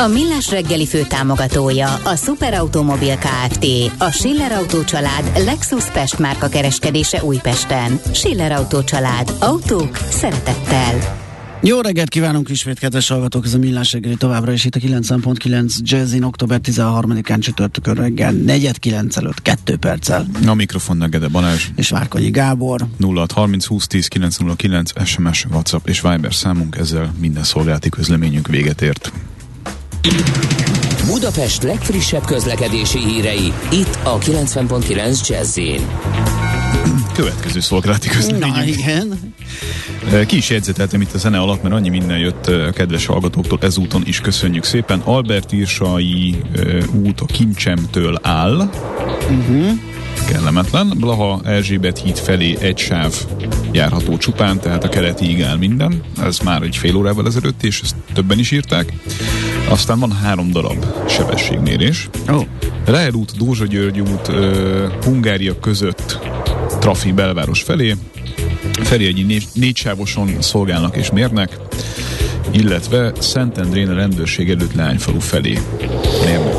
A 0.00 0.08
Millás 0.08 0.50
reggeli 0.50 0.86
fő 0.86 1.02
támogatója 1.02 1.94
a 1.94 2.16
Superautomobil 2.16 3.16
KFT, 3.16 3.66
a 3.98 4.10
Schiller 4.10 4.52
Auto 4.52 4.84
család 4.84 5.32
Lexus 5.44 5.90
Pest 5.90 6.18
márka 6.18 6.48
kereskedése 6.48 7.22
Újpesten. 7.22 8.00
Schiller 8.12 8.52
Auto 8.52 8.84
család. 8.84 9.32
Autók 9.38 9.96
szeretettel. 9.96 11.18
Jó 11.62 11.80
reggelt 11.80 12.08
kívánunk 12.08 12.48
ismét, 12.48 12.78
kedves 12.78 13.08
hallgatók! 13.08 13.44
Ez 13.44 13.54
a 13.54 13.58
Millás 13.58 13.92
reggeli 13.92 14.16
továbbra 14.16 14.52
is 14.52 14.64
itt 14.64 14.74
a 14.74 14.78
9.9 14.78 15.78
Jazzin 15.82 16.22
október 16.22 16.60
13-án 16.62 17.40
csütörtökön 17.40 17.94
reggel 17.94 18.32
4.9 18.32 19.16
előtt 19.16 19.42
2 19.42 19.76
perccel. 19.76 20.26
A 20.46 20.54
mikrofon 20.54 21.06
Gede 21.10 21.28
Balázs. 21.28 21.68
És 21.76 21.90
Várkonyi 21.90 22.30
Gábor. 22.30 22.86
0630 23.00 23.64
20 23.64 23.86
10 23.86 24.06
909 24.06 25.04
SMS, 25.04 25.46
WhatsApp 25.50 25.88
és 25.88 26.00
Viber 26.00 26.34
számunk, 26.34 26.76
ezzel 26.76 27.14
minden 27.18 27.44
szolgálati 27.44 27.88
közleményünk 27.88 28.46
véget 28.46 28.82
ért. 28.82 29.12
Budapest 31.06 31.62
legfrissebb 31.62 32.24
közlekedési 32.24 32.98
hírei, 32.98 33.52
itt 33.72 33.98
a 34.02 34.18
90.9 34.18 35.28
jazz 35.28 35.58
Következő 37.14 37.60
szolgálati 37.60 38.08
közleményünk. 38.08 38.54
Na 38.54 38.64
igen. 38.64 39.34
Ki 40.26 40.36
is 40.36 40.50
jegyzeteltem 40.50 41.00
itt 41.00 41.12
a 41.12 41.18
zene 41.18 41.38
alatt, 41.38 41.62
mert 41.62 41.74
annyi 41.74 41.88
minden 41.88 42.18
jött 42.18 42.46
a 42.46 42.70
kedves 42.72 43.06
hallgatóktól 43.06 43.58
ezúton 43.60 44.02
is 44.06 44.20
köszönjük 44.20 44.64
szépen. 44.64 45.00
Albert 45.00 45.52
Irsai 45.52 46.42
út 47.04 47.20
a 47.20 47.24
Kincsemtől 47.24 48.18
áll. 48.22 48.70
Uh-huh. 49.30 49.70
Kellemetlen. 50.28 50.92
Blaha 50.96 51.40
Erzsébet 51.44 51.98
híd 51.98 52.18
felé 52.18 52.56
egy 52.60 52.78
sáv 52.78 53.14
járható 53.72 54.16
csupán, 54.16 54.60
tehát 54.60 54.84
a 54.84 54.88
keleti 54.88 55.42
áll 55.42 55.56
minden. 55.56 56.02
Ez 56.22 56.38
már 56.38 56.62
egy 56.62 56.76
fél 56.76 56.96
órával 56.96 57.26
ezelőtt, 57.26 57.62
és 57.62 57.80
ezt 57.80 57.96
többen 58.12 58.38
is 58.38 58.50
írták. 58.50 58.92
Aztán 59.70 59.98
van 59.98 60.12
három 60.12 60.50
darab 60.50 60.84
sebességmérés. 61.08 62.08
Oh. 62.28 62.46
Ráel 62.84 63.14
út, 63.14 63.36
Dózsa 63.36 63.66
György 63.66 64.00
út, 64.00 64.28
uh, 64.28 64.92
Hungária 65.04 65.58
között 65.58 66.18
Trafi 66.78 67.12
belváros 67.12 67.62
felé. 67.62 67.96
Ferihegyi 68.72 69.22
négy, 69.22 69.46
négysávoson 69.54 70.30
szolgálnak 70.40 70.96
és 70.96 71.10
mérnek, 71.10 71.56
illetve 72.50 73.12
Szentendrén 73.18 73.88
a 73.88 73.94
rendőrség 73.94 74.50
előtt 74.50 74.74
Lányfalu 74.74 75.20
felé 75.20 75.58
mérnek. 76.24 76.49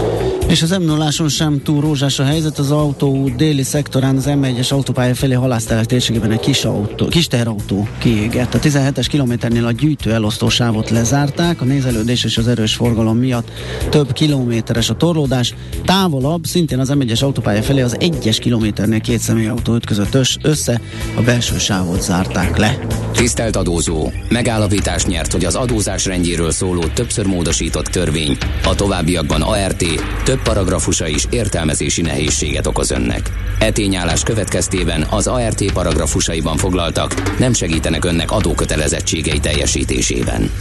És 0.52 0.62
az 0.62 0.70
m 0.70 0.84
0 0.84 1.12
sem 1.30 1.62
túl 1.64 1.82
rózsás 1.82 2.20
a 2.20 2.24
helyzet, 2.24 2.58
az 2.58 2.72
autó 2.72 3.30
déli 3.38 3.64
szektorán 3.64 4.18
az 4.18 4.26
M1-es 4.28 4.72
autópálya 4.72 5.16
felé 5.16 5.34
halásztelek 5.34 5.86
térségében 5.86 6.32
egy 6.32 6.40
kis, 6.40 6.66
autó, 6.66 7.08
kis 7.08 7.28
teherautó 7.28 7.88
kiégett. 7.98 8.54
A 8.54 8.60
17-es 8.60 9.06
kilométernél 9.10 9.66
a 9.66 9.72
gyűjtő 9.72 10.14
elosztó 10.14 10.50
sávot 10.50 10.90
lezárták, 10.90 11.62
a 11.62 11.66
nézelődés 11.66 12.24
és 12.24 12.38
az 12.38 12.48
erős 12.48 12.76
forgalom 12.76 13.18
miatt 13.18 13.52
több 13.90 14.14
kilométeres 14.14 14.90
a 14.90 14.96
torlódás. 14.96 15.54
Távolabb, 15.86 16.46
szintén 16.46 16.80
az 16.80 16.92
M1-es 16.94 17.24
autópálya 17.24 17.62
felé 17.62 17.82
az 17.82 17.96
1-es 18.00 18.38
kilométernél 18.40 19.02
két 19.02 19.20
személyautó 19.20 19.76
ütközött 19.76 20.18
össze, 20.42 20.82
a 21.16 21.22
belső 21.22 21.58
sávot 21.58 22.02
zárták 22.02 22.58
le. 22.58 22.80
Tisztelt 23.12 23.56
adózó! 23.56 24.12
Megállapítás 24.30 25.06
nyert, 25.06 25.32
hogy 25.32 25.46
az 25.46 25.56
adózás 25.56 26.06
rendjéről 26.06 26.52
szóló 26.52 26.84
többször 26.94 27.26
módosított 27.26 27.86
törvény 27.86 28.38
a 28.64 28.76
továbbiakban 28.76 29.42
ART 29.42 29.84
több 30.24 30.41
paragrafusa 30.44 31.08
is 31.08 31.26
értelmezési 31.30 32.02
nehézséget 32.02 32.68
okoz 32.68 32.92
önnek. 32.92 33.32
E 33.60 33.72
tényállás 33.72 34.24
következtében 34.24 35.08
az 35.10 35.28
ART 35.28 35.72
paragrafusaiban 35.74 36.58
foglaltak 36.58 37.38
nem 37.40 37.54
segítenek 37.54 38.06
önnek 38.06 38.32
adókötelezettségei 38.32 39.40
teljesítésében. 39.40 40.52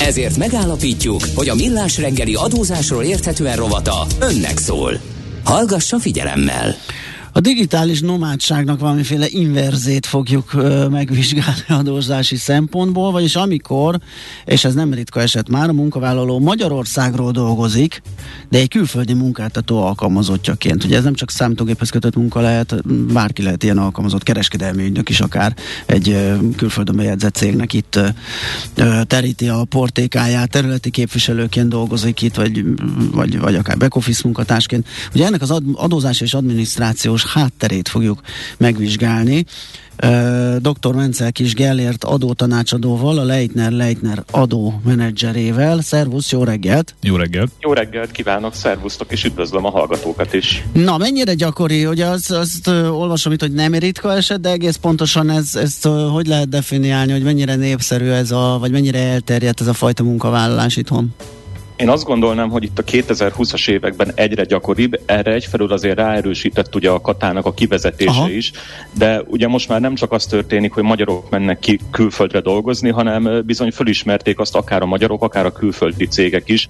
Ezért 0.00 0.36
megállapítjuk, 0.36 1.20
hogy 1.34 1.48
a 1.48 1.54
Millás 1.54 1.98
reggeli 1.98 2.34
adózásról 2.34 3.02
érthetően 3.02 3.56
rovata 3.56 4.06
önnek 4.20 4.58
szól. 4.58 5.00
Hallgassa 5.44 5.98
figyelemmel! 5.98 6.76
A 7.34 7.40
digitális 7.40 8.00
nomádságnak 8.00 8.80
valamiféle 8.80 9.26
inverzét 9.28 10.06
fogjuk 10.06 10.54
ö, 10.54 10.88
megvizsgálni 10.88 11.64
adózási 11.80 12.36
szempontból, 12.36 13.12
vagyis 13.12 13.36
amikor, 13.36 13.98
és 14.44 14.64
ez 14.64 14.74
nem 14.74 14.94
ritka 14.94 15.20
eset 15.20 15.48
már, 15.48 15.68
a 15.68 15.72
munkavállaló 15.72 16.38
Magyarországról 16.38 17.30
dolgozik, 17.30 18.02
de 18.48 18.58
egy 18.58 18.68
külföldi 18.68 19.12
munkáltató 19.12 19.84
alkalmazottjaként. 19.86 20.84
Ugye 20.84 20.96
ez 20.96 21.04
nem 21.04 21.14
csak 21.14 21.30
számítógéphez 21.30 21.90
kötött 21.90 22.16
munka 22.16 22.40
lehet, 22.40 22.88
bárki 23.12 23.42
lehet 23.42 23.62
ilyen 23.62 23.78
alkalmazott, 23.78 24.22
kereskedelmi 24.22 24.84
ügynök 24.84 25.08
is 25.08 25.20
akár 25.20 25.56
egy 25.86 26.08
ö, 26.08 26.36
külföldön 26.56 26.96
bejegyzett 26.96 27.34
cégnek 27.34 27.72
itt 27.72 27.98
ö, 28.74 29.00
teríti 29.04 29.48
a 29.48 29.64
portékáját, 29.64 30.50
területi 30.50 30.90
képviselőként 30.90 31.68
dolgozik 31.68 32.22
itt, 32.22 32.34
vagy, 32.34 32.64
vagy, 33.12 33.38
vagy 33.38 33.54
akár 33.54 33.76
back-office 33.76 34.20
munkatársként. 34.24 34.86
Ugye 35.14 35.26
ennek 35.26 35.42
az 35.42 35.60
adózás 35.74 36.20
és 36.20 36.34
adminisztrációs 36.34 37.20
adós 37.22 37.32
hátterét 37.32 37.88
fogjuk 37.88 38.20
megvizsgálni. 38.58 39.44
Dr. 40.58 40.94
Mencel 40.94 41.32
Kis 41.32 41.54
Gellért 41.54 42.04
adótanácsadóval, 42.04 43.18
a 43.18 43.24
Leitner 43.24 43.70
Leitner 43.70 44.22
adó 44.30 44.80
menedzserével. 44.84 45.80
Szervusz, 45.82 46.30
jó 46.30 46.44
reggelt! 46.44 46.94
Jó 47.02 47.16
reggelt! 47.16 47.50
Jó 47.60 47.72
reggelt 47.72 48.10
kívánok, 48.10 48.54
szervusztok, 48.54 49.12
és 49.12 49.24
üdvözlöm 49.24 49.64
a 49.64 49.70
hallgatókat 49.70 50.34
is. 50.34 50.64
Na, 50.72 50.96
mennyire 50.96 51.34
gyakori, 51.34 51.86
ugye 51.86 52.06
azt, 52.06 52.30
azt 52.30 52.66
olvasom 52.68 53.32
itt, 53.32 53.40
hogy 53.40 53.52
nem 53.52 53.74
ritka 53.74 54.12
eset, 54.12 54.40
de 54.40 54.50
egész 54.50 54.76
pontosan 54.76 55.30
ez, 55.30 55.54
ezt 55.54 55.86
hogy 55.86 56.26
lehet 56.26 56.48
definiálni, 56.48 57.12
hogy 57.12 57.22
mennyire 57.22 57.54
népszerű 57.54 58.08
ez 58.08 58.30
a, 58.30 58.56
vagy 58.60 58.70
mennyire 58.70 58.98
elterjedt 58.98 59.60
ez 59.60 59.66
a 59.66 59.72
fajta 59.72 60.02
munkavállalás 60.02 60.76
itthon? 60.76 61.14
Én 61.76 61.88
azt 61.88 62.04
gondolnám, 62.04 62.50
hogy 62.50 62.64
itt 62.64 62.78
a 62.78 62.84
2020-as 62.84 63.68
években 63.68 64.12
egyre 64.14 64.44
gyakoribb, 64.44 65.00
erre 65.06 65.32
egyfelől 65.32 65.72
azért 65.72 65.96
ráerősített 65.96 66.74
ugye 66.74 66.90
a 66.90 67.00
katának 67.00 67.46
a 67.46 67.52
kivezetése 67.52 68.10
Aha. 68.10 68.30
is, 68.30 68.52
de 68.98 69.22
ugye 69.26 69.48
most 69.48 69.68
már 69.68 69.80
nem 69.80 69.94
csak 69.94 70.12
az 70.12 70.26
történik, 70.26 70.72
hogy 70.72 70.82
magyarok 70.82 71.30
mennek 71.30 71.58
ki 71.58 71.78
külföldre 71.90 72.40
dolgozni, 72.40 72.90
hanem 72.90 73.42
bizony 73.46 73.70
fölismerték 73.70 74.38
azt 74.38 74.56
akár 74.56 74.82
a 74.82 74.86
magyarok, 74.86 75.22
akár 75.22 75.46
a 75.46 75.52
külföldi 75.52 76.06
cégek 76.06 76.48
is, 76.48 76.68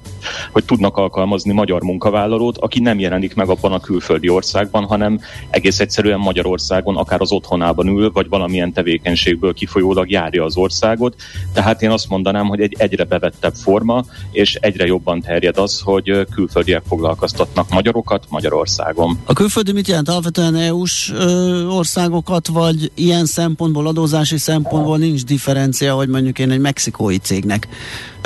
hogy 0.52 0.64
tudnak 0.64 0.96
alkalmazni 0.96 1.52
magyar 1.52 1.82
munkavállalót, 1.82 2.58
aki 2.58 2.80
nem 2.80 2.98
jelenik 2.98 3.34
meg 3.34 3.48
abban 3.48 3.72
a 3.72 3.80
külföldi 3.80 4.28
országban, 4.28 4.84
hanem 4.84 5.20
egész 5.50 5.80
egyszerűen 5.80 6.18
Magyarországon, 6.18 6.96
akár 6.96 7.20
az 7.20 7.32
otthonában 7.32 7.86
ül, 7.86 8.10
vagy 8.12 8.28
valamilyen 8.28 8.72
tevékenységből 8.72 9.54
kifolyólag 9.54 10.10
járja 10.10 10.44
az 10.44 10.56
országot. 10.56 11.14
Tehát 11.52 11.82
én 11.82 11.90
azt 11.90 12.08
mondanám, 12.08 12.46
hogy 12.46 12.60
egy 12.60 12.74
egyre 12.78 13.04
bevettebb 13.04 13.54
forma, 13.54 14.04
és 14.30 14.54
egyre 14.54 14.86
jobb 14.86 15.01
jobban 15.04 15.20
terjed 15.20 15.58
az, 15.58 15.80
hogy 15.80 16.26
külföldiek 16.34 16.82
foglalkoztatnak 16.88 17.70
magyarokat 17.70 18.24
Magyarországon. 18.28 19.18
A 19.24 19.32
külföldi 19.32 19.72
mit 19.72 19.88
jelent? 19.88 20.08
Alapvetően 20.08 20.54
EU-s 20.54 21.12
ö, 21.14 21.64
országokat, 21.66 22.46
vagy 22.46 22.90
ilyen 22.94 23.24
szempontból, 23.24 23.86
adózási 23.86 24.38
szempontból 24.38 24.98
nincs 24.98 25.24
differencia, 25.24 25.94
hogy 25.94 26.08
mondjuk 26.08 26.38
én 26.38 26.50
egy 26.50 26.60
mexikói 26.60 27.16
cégnek 27.16 27.68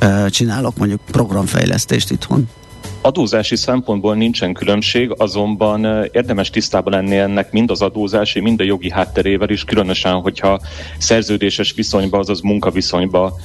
ö, 0.02 0.26
csinálok 0.30 0.76
mondjuk 0.76 1.00
programfejlesztést 1.10 2.10
itthon? 2.10 2.48
Adózási 3.06 3.56
szempontból 3.56 4.14
nincsen 4.14 4.52
különbség, 4.52 5.14
azonban 5.16 6.08
érdemes 6.12 6.50
tisztában 6.50 6.92
lenni 6.92 7.16
ennek 7.16 7.52
mind 7.52 7.70
az 7.70 7.82
adózási, 7.82 8.40
mind 8.40 8.60
a 8.60 8.64
jogi 8.64 8.90
hátterével 8.90 9.48
is, 9.48 9.64
különösen, 9.64 10.14
hogyha 10.14 10.60
szerződéses 10.98 11.72
viszonyba, 11.72 12.18
azaz 12.18 12.40
munkaviszonyba 12.40 13.36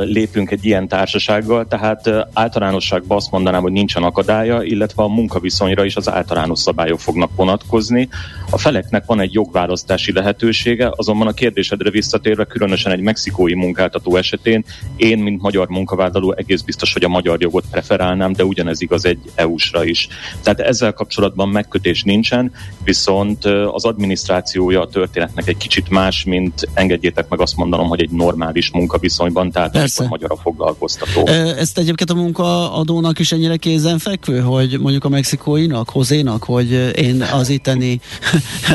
lépünk 0.00 0.50
egy 0.50 0.64
ilyen 0.64 0.88
társasággal, 0.88 1.66
tehát 1.66 2.10
általánosságban 2.32 3.16
azt 3.16 3.30
mondanám, 3.30 3.62
hogy 3.62 3.72
nincsen 3.72 4.02
akadálya, 4.02 4.62
illetve 4.62 5.02
a 5.02 5.08
munkaviszonyra 5.08 5.84
is 5.84 5.96
az 5.96 6.10
általános 6.10 6.58
szabályok 6.58 7.00
fognak 7.00 7.30
vonatkozni. 7.36 8.08
A 8.50 8.58
feleknek 8.58 9.04
van 9.06 9.20
egy 9.20 9.32
jogválasztási 9.32 10.12
lehetősége, 10.12 10.92
azonban 10.96 11.26
a 11.26 11.32
kérdésedre 11.32 11.90
visszatérve, 11.90 12.44
különösen 12.44 12.92
egy 12.92 13.00
mexikói 13.00 13.54
munkáltató 13.54 14.16
esetén, 14.16 14.64
én, 14.96 15.18
mint 15.18 15.42
magyar 15.42 15.68
munkavállaló 15.68 16.34
egész 16.36 16.60
biztos, 16.60 16.92
hogy 16.92 17.04
a 17.04 17.08
magyar 17.08 17.40
jogot 17.40 17.64
preferálnám, 17.70 18.32
de 18.32 18.44
ugyanez 18.44 18.82
igaz 18.84 19.04
egy 19.04 19.18
EU-sra 19.34 19.84
is. 19.84 20.08
Tehát 20.42 20.60
ezzel 20.60 20.92
kapcsolatban 20.92 21.48
megkötés 21.48 22.02
nincsen, 22.02 22.52
viszont 22.84 23.44
az 23.72 23.84
adminisztrációja 23.84 24.80
a 24.80 24.88
történetnek 24.88 25.48
egy 25.48 25.56
kicsit 25.56 25.88
más, 25.88 26.24
mint 26.24 26.68
engedjétek 26.74 27.28
meg 27.28 27.40
azt 27.40 27.56
mondanom, 27.56 27.88
hogy 27.88 28.00
egy 28.00 28.10
normális 28.10 28.70
munkaviszonyban, 28.70 29.50
tehát 29.50 29.70
Persze. 29.72 30.06
magyar 30.08 30.30
a 30.32 30.36
foglalkoztató. 30.36 31.26
Ezt 31.58 31.78
egyébként 31.78 32.10
a 32.10 32.14
munkaadónak 32.14 33.18
is 33.18 33.32
ennyire 33.32 33.56
kézenfekvő, 33.56 34.40
hogy 34.40 34.78
mondjuk 34.80 35.04
a 35.04 35.08
mexikóinak, 35.08 35.90
hozénak, 35.90 36.44
hogy 36.44 36.72
én 36.96 37.22
az 37.22 37.48
itteni 37.48 38.00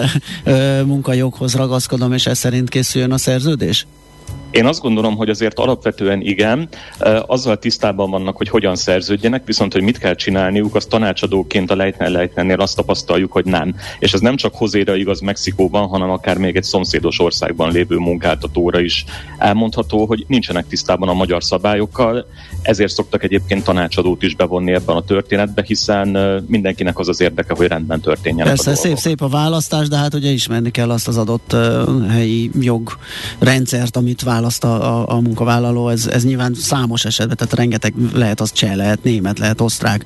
munkajoghoz 0.85 1.55
ragaszkodom, 1.55 2.13
és 2.13 2.25
ez 2.25 2.37
szerint 2.37 2.69
készüljön 2.69 3.11
a 3.11 3.17
szerződés? 3.17 3.85
Én 4.51 4.65
azt 4.65 4.81
gondolom, 4.81 5.15
hogy 5.15 5.29
azért 5.29 5.59
alapvetően 5.59 6.21
igen, 6.21 6.69
azzal 7.25 7.57
tisztában 7.59 8.09
vannak, 8.09 8.37
hogy 8.37 8.49
hogyan 8.49 8.75
szerződjenek, 8.75 9.45
viszont 9.45 9.73
hogy 9.73 9.81
mit 9.81 9.97
kell 9.97 10.15
csinálniuk, 10.15 10.75
az 10.75 10.85
tanácsadóként 10.85 11.71
a 11.71 11.75
Leitner 11.75 12.09
Leitnernél 12.09 12.59
azt 12.59 12.75
tapasztaljuk, 12.75 13.31
hogy 13.31 13.45
nem. 13.45 13.75
És 13.99 14.13
ez 14.13 14.19
nem 14.19 14.35
csak 14.35 14.55
hozéra 14.55 14.95
igaz 14.95 15.19
Mexikóban, 15.19 15.87
hanem 15.87 16.09
akár 16.09 16.37
még 16.37 16.55
egy 16.55 16.63
szomszédos 16.63 17.19
országban 17.19 17.71
lévő 17.71 17.97
munkáltatóra 17.97 18.79
is 18.79 19.05
elmondható, 19.37 20.05
hogy 20.05 20.25
nincsenek 20.27 20.67
tisztában 20.67 21.09
a 21.09 21.13
magyar 21.13 21.43
szabályokkal, 21.43 22.25
ezért 22.61 22.91
szoktak 22.91 23.23
egyébként 23.23 23.63
tanácsadót 23.63 24.23
is 24.23 24.35
bevonni 24.35 24.73
ebben 24.73 24.95
a 24.95 25.03
történetbe, 25.03 25.63
hiszen 25.65 26.07
mindenkinek 26.47 26.99
az 26.99 27.07
az 27.07 27.21
érdeke, 27.21 27.53
hogy 27.57 27.67
rendben 27.67 27.99
történjen. 28.01 28.47
Persze, 28.47 28.75
szép, 28.75 28.97
szép 28.97 29.21
a 29.21 29.27
választás, 29.27 29.87
de 29.87 29.97
hát 29.97 30.13
ugye 30.13 30.29
ismerni 30.29 30.71
kell 30.71 30.89
azt 30.89 31.07
az 31.07 31.17
adott 31.17 31.55
helyi 32.09 32.51
jogrendszert, 32.59 33.95
amit 33.95 34.21
választ 34.21 34.37
választ 34.39 34.63
a, 34.63 34.99
a, 34.99 35.15
a 35.15 35.19
munkavállaló, 35.19 35.89
ez, 35.89 36.07
ez 36.07 36.25
nyilván 36.25 36.53
számos 36.53 37.05
esetben, 37.05 37.37
tehát 37.37 37.53
rengeteg 37.53 37.93
lehet 38.13 38.41
az 38.41 38.51
cseh, 38.51 38.75
lehet 38.75 39.03
német, 39.03 39.39
lehet 39.39 39.61
osztrák, 39.61 40.05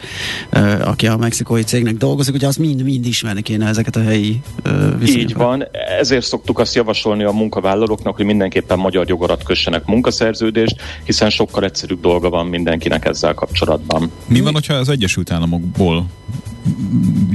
uh, 0.54 0.88
aki 0.88 1.08
a 1.08 1.18
mexikói 1.18 1.64
cégnek 1.64 1.96
dolgozik, 1.96 2.34
ugye 2.34 2.48
az 2.48 2.56
mind-mind 2.56 3.06
ismerni 3.06 3.42
kéne 3.42 3.68
ezeket 3.68 3.96
a 3.96 4.02
helyi 4.02 4.42
uh, 4.66 5.00
viszonyokat. 5.00 5.30
Így 5.30 5.34
van, 5.34 5.66
ezért 6.00 6.26
szoktuk 6.26 6.60
azt 6.60 6.76
javasolni 6.76 7.24
a 7.24 7.32
munkavállalóknak, 7.32 8.16
hogy 8.16 8.26
mindenképpen 8.26 8.80
magyar 8.80 9.08
jogarat 9.08 9.44
kössenek 9.44 9.86
munkaszerződést, 9.86 10.76
hiszen 11.04 11.30
sokkal 11.30 11.64
egyszerűbb 11.64 12.02
dolga 12.02 12.30
van 12.30 12.48
mindenkinek 12.48 13.06
ezzel 13.06 13.34
kapcsolatban. 13.34 14.12
Mi 14.26 14.42
van, 14.42 14.54
hogyha 14.54 14.74
az 14.74 14.90
Egyesült 14.90 15.32
Államokból 15.32 16.06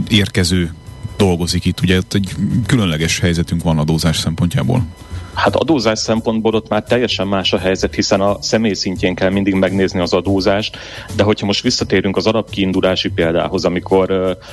érkező 0.09 0.75
dolgozik 1.17 1.65
itt? 1.65 1.81
Ugye 1.81 2.01
egy 2.11 2.35
különleges 2.67 3.19
helyzetünk 3.19 3.63
van 3.63 3.79
adózás 3.79 4.17
szempontjából. 4.17 4.87
Hát 5.39 5.57
adózás 5.57 5.99
szempontból 5.99 6.55
ott 6.55 6.69
már 6.69 6.83
teljesen 6.83 7.27
más 7.27 7.53
a 7.53 7.59
helyzet, 7.59 7.95
hiszen 7.95 8.21
a 8.21 8.37
személy 8.41 8.73
szintjén 8.73 9.15
kell 9.15 9.31
mindig 9.31 9.55
megnézni 9.55 10.01
az 10.01 10.13
adózást, 10.13 10.77
de 11.17 11.23
hogyha 11.23 11.47
most 11.47 11.63
visszatérünk 11.63 12.17
az 12.17 12.27
arab 12.27 12.51
kiindulási 12.51 13.11
példához, 13.11 13.65
amikor 13.65 14.11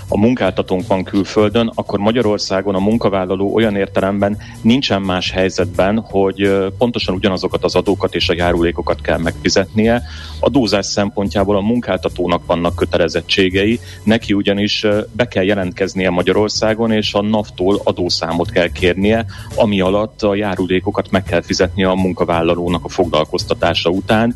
a 0.07 0.17
munkáltatónk 0.17 0.87
van 0.87 1.03
külföldön, 1.03 1.71
akkor 1.75 1.99
Magyarországon 1.99 2.75
a 2.75 2.79
munkavállaló 2.79 3.53
olyan 3.53 3.75
értelemben 3.75 4.37
nincsen 4.61 5.01
más 5.01 5.31
helyzetben, 5.31 5.99
hogy 5.99 6.67
pontosan 6.77 7.15
ugyanazokat 7.15 7.63
az 7.63 7.75
adókat 7.75 8.15
és 8.15 8.29
a 8.29 8.33
járulékokat 8.33 9.01
kell 9.01 9.17
megfizetnie. 9.17 10.03
Adózás 10.39 10.85
szempontjából 10.85 11.55
a 11.55 11.61
munkáltatónak 11.61 12.45
vannak 12.45 12.75
kötelezettségei, 12.75 13.79
neki 14.03 14.33
ugyanis 14.33 14.85
be 15.11 15.27
kell 15.27 15.43
jelentkeznie 15.43 16.09
Magyarországon, 16.09 16.91
és 16.91 17.13
a 17.13 17.21
NAV-tól 17.21 17.81
adószámot 17.83 18.51
kell 18.51 18.69
kérnie, 18.71 19.25
ami 19.55 19.81
alatt 19.81 20.23
a 20.23 20.35
járulék 20.35 20.73
járulékokat 20.75 21.11
meg 21.11 21.23
kell 21.23 21.41
fizetni 21.41 21.83
a 21.83 21.93
munkavállalónak 21.93 22.85
a 22.85 22.89
foglalkoztatása 22.89 23.89
után. 23.89 24.35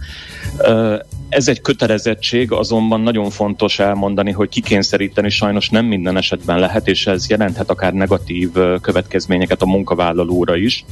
Ez 1.30 1.48
egy 1.48 1.62
kötelezettség, 1.62 2.52
azonban 2.52 3.02
nagyon 3.02 3.30
fontos 3.30 3.80
elmondani, 3.80 4.32
hogy 4.32 4.50
kikényszeríteni 4.50 5.30
sajnos 5.30 5.70
nem 5.70 5.86
minden 5.86 6.18
esetben 6.18 6.60
lehet, 6.60 6.88
és 6.88 7.08
ez 7.08 7.30
jelenthet 7.30 7.70
akár 7.70 7.94
negatív 7.94 8.52
következményeket 8.82 9.62
a 9.62 9.66
munkavállalóra 9.66 10.56
is 10.56 10.86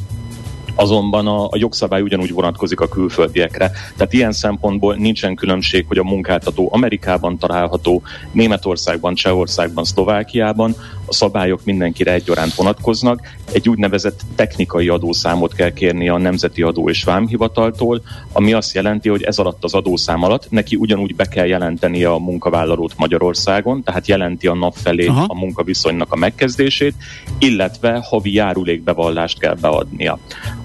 azonban 0.77 1.27
a, 1.27 1.45
a 1.45 1.57
jogszabály 1.57 2.01
ugyanúgy 2.01 2.33
vonatkozik 2.33 2.79
a 2.79 2.87
külföldiekre. 2.87 3.71
Tehát 3.97 4.13
ilyen 4.13 4.31
szempontból 4.31 4.95
nincsen 4.95 5.35
különbség, 5.35 5.85
hogy 5.87 5.97
a 5.97 6.03
munkáltató 6.03 6.69
Amerikában 6.71 7.37
található, 7.37 8.01
Németországban, 8.31 9.15
Csehországban, 9.15 9.83
Szlovákiában, 9.83 10.75
a 11.07 11.13
szabályok 11.13 11.63
mindenkire 11.63 12.13
egyaránt 12.13 12.53
vonatkoznak. 12.53 13.21
Egy 13.51 13.69
úgynevezett 13.69 14.21
technikai 14.35 14.87
adószámot 14.87 15.53
kell 15.53 15.73
kérni 15.73 16.09
a 16.09 16.17
Nemzeti 16.17 16.61
Adó 16.61 16.89
és 16.89 17.03
Vámhivataltól, 17.03 18.01
ami 18.31 18.53
azt 18.53 18.73
jelenti, 18.73 19.09
hogy 19.09 19.23
ez 19.23 19.37
alatt 19.37 19.63
az 19.63 19.73
adószám 19.73 20.23
alatt 20.23 20.49
neki 20.49 20.75
ugyanúgy 20.75 21.15
be 21.15 21.25
kell 21.25 21.45
jelenteni 21.45 22.03
a 22.03 22.17
munkavállalót 22.17 22.97
Magyarországon, 22.97 23.83
tehát 23.83 24.07
jelenti 24.07 24.47
a 24.47 24.53
nap 24.55 24.75
felé 24.75 25.05
Aha. 25.05 25.25
a 25.27 25.35
munkaviszonynak 25.35 26.11
a 26.13 26.15
megkezdését, 26.15 26.93
illetve 27.39 27.99
havi 28.03 28.33
járulékbevallást 28.33 29.39
kell 29.39 29.55
beadnia. 29.55 30.19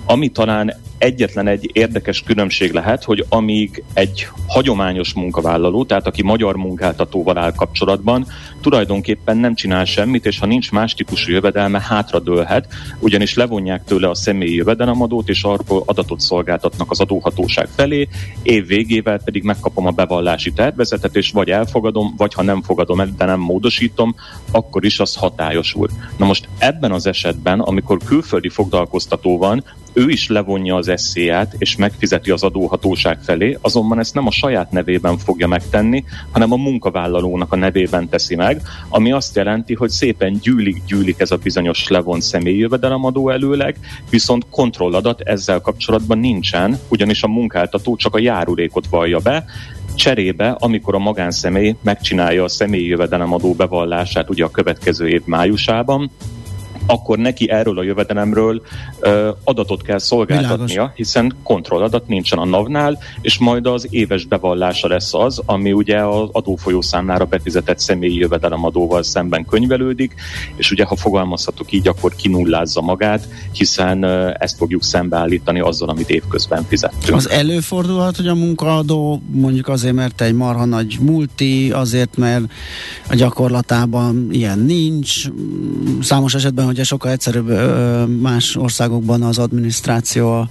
Ami 0.06 0.28
talán 0.28 0.74
egyetlen 0.98 1.46
egy 1.46 1.70
érdekes 1.72 2.22
különbség 2.22 2.72
lehet, 2.72 3.04
hogy 3.04 3.24
amíg 3.28 3.82
egy 3.94 4.28
hagyományos 4.46 5.12
munkavállaló, 5.12 5.84
tehát 5.84 6.06
aki 6.06 6.22
magyar 6.22 6.56
munkáltatóval 6.56 7.38
áll 7.38 7.52
kapcsolatban, 7.52 8.26
tulajdonképpen 8.62 9.36
nem 9.36 9.54
csinál 9.54 9.84
semmit, 9.84 10.26
és 10.26 10.38
ha 10.38 10.46
nincs 10.46 10.72
más 10.72 10.94
típusú 10.94 11.32
jövedelme, 11.32 11.80
hátradőlhet, 11.80 12.68
ugyanis 12.98 13.34
levonják 13.34 13.84
tőle 13.84 14.08
a 14.08 14.14
személyi 14.14 14.54
jövedelemadót, 14.54 15.28
és 15.28 15.42
arról 15.42 15.82
adatot 15.86 16.20
szolgáltatnak 16.20 16.90
az 16.90 17.00
adóhatóság 17.00 17.68
felé, 17.74 18.08
év 18.42 18.66
végével 18.66 19.20
pedig 19.24 19.42
megkapom 19.42 19.86
a 19.86 19.90
bevallási 19.90 20.52
tervezetet, 20.52 21.16
és 21.16 21.30
vagy 21.30 21.50
elfogadom, 21.50 22.14
vagy 22.16 22.34
ha 22.34 22.42
nem 22.42 22.62
fogadom 22.62 23.00
el, 23.00 23.14
de 23.16 23.24
nem 23.24 23.40
módosítom, 23.40 24.14
akkor 24.50 24.84
is 24.84 25.00
az 25.00 25.14
hatályosul. 25.14 25.88
Na 26.16 26.26
most 26.26 26.48
ebben 26.58 26.92
az 26.92 27.06
esetben, 27.06 27.60
amikor 27.60 27.98
külföldi 28.04 28.48
foglalkoztató 28.48 29.38
van, 29.38 29.64
ő 29.92 30.08
is 30.08 30.28
levonja 30.28 30.76
az 30.76 30.88
eszéját, 30.88 31.54
és 31.58 31.76
megfizeti 31.76 32.30
az 32.30 32.42
adóhatóság 32.42 33.18
felé, 33.22 33.58
azonban 33.60 33.98
ezt 33.98 34.14
nem 34.14 34.26
a 34.26 34.30
saját 34.30 34.70
nevében 34.70 35.18
fogja 35.18 35.46
megtenni, 35.46 36.04
hanem 36.30 36.52
a 36.52 36.56
munkavállalónak 36.56 37.52
a 37.52 37.56
nevében 37.56 38.08
teszi 38.08 38.34
meg, 38.34 38.62
ami 38.88 39.12
azt 39.12 39.36
jelenti, 39.36 39.74
hogy 39.74 39.90
szépen 39.90 40.38
gyűlik-gyűlik 40.42 41.20
ez 41.20 41.30
a 41.30 41.36
bizonyos 41.36 41.88
levont 41.88 42.22
személyi 42.22 42.58
jövedelemadó 42.58 43.30
előleg, 43.30 43.76
viszont 44.10 44.46
kontrolladat 44.50 45.20
ezzel 45.20 45.60
kapcsolatban 45.60 46.18
nincsen, 46.18 46.78
ugyanis 46.88 47.22
a 47.22 47.28
munkáltató 47.28 47.96
csak 47.96 48.14
a 48.14 48.18
járulékot 48.18 48.86
vallja 48.86 49.18
be, 49.18 49.44
Cserébe, 49.94 50.56
amikor 50.58 50.94
a 50.94 50.98
magánszemély 50.98 51.76
megcsinálja 51.82 52.44
a 52.44 52.48
személyi 52.48 52.86
jövedelemadó 52.86 53.54
bevallását 53.54 54.30
ugye 54.30 54.44
a 54.44 54.50
következő 54.50 55.08
év 55.08 55.22
májusában, 55.24 56.10
akkor 56.86 57.18
neki 57.18 57.50
erről 57.50 57.78
a 57.78 57.82
jövedelemről 57.82 58.62
ö, 59.00 59.30
adatot 59.44 59.82
kell 59.82 59.98
szolgáltatnia, 59.98 60.66
Világos. 60.66 60.96
hiszen 60.96 61.36
kontrolladat 61.42 62.08
nincsen 62.08 62.38
a 62.38 62.44
NAV-nál, 62.44 62.98
és 63.20 63.38
majd 63.38 63.66
az 63.66 63.86
éves 63.90 64.24
bevallása 64.24 64.88
lesz 64.88 65.14
az, 65.14 65.42
ami 65.46 65.72
ugye 65.72 65.98
az 65.98 66.28
adófolyószámlára 66.32 67.24
befizetett 67.24 67.78
személyi 67.78 68.18
jövedelemadóval 68.18 69.02
szemben 69.02 69.44
könyvelődik, 69.44 70.14
és 70.56 70.70
ugye 70.70 70.84
ha 70.84 70.96
fogalmazhatok 70.96 71.72
így, 71.72 71.88
akkor 71.88 72.14
kinullázza 72.14 72.80
magát, 72.80 73.28
hiszen 73.52 74.02
ö, 74.02 74.30
ezt 74.38 74.56
fogjuk 74.56 74.82
szembeállítani 74.82 75.60
azzal, 75.60 75.88
amit 75.88 76.10
évközben 76.10 76.64
fizettünk. 76.68 77.16
Az 77.16 77.30
előfordulhat, 77.30 78.16
hogy 78.16 78.26
a 78.26 78.34
munkaadó 78.34 79.22
mondjuk 79.30 79.68
azért, 79.68 79.94
mert 79.94 80.20
egy 80.20 80.34
marha 80.34 80.64
nagy 80.64 80.96
multi, 81.00 81.70
azért, 81.72 82.16
mert 82.16 82.44
a 83.08 83.14
gyakorlatában 83.14 84.28
ilyen 84.30 84.58
nincs, 84.58 85.28
számos 86.00 86.34
esetben, 86.34 86.64
ugye 86.72 86.84
sokkal 86.84 87.10
egyszerűbb 87.10 87.48
más 88.20 88.56
országokban 88.56 89.22
az 89.22 89.38
adminisztráció 89.38 90.32
a, 90.32 90.48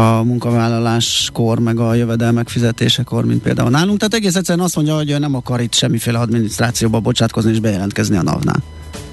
a 0.00 0.22
munkavállaláskor, 0.22 1.58
meg 1.58 1.78
a 1.78 1.94
jövedelmek 1.94 2.48
fizetésekor, 2.48 3.24
mint 3.24 3.42
például 3.42 3.70
nálunk. 3.70 3.98
Tehát 3.98 4.14
egész 4.14 4.34
egyszerűen 4.34 4.64
azt 4.64 4.76
mondja, 4.76 4.94
hogy 4.94 5.16
nem 5.18 5.34
akar 5.34 5.60
itt 5.60 5.74
semmiféle 5.74 6.18
adminisztrációba 6.18 7.00
bocsátkozni 7.00 7.50
és 7.50 7.60
bejelentkezni 7.60 8.16
a 8.16 8.22
NAV-nál. 8.22 8.62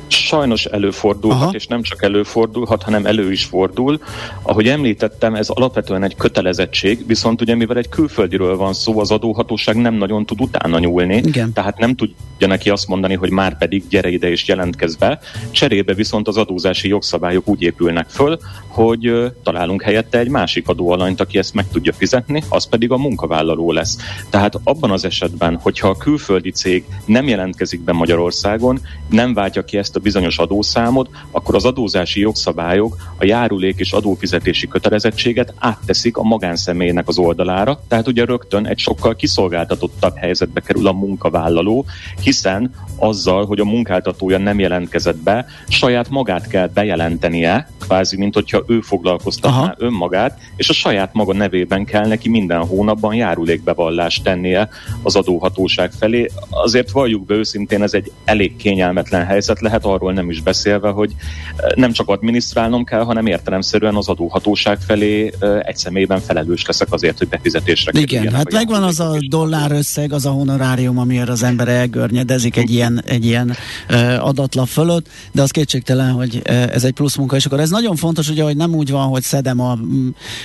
Sajnos 0.08 0.66
előfordulhat, 0.66 1.42
Aha. 1.42 1.52
és 1.52 1.68
nem 1.68 1.82
csak 1.82 2.04
előfordulhat, 2.04 2.84
hanem 2.84 3.06
elő 3.06 3.32
is 3.32 3.44
fordul. 3.44 4.00
Ahogy 4.42 4.68
említettem, 4.68 5.36
ez 5.36 5.50
alapvetően 5.50 6.04
egy 6.04 6.16
kötelezettség, 6.16 7.08
viszont 7.08 7.42
ugye 7.42 7.56
mivel 7.56 7.78
egy 7.78 7.90
külföldiről 7.90 8.58
van 8.58 8.74
szó, 8.74 9.00
az 9.00 9.12
adóhatóság 9.12 9.76
nem 9.76 9.94
nagyon 9.94 10.26
tud 10.26 10.42
utána 10.42 10.80
nyúlni, 10.80 11.16
Igen. 11.16 11.54
tehát 11.54 11.78
nem 11.78 11.96
tudja 11.96 12.48
neki 12.48 12.70
azt 12.70 12.88
mondani, 12.88 13.14
hogy 13.14 13.32
már 13.32 13.58
pedig 13.58 13.84
gyere 13.90 14.10
ide 14.10 14.30
és 14.30 14.48
jelentkezz 14.48 14.96
be. 14.96 15.20
Cserébe 15.52 15.94
viszont 15.94 16.28
az 16.28 16.38
adózási 16.38 16.88
jogszabályok 16.88 17.48
úgy 17.48 17.62
épülnek 17.62 18.10
föl, 18.10 18.40
hogy 18.68 19.32
találunk 19.44 19.82
helyette 19.82 20.20
egy 20.20 20.30
másik 20.30 20.68
adóalanyt, 20.68 21.22
aki 21.22 21.38
ezt 21.38 21.54
meg 21.54 21.68
tudja 21.68 21.94
fizetni, 21.94 22.44
az 22.50 22.68
pedig 22.68 22.92
a 22.92 22.98
munkavállaló 22.98 23.72
lesz. 23.72 23.98
Tehát 24.30 24.60
abban 24.64 24.92
az 24.92 25.06
esetben, 25.06 25.60
hogyha 25.62 25.88
a 25.88 25.98
külföldi 25.98 26.52
cég 26.52 26.86
nem 27.06 27.28
jelentkezik 27.28 27.82
be 27.82 27.92
Magyarországon, 27.92 28.80
nem 29.10 29.34
váltja 29.34 29.64
ki 29.64 29.78
ezt 29.78 29.96
a 29.98 30.00
bizonyos 30.00 30.38
adószámot, 30.38 31.10
akkor 31.32 31.56
az 31.56 31.66
adózási 31.66 32.20
jogszabályok 32.20 32.96
a 33.18 33.26
járulék 33.26 33.80
és 33.80 33.92
adófizetési 33.92 34.68
kötelezettséget 34.68 35.54
átteszik 35.58 36.18
a 36.18 36.24
magánszemélynek 36.24 37.08
az 37.08 37.18
oldalára, 37.18 37.80
tehát 37.88 38.08
ugye 38.08 38.26
rögtön 38.26 38.66
egy 38.66 38.80
sokkal 38.80 39.16
kiszolgáltatottabb 39.16 40.16
helyzetbe 40.18 40.62
kerül 40.62 40.88
a 40.88 40.92
munkavállaló, 40.92 41.86
hiszen 42.22 42.74
azzal, 42.96 43.46
hogy 43.46 43.60
a 43.60 43.66
munkáltatója 43.66 44.38
nem 44.38 44.60
jelentkezett 44.60 45.18
be, 45.18 45.46
saját 45.68 46.10
magát 46.10 46.48
kell 46.48 46.68
bejelentenie, 46.68 47.70
kvázi, 47.80 48.18
mint 48.18 48.34
hogyha 48.34 48.64
ő 48.68 48.82
foglalkoztatná 48.82 49.58
Aha. 49.58 49.76
önmagát, 49.78 50.40
és 50.56 50.70
a 50.70 50.74
saját 50.74 51.14
maga 51.14 51.34
nevében 51.34 51.86
kell 51.86 52.08
neki 52.08 52.30
minden 52.30 52.66
hónapban 52.66 53.16
járulékbevallást 53.16 54.24
tennie 54.24 54.70
az 55.04 55.16
adóhatóság 55.16 55.92
felé. 55.92 56.30
Azért 56.50 56.92
valljuk 56.92 57.26
be 57.26 57.36
őszintén, 57.36 57.84
ez 57.84 57.94
egy 57.94 58.12
elég 58.26 58.56
kényelmetlen 58.56 59.26
helyzet 59.26 59.62
lehet, 59.62 59.84
arról 59.88 60.14
nem 60.14 60.30
is 60.30 60.42
beszélve, 60.42 60.90
hogy 60.90 61.12
eh, 61.56 61.70
nem 61.76 61.92
csak 61.92 62.08
adminisztrálnom 62.08 62.84
kell, 62.84 63.04
hanem 63.04 63.26
értelemszerűen 63.26 63.96
az 63.96 64.08
adóhatóság 64.08 64.78
felé 64.80 65.34
eh, 65.40 65.60
egy 65.60 65.78
személyben 65.78 66.20
felelős 66.20 66.66
leszek 66.66 66.88
azért, 66.92 67.18
hogy 67.18 67.28
befizetésre 67.28 68.00
Igen, 68.00 68.34
hát 68.34 68.52
megvan 68.52 68.84
az 68.84 69.00
a 69.00 69.18
dollár 69.28 69.72
összeg, 69.72 70.14
az 70.14 70.26
a 70.26 70.30
honorárium, 70.30 70.98
amiért 70.98 71.30
az 71.30 71.44
ember 71.44 71.68
elgörnyedezik 71.68 72.56
egy 72.58 72.72
ilyen, 72.72 73.04
egy 73.06 73.26
ilyen 73.26 73.56
uh, 73.90 74.28
adatlap 74.28 74.68
fölött, 74.68 75.08
de 75.32 75.42
az 75.42 75.52
kétségtelen, 75.52 76.12
hogy 76.12 76.42
ez 76.44 76.84
egy 76.84 76.94
plusz 76.94 77.16
munka, 77.16 77.36
és 77.36 77.46
akkor 77.46 77.60
ez 77.60 77.70
nagyon 77.70 77.96
fontos, 77.96 78.30
ugye, 78.30 78.44
hogy 78.44 78.58
nem 78.58 78.76
úgy 78.76 78.92
van, 78.92 79.08
hogy 79.08 79.22
szedem 79.22 79.60
a, 79.60 79.78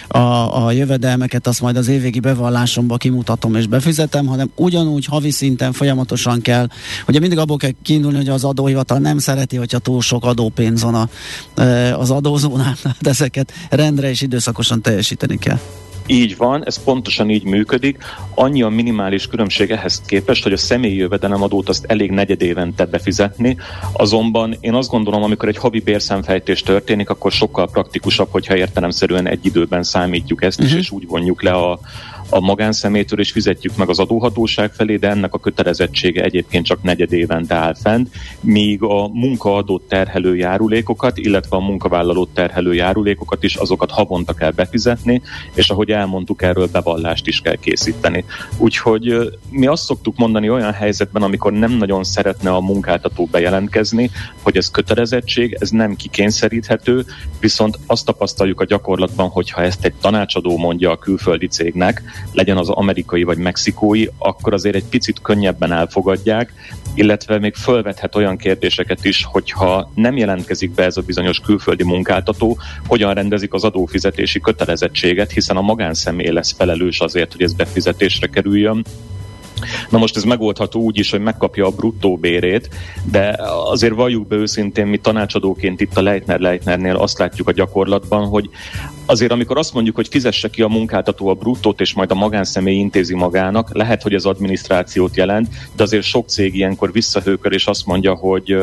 a, 0.08 0.64
a 0.64 0.70
jövedelmeket, 0.70 1.46
azt 1.46 1.60
majd 1.60 1.76
az 1.76 1.88
évvégi 1.88 2.20
bevallásomba 2.20 2.96
kimutatom 2.96 3.54
és 3.54 3.66
befizetem, 3.66 4.26
hanem 4.26 4.50
ugyanúgy 4.54 5.04
havi 5.04 5.30
szinten 5.30 5.72
folyamatosan 5.72 6.40
kell, 6.40 6.66
ugye 7.08 7.18
mindig 7.18 7.38
abból 7.38 7.56
kell 7.56 7.70
kiindulni, 7.82 8.16
hogy 8.16 8.28
az 8.28 8.44
adóhivatal 8.44 8.98
nem 8.98 9.18
szereti, 9.32 9.56
hogyha 9.56 9.78
túl 9.78 10.00
sok 10.00 10.24
adópénz 10.24 10.82
van 10.82 10.94
a, 10.94 11.08
az 11.98 12.10
adózónál, 12.10 12.76
de 13.00 13.10
ezeket 13.16 13.52
rendre 13.70 14.08
és 14.08 14.20
időszakosan 14.20 14.82
teljesíteni 14.82 15.38
kell. 15.38 15.58
Így 16.06 16.36
van, 16.36 16.66
ez 16.66 16.82
pontosan 16.82 17.30
így 17.30 17.44
működik. 17.44 17.98
Annyi 18.34 18.62
a 18.62 18.68
minimális 18.68 19.26
különbség 19.26 19.70
ehhez 19.70 20.02
képest, 20.06 20.42
hogy 20.42 20.52
a 20.52 20.56
személyi 20.56 20.96
jövedelemadót 20.96 21.68
azt 21.68 21.84
elég 21.84 22.10
negyed 22.10 22.42
évente 22.42 22.84
befizetni, 22.84 23.56
azonban 23.92 24.56
én 24.60 24.74
azt 24.74 24.88
gondolom, 24.88 25.22
amikor 25.22 25.48
egy 25.48 25.56
havi 25.56 25.80
bérszámfejtés 25.80 26.62
történik, 26.62 27.10
akkor 27.10 27.32
sokkal 27.32 27.70
praktikusabb, 27.70 28.28
hogyha 28.30 28.56
értelemszerűen 28.56 29.28
egy 29.28 29.46
időben 29.46 29.82
számítjuk 29.82 30.42
ezt 30.42 30.60
uh-huh. 30.60 30.74
is, 30.74 30.80
és 30.80 30.90
úgy 30.90 31.06
vonjuk 31.06 31.42
le 31.42 31.52
a, 31.52 31.80
a 32.32 32.40
magánszemétől, 32.40 33.20
és 33.20 33.30
fizetjük 33.30 33.76
meg 33.76 33.88
az 33.88 33.98
adóhatóság 33.98 34.72
felé, 34.72 34.96
de 34.96 35.08
ennek 35.08 35.34
a 35.34 35.38
kötelezettsége 35.38 36.22
egyébként 36.22 36.66
csak 36.66 36.82
negyed 36.82 37.12
évente 37.12 37.54
áll 37.54 37.74
fent, 37.74 38.08
míg 38.40 38.82
a 38.82 39.08
munkaadót 39.08 39.82
terhelő 39.82 40.36
járulékokat, 40.36 41.18
illetve 41.18 41.56
a 41.56 41.60
munkavállalót 41.60 42.34
terhelő 42.34 42.74
járulékokat 42.74 43.42
is 43.42 43.56
azokat 43.56 43.90
havonta 43.90 44.32
kell 44.32 44.50
befizetni, 44.50 45.22
és 45.54 45.70
ahogy 45.70 45.90
elmondtuk, 45.90 46.42
erről 46.42 46.68
bevallást 46.72 47.26
is 47.26 47.40
kell 47.40 47.56
készíteni. 47.56 48.24
Úgyhogy 48.58 49.32
mi 49.50 49.66
azt 49.66 49.84
szoktuk 49.84 50.16
mondani 50.16 50.50
olyan 50.50 50.72
helyzetben, 50.72 51.22
amikor 51.22 51.52
nem 51.52 51.72
nagyon 51.72 52.04
szeretne 52.04 52.50
a 52.50 52.60
munkáltató 52.60 53.28
bejelentkezni, 53.30 54.10
hogy 54.42 54.56
ez 54.56 54.70
kötelezettség, 54.70 55.56
ez 55.60 55.70
nem 55.70 55.96
kikényszeríthető, 55.96 57.04
viszont 57.40 57.78
azt 57.86 58.04
tapasztaljuk 58.04 58.60
a 58.60 58.64
gyakorlatban, 58.64 59.28
hogyha 59.28 59.62
ezt 59.62 59.84
egy 59.84 59.94
tanácsadó 60.00 60.56
mondja 60.56 60.90
a 60.90 60.98
külföldi 60.98 61.46
cégnek, 61.46 62.02
legyen 62.32 62.56
az 62.56 62.68
amerikai 62.68 63.22
vagy 63.22 63.38
mexikói, 63.38 64.06
akkor 64.18 64.52
azért 64.52 64.74
egy 64.74 64.84
picit 64.84 65.20
könnyebben 65.22 65.72
elfogadják, 65.72 66.52
illetve 66.94 67.38
még 67.38 67.54
fölvethet 67.54 68.16
olyan 68.16 68.36
kérdéseket 68.36 69.04
is, 69.04 69.24
hogyha 69.24 69.90
nem 69.94 70.16
jelentkezik 70.16 70.70
be 70.70 70.84
ez 70.84 70.96
a 70.96 71.02
bizonyos 71.02 71.38
külföldi 71.38 71.84
munkáltató, 71.84 72.58
hogyan 72.86 73.14
rendezik 73.14 73.52
az 73.52 73.64
adófizetési 73.64 74.40
kötelezettséget, 74.40 75.30
hiszen 75.30 75.56
a 75.56 75.60
magánszemély 75.60 76.30
lesz 76.30 76.52
felelős 76.52 77.00
azért, 77.00 77.32
hogy 77.32 77.42
ez 77.42 77.52
befizetésre 77.52 78.26
kerüljön, 78.26 78.84
Na 79.90 79.98
most 79.98 80.16
ez 80.16 80.22
megoldható 80.22 80.80
úgy 80.80 80.98
is, 80.98 81.10
hogy 81.10 81.20
megkapja 81.20 81.66
a 81.66 81.70
bruttó 81.70 82.16
bérét, 82.16 82.68
de 83.10 83.38
azért 83.70 83.94
valljuk 83.94 84.26
be 84.26 84.36
őszintén, 84.36 84.86
mi 84.86 84.98
tanácsadóként 84.98 85.80
itt 85.80 85.96
a 85.96 86.02
Leitner 86.02 86.40
Leitnernél 86.40 86.96
azt 86.96 87.18
látjuk 87.18 87.48
a 87.48 87.52
gyakorlatban, 87.52 88.26
hogy 88.26 88.50
azért 89.06 89.32
amikor 89.32 89.58
azt 89.58 89.74
mondjuk, 89.74 89.96
hogy 89.96 90.08
fizesse 90.08 90.48
ki 90.48 90.62
a 90.62 90.68
munkáltató 90.68 91.28
a 91.28 91.34
bruttót, 91.34 91.80
és 91.80 91.94
majd 91.94 92.10
a 92.10 92.14
magánszemély 92.14 92.78
intézi 92.78 93.14
magának, 93.14 93.74
lehet, 93.74 94.02
hogy 94.02 94.14
ez 94.14 94.24
adminisztrációt 94.24 95.16
jelent, 95.16 95.48
de 95.76 95.82
azért 95.82 96.02
sok 96.02 96.28
cég 96.28 96.54
ilyenkor 96.54 96.92
visszahőkör, 96.92 97.52
és 97.52 97.66
azt 97.66 97.86
mondja, 97.86 98.14
hogy 98.14 98.56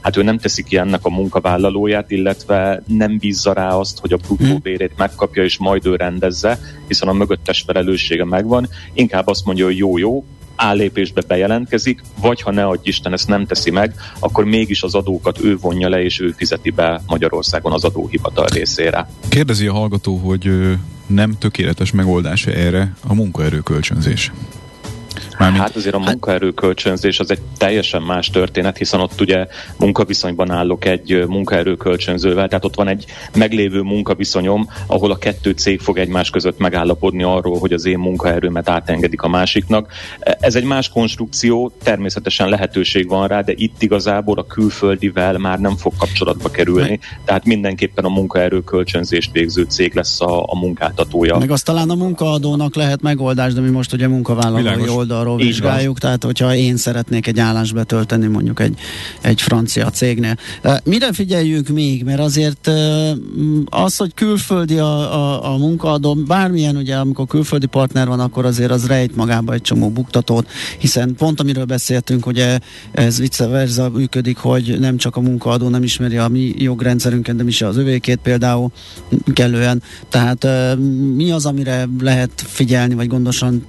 hát 0.00 0.16
ő 0.16 0.22
nem 0.22 0.38
teszi 0.38 0.62
ki 0.62 0.76
ennek 0.76 1.04
a 1.04 1.10
munkavállalóját, 1.10 2.10
illetve 2.10 2.82
nem 2.86 3.18
bízza 3.18 3.52
rá 3.52 3.68
azt, 3.68 3.98
hogy 3.98 4.12
a 4.12 4.16
bruttó 4.16 4.54
hm. 4.54 4.62
bérét 4.62 4.96
megkapja, 4.96 5.42
és 5.42 5.58
majd 5.58 5.86
ő 5.86 5.96
rendezze, 5.96 6.58
hiszen 6.88 7.08
a 7.08 7.12
mögöttes 7.12 7.62
felelőssége 7.66 8.24
megvan. 8.24 8.68
Inkább 8.92 9.26
azt 9.26 9.44
mondja, 9.44 9.64
hogy 9.64 9.76
jó-jó, 9.76 10.24
állépésbe 10.58 11.22
bejelentkezik, 11.26 12.02
vagy 12.20 12.40
ha 12.40 12.50
ne 12.50 12.66
adj 12.66 12.88
Isten 12.88 13.12
ezt 13.12 13.28
nem 13.28 13.46
teszi 13.46 13.70
meg, 13.70 13.94
akkor 14.18 14.44
mégis 14.44 14.82
az 14.82 14.94
adókat 14.94 15.44
ő 15.44 15.56
vonja 15.56 15.88
le, 15.88 16.02
és 16.02 16.20
ő 16.20 16.34
fizeti 16.36 16.70
be 16.70 17.00
Magyarországon 17.06 17.72
az 17.72 17.84
adóhivatal 17.84 18.46
részére. 18.46 19.08
Kérdezi 19.28 19.66
a 19.66 19.72
hallgató, 19.72 20.16
hogy 20.16 20.50
nem 21.06 21.38
tökéletes 21.38 21.92
megoldása 21.92 22.50
erre 22.50 22.94
a 23.06 23.14
munkaerőkölcsönzés. 23.14 24.32
Mármint... 25.38 25.62
Hát 25.62 25.76
azért 25.76 25.94
a 25.94 25.98
munkaerő 25.98 26.50
kölcsönzés 26.50 27.20
az 27.20 27.30
egy 27.30 27.40
teljesen 27.56 28.02
más 28.02 28.30
történet, 28.30 28.76
hiszen 28.76 29.00
ott 29.00 29.20
ugye 29.20 29.46
munkaviszonyban 29.78 30.50
állok 30.50 30.84
egy 30.84 31.24
munkaerő 31.28 31.76
kölcsönzővel, 31.76 32.48
tehát 32.48 32.64
ott 32.64 32.74
van 32.74 32.88
egy 32.88 33.04
meglévő 33.34 33.80
munkaviszonyom, 33.80 34.68
ahol 34.86 35.10
a 35.10 35.18
kettő 35.18 35.50
cég 35.50 35.80
fog 35.80 35.98
egymás 35.98 36.30
között 36.30 36.58
megállapodni 36.58 37.22
arról, 37.22 37.58
hogy 37.58 37.72
az 37.72 37.86
én 37.86 37.98
munkaerőmet 37.98 38.68
átengedik 38.68 39.22
a 39.22 39.28
másiknak. 39.28 39.92
Ez 40.20 40.54
egy 40.54 40.64
más 40.64 40.88
konstrukció, 40.88 41.72
természetesen 41.82 42.48
lehetőség 42.48 43.08
van 43.08 43.28
rá, 43.28 43.40
de 43.40 43.52
itt 43.56 43.82
igazából 43.82 44.38
a 44.38 44.46
külföldivel 44.46 45.38
már 45.38 45.58
nem 45.58 45.76
fog 45.76 45.92
kapcsolatba 45.98 46.50
kerülni, 46.50 46.98
tehát 47.24 47.44
mindenképpen 47.44 48.04
a 48.04 48.08
munkaerő 48.08 48.60
kölcsönzést 48.60 49.32
végző 49.32 49.62
cég 49.62 49.94
lesz 49.94 50.20
a, 50.20 50.42
a 50.42 50.58
munkáltatója. 50.58 51.38
Meg 51.38 51.50
azt 51.50 51.64
talán 51.64 51.90
a 51.90 51.94
munkaadónak 51.94 52.74
lehet 52.74 53.02
megoldás, 53.02 53.52
de 53.52 53.60
mi 53.60 53.70
most 53.70 53.92
ugye 53.92 54.08
munkavállalói 54.08 54.88
oldal 54.88 55.07
oldalról 55.12 55.40
Így 55.40 55.46
vizsgáljuk, 55.46 55.86
van. 55.86 56.00
tehát 56.00 56.24
hogyha 56.24 56.54
én 56.54 56.76
szeretnék 56.76 57.26
egy 57.26 57.38
állást 57.38 57.74
betölteni 57.74 58.26
mondjuk 58.26 58.60
egy, 58.60 58.78
egy 59.20 59.40
francia 59.40 59.90
cégnél. 59.90 60.36
Mire 60.84 61.12
figyeljünk 61.12 61.68
még? 61.68 62.04
Mert 62.04 62.20
azért 62.20 62.70
az, 63.64 63.96
hogy 63.96 64.14
külföldi 64.14 64.78
a, 64.78 65.14
a, 65.14 65.52
a 65.52 65.56
munkaadó, 65.56 66.14
bármilyen 66.14 66.76
ugye, 66.76 66.96
amikor 66.96 67.26
külföldi 67.26 67.66
partner 67.66 68.08
van, 68.08 68.20
akkor 68.20 68.44
azért 68.44 68.70
az 68.70 68.86
rejt 68.86 69.16
magába 69.16 69.52
egy 69.52 69.60
csomó 69.60 69.88
buktatót, 69.88 70.48
hiszen 70.78 71.14
pont 71.14 71.40
amiről 71.40 71.64
beszéltünk, 71.64 72.26
ugye 72.26 72.58
ez 72.92 73.18
vice 73.18 73.46
versa 73.46 73.90
működik, 73.90 74.36
hogy 74.36 74.76
nem 74.80 74.96
csak 74.96 75.16
a 75.16 75.20
munkaadó 75.20 75.68
nem 75.68 75.82
ismeri 75.82 76.16
a 76.16 76.28
mi 76.28 76.54
jogrendszerünket, 76.56 77.36
de 77.36 77.42
mi 77.42 77.50
se 77.50 77.66
az 77.66 77.76
övékét 77.76 78.18
például 78.22 78.70
kellően. 79.32 79.82
Tehát 80.08 80.46
mi 81.14 81.30
az, 81.30 81.46
amire 81.46 81.88
lehet 82.00 82.30
figyelni, 82.46 82.94
vagy 82.94 83.06
gondosan 83.06 83.66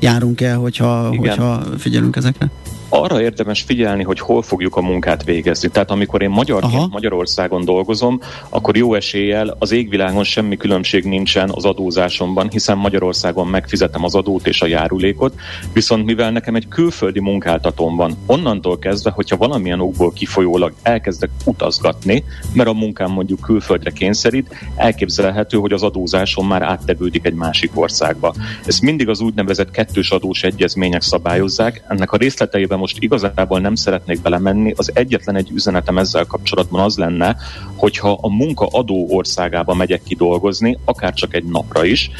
járunk 0.00 0.40
el, 0.40 0.56
hogyha 0.62 1.08
hogyha, 1.08 1.18
hogyha 1.18 1.78
figyelünk 1.78 2.16
ezekre? 2.16 2.50
Arra 2.92 3.20
érdemes 3.20 3.62
figyelni, 3.62 4.02
hogy 4.02 4.20
hol 4.20 4.42
fogjuk 4.42 4.76
a 4.76 4.80
munkát 4.80 5.24
végezni. 5.24 5.68
Tehát 5.68 5.90
amikor 5.90 6.22
én 6.22 6.30
magyarként 6.30 6.72
Aha. 6.74 6.88
Magyarországon 6.90 7.64
dolgozom, 7.64 8.20
akkor 8.48 8.76
jó 8.76 8.94
eséllyel 8.94 9.56
az 9.58 9.72
égvilágon 9.72 10.24
semmi 10.24 10.56
különbség 10.56 11.04
nincsen 11.04 11.50
az 11.54 11.64
adózásomban, 11.64 12.50
hiszen 12.50 12.76
Magyarországon 12.76 13.46
megfizetem 13.46 14.04
az 14.04 14.14
adót 14.14 14.46
és 14.46 14.62
a 14.62 14.66
járulékot, 14.66 15.34
viszont 15.72 16.04
mivel 16.04 16.30
nekem 16.30 16.54
egy 16.54 16.68
külföldi 16.68 17.20
munkáltatóm 17.20 17.96
van, 17.96 18.16
onnantól 18.26 18.78
kezdve, 18.78 19.10
hogyha 19.10 19.36
valamilyen 19.36 19.80
okból 19.80 20.12
kifolyólag 20.12 20.72
elkezdek 20.82 21.30
utazgatni, 21.44 22.24
mert 22.52 22.68
a 22.68 22.72
munkám 22.72 23.10
mondjuk 23.10 23.40
külföldre 23.40 23.90
kényszerít, 23.90 24.54
elképzelhető, 24.76 25.58
hogy 25.58 25.72
az 25.72 25.82
adózásom 25.82 26.46
már 26.46 26.62
áttevődik 26.62 27.26
egy 27.26 27.34
másik 27.34 27.70
országba. 27.74 28.34
Ezt 28.66 28.82
mindig 28.82 29.08
az 29.08 29.20
úgynevezett 29.20 29.70
kettős 29.70 30.10
adós 30.10 30.42
egyezmények 30.42 31.02
szabályozzák, 31.02 31.84
ennek 31.88 32.12
a 32.12 32.16
részleteiben 32.16 32.80
most 32.82 33.02
igazából 33.02 33.60
nem 33.60 33.74
szeretnék 33.74 34.22
belemenni. 34.22 34.72
Az 34.76 34.90
egyetlen 34.94 35.36
egy 35.36 35.50
üzenetem 35.50 35.98
ezzel 35.98 36.26
kapcsolatban 36.26 36.80
az 36.80 36.96
lenne, 36.96 37.36
hogyha 37.74 38.18
a 38.20 38.28
munka 38.28 38.66
adó 38.66 39.06
országába 39.10 39.74
megyek 39.74 40.02
ki 40.02 40.14
dolgozni, 40.14 40.78
akár 40.84 41.14
csak 41.14 41.34
egy 41.34 41.44
napra 41.44 41.84
is, 41.84 42.10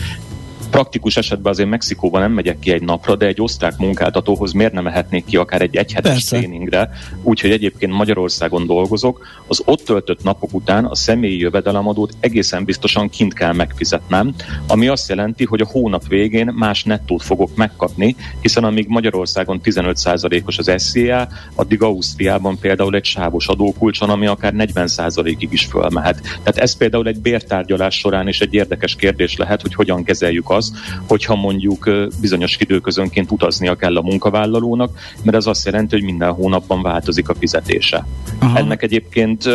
Praktikus 0.73 1.17
esetben 1.17 1.53
azért 1.53 1.69
Mexikóban 1.69 2.21
nem 2.21 2.33
megyek 2.33 2.59
ki 2.59 2.73
egy 2.73 2.83
napra, 2.83 3.17
de 3.17 3.27
egy 3.27 3.41
osztrák 3.41 3.77
munkáltatóhoz 3.77 4.53
miért 4.53 4.73
nem 4.73 4.85
mehetnék 4.85 5.25
ki 5.25 5.37
akár 5.37 5.63
egy 5.63 5.77
egyhetes 5.77 6.13
Persze. 6.13 6.37
tréningre, 6.37 6.91
úgyhogy 7.23 7.51
egyébként 7.51 7.93
Magyarországon 7.93 8.67
dolgozok, 8.67 9.27
az 9.47 9.63
ott 9.65 9.85
töltött 9.85 10.23
napok 10.23 10.55
után 10.55 10.85
a 10.85 10.95
személyi 10.95 11.39
jövedelemadót 11.39 12.15
egészen 12.21 12.65
biztosan 12.65 13.09
kint 13.09 13.35
kell 13.35 13.53
megfizetnem, 13.53 14.35
ami 14.67 14.89
azt 14.89 15.09
jelenti, 15.09 15.45
hogy 15.45 15.61
a 15.61 15.67
hónap 15.67 16.07
végén 16.09 16.53
más 16.55 16.85
nettót 16.85 17.23
fogok 17.23 17.57
megkapni, 17.57 18.17
hiszen 18.41 18.65
amíg 18.65 18.87
Magyarországon 18.89 19.61
15%-os 19.65 20.59
az 20.59 20.73
SZIA, 20.77 21.29
addig 21.55 21.83
Ausztriában 21.83 22.59
például 22.59 22.95
egy 22.95 23.05
sávos 23.05 23.47
adókulcson, 23.47 24.11
ami 24.11 24.27
akár 24.27 24.53
40%-ig 24.57 25.53
is 25.53 25.65
fölmehet. 25.65 26.21
Tehát 26.21 26.59
ez 26.59 26.77
például 26.77 27.07
egy 27.07 27.21
bértárgyalás 27.21 27.99
során 27.99 28.29
is 28.29 28.41
egy 28.41 28.55
érdekes 28.55 28.97
kérdés 28.97 29.37
lehet, 29.37 29.63
hogy 29.63 29.75
hogyan 29.75 30.05
kezeljük 30.05 30.51
azt, 30.51 30.62
hogyha 31.09 31.35
mondjuk 31.35 31.91
bizonyos 32.21 32.57
időközönként 32.59 33.31
utaznia 33.31 33.75
kell 33.75 33.97
a 33.97 34.03
munkavállalónak, 34.03 34.99
mert 35.23 35.37
ez 35.37 35.47
azt 35.47 35.65
jelenti, 35.65 35.95
hogy 35.95 36.05
minden 36.05 36.33
hónapban 36.33 36.83
változik 36.83 37.29
a 37.29 37.35
fizetése. 37.35 38.07
Aha. 38.39 38.59
Ennek 38.59 38.83
egyébként 38.83 39.49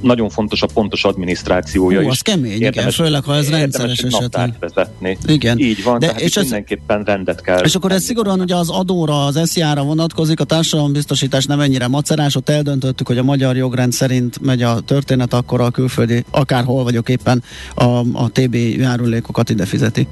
nagyon 0.00 0.28
fontos 0.28 0.62
a 0.62 0.66
pontos 0.74 1.04
adminisztrációja 1.04 2.00
Hú, 2.00 2.06
is. 2.06 2.12
az 2.12 2.20
kemény, 2.20 2.62
igen, 2.62 2.90
főleg 2.90 3.24
ha 3.24 3.34
ez 3.34 3.50
rendszeres 3.50 3.98
esetleg. 3.98 4.54
vezetni. 4.60 5.18
Igen. 5.26 5.58
Így 5.58 5.82
van, 5.82 5.98
De 5.98 6.10
és 6.16 6.36
ez, 6.36 6.42
mindenképpen 6.42 7.02
rendet 7.02 7.40
kell. 7.40 7.64
És 7.64 7.74
akkor 7.74 7.92
ez 7.92 8.02
szigorúan 8.02 8.40
ugye 8.40 8.54
az 8.54 8.70
adóra, 8.70 9.24
az 9.24 9.40
SZIA-ra 9.44 9.82
vonatkozik, 9.82 10.40
a 10.40 10.44
társadalombiztosítás 10.44 11.44
nem 11.44 11.60
ennyire 11.60 11.88
macerás, 11.88 12.36
ott 12.36 12.48
eldöntöttük, 12.48 13.06
hogy 13.06 13.18
a 13.18 13.22
magyar 13.22 13.56
jogrend 13.56 13.92
szerint 13.92 14.40
megy 14.42 14.62
a 14.62 14.80
történet, 14.80 15.32
akkor 15.32 15.60
a 15.60 15.70
külföldi, 15.70 16.24
akárhol 16.30 16.82
vagyok 16.84 17.08
éppen, 17.08 17.42
a, 17.74 17.84
a 18.12 18.30
TB 18.32 18.54
járulékokat 18.54 19.50
ide 19.50 19.64
fizeti. 19.64 20.06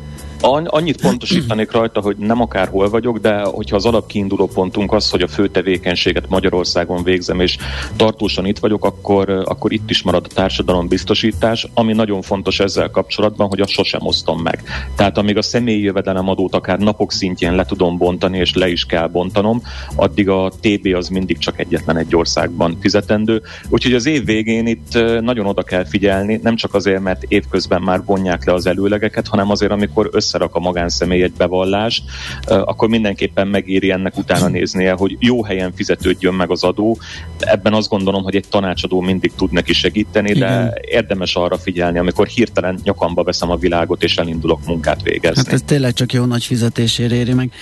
Annyit 0.45 1.01
pontosítanék 1.01 1.71
rajta, 1.71 2.01
hogy 2.01 2.17
nem 2.17 2.41
akárhol 2.41 2.89
vagyok, 2.89 3.19
de 3.19 3.43
hogyha 3.43 3.77
az 3.77 3.87
alapkiinduló 3.87 4.47
pontunk 4.47 4.93
az, 4.93 5.11
hogy 5.11 5.23
a 5.23 5.29
fő 5.29 5.49
tevékenységet 5.49 6.29
Magyarországon 6.29 7.03
végzem, 7.03 7.41
és 7.41 7.57
tartósan 7.97 8.47
itt 8.47 8.59
vagyok, 8.59 8.85
akkor, 8.85 9.31
akkor 9.45 9.73
itt 9.73 9.91
is 9.91 10.03
marad 10.03 10.27
a 10.31 10.35
társadalombiztosítás, 10.35 11.67
ami 11.75 11.93
nagyon 11.93 12.23
fontos 12.23 12.61
ezzel 12.61 12.91
kapcsolatban, 12.91 13.49
hogy 13.49 13.61
azt 13.61 13.71
sosem 13.71 14.01
osztom 14.07 14.41
meg. 14.43 14.63
Tehát 14.97 15.19
amíg 15.19 15.37
a 15.37 15.43
személyi 15.43 15.83
jövedelem 15.83 16.29
adót 16.29 16.55
akár 16.55 16.79
napok 16.79 17.13
szintjén 17.13 17.55
le 17.55 17.65
tudom 17.65 17.99
bontani, 17.99 18.39
és 18.39 18.55
le 18.55 18.69
is 18.69 18.85
kell 18.85 19.07
bontanom, 19.07 19.63
addig 19.97 20.29
a 20.29 20.53
TB 20.61 20.95
az 20.95 21.09
mindig 21.09 21.39
csak 21.39 21.61
egyetlen 21.61 21.97
egy 21.97 22.17
országban 22.17 22.77
fizetendő. 22.81 23.43
Úgyhogy 23.69 23.95
az 23.95 24.07
év 24.07 24.25
végén 24.25 24.67
itt 24.67 24.93
nagyon 25.21 25.47
oda 25.47 25.63
kell 25.63 25.85
figyelni, 25.85 26.41
nem 26.43 26.57
csak 26.57 26.75
azért, 26.75 27.03
mert 27.03 27.23
évközben 27.29 27.83
már 27.83 28.05
vonják 28.05 28.45
le 28.45 28.53
az 28.53 28.67
előlegeket, 28.67 29.29
hanem 29.29 29.51
azért, 29.51 29.73
amikor 29.73 30.09
össze 30.13 30.34
összerak 30.35 30.55
a 30.55 30.61
magánszemély 30.61 31.23
egy 31.23 31.33
bevallást, 31.33 32.03
akkor 32.47 32.89
mindenképpen 32.89 33.49
megéri 33.49 33.91
ennek 33.91 34.17
utána 34.17 34.49
néznie, 34.49 34.93
hogy 34.93 35.17
jó 35.19 35.45
helyen 35.45 35.73
fizetődjön 35.75 36.35
meg 36.35 36.51
az 36.51 36.65
adó. 36.65 36.99
Ebben 37.39 37.73
azt 37.73 37.89
gondolom, 37.89 38.23
hogy 38.23 38.37
egy 38.37 38.49
tanácsadó 38.49 39.01
mindig 39.01 39.33
tud 39.37 39.53
neki 39.53 39.73
segíteni, 39.73 40.31
Igen. 40.31 40.41
de 40.41 40.81
érdemes 40.81 41.35
arra 41.35 41.59
figyelni, 41.59 41.99
amikor 41.99 42.27
hirtelen 42.27 42.79
nyakamba 42.83 43.23
veszem 43.23 43.51
a 43.51 43.57
világot, 43.57 44.03
és 44.03 44.17
elindulok 44.17 44.67
munkát 44.67 45.03
végezni. 45.03 45.43
Hát 45.45 45.53
ez 45.53 45.63
tényleg 45.67 45.93
csak 45.93 46.13
jó 46.13 46.25
nagy 46.25 46.45
fizetésért 46.45 47.13
éri 47.13 47.33
meg. 47.33 47.53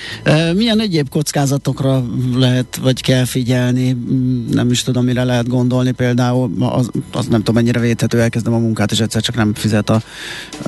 Milyen 0.54 0.80
egyéb 0.80 1.08
kockázatokra 1.08 2.04
lehet, 2.36 2.76
vagy 2.82 3.02
kell 3.02 3.24
figyelni? 3.24 3.92
Mm, 3.92 4.46
nem 4.50 4.70
is 4.70 4.82
tudom, 4.82 5.04
mire 5.04 5.24
lehet 5.24 5.48
gondolni. 5.48 5.90
Például 5.90 6.50
az, 6.58 6.90
az 7.12 7.26
nem 7.26 7.38
tudom, 7.38 7.54
mennyire 7.54 7.80
védhető, 7.80 8.20
elkezdem 8.20 8.54
a 8.54 8.58
munkát, 8.58 8.90
és 8.90 9.00
egyszer 9.00 9.22
csak 9.22 9.34
nem 9.34 9.54
fizet 9.54 9.90
a, 9.90 10.02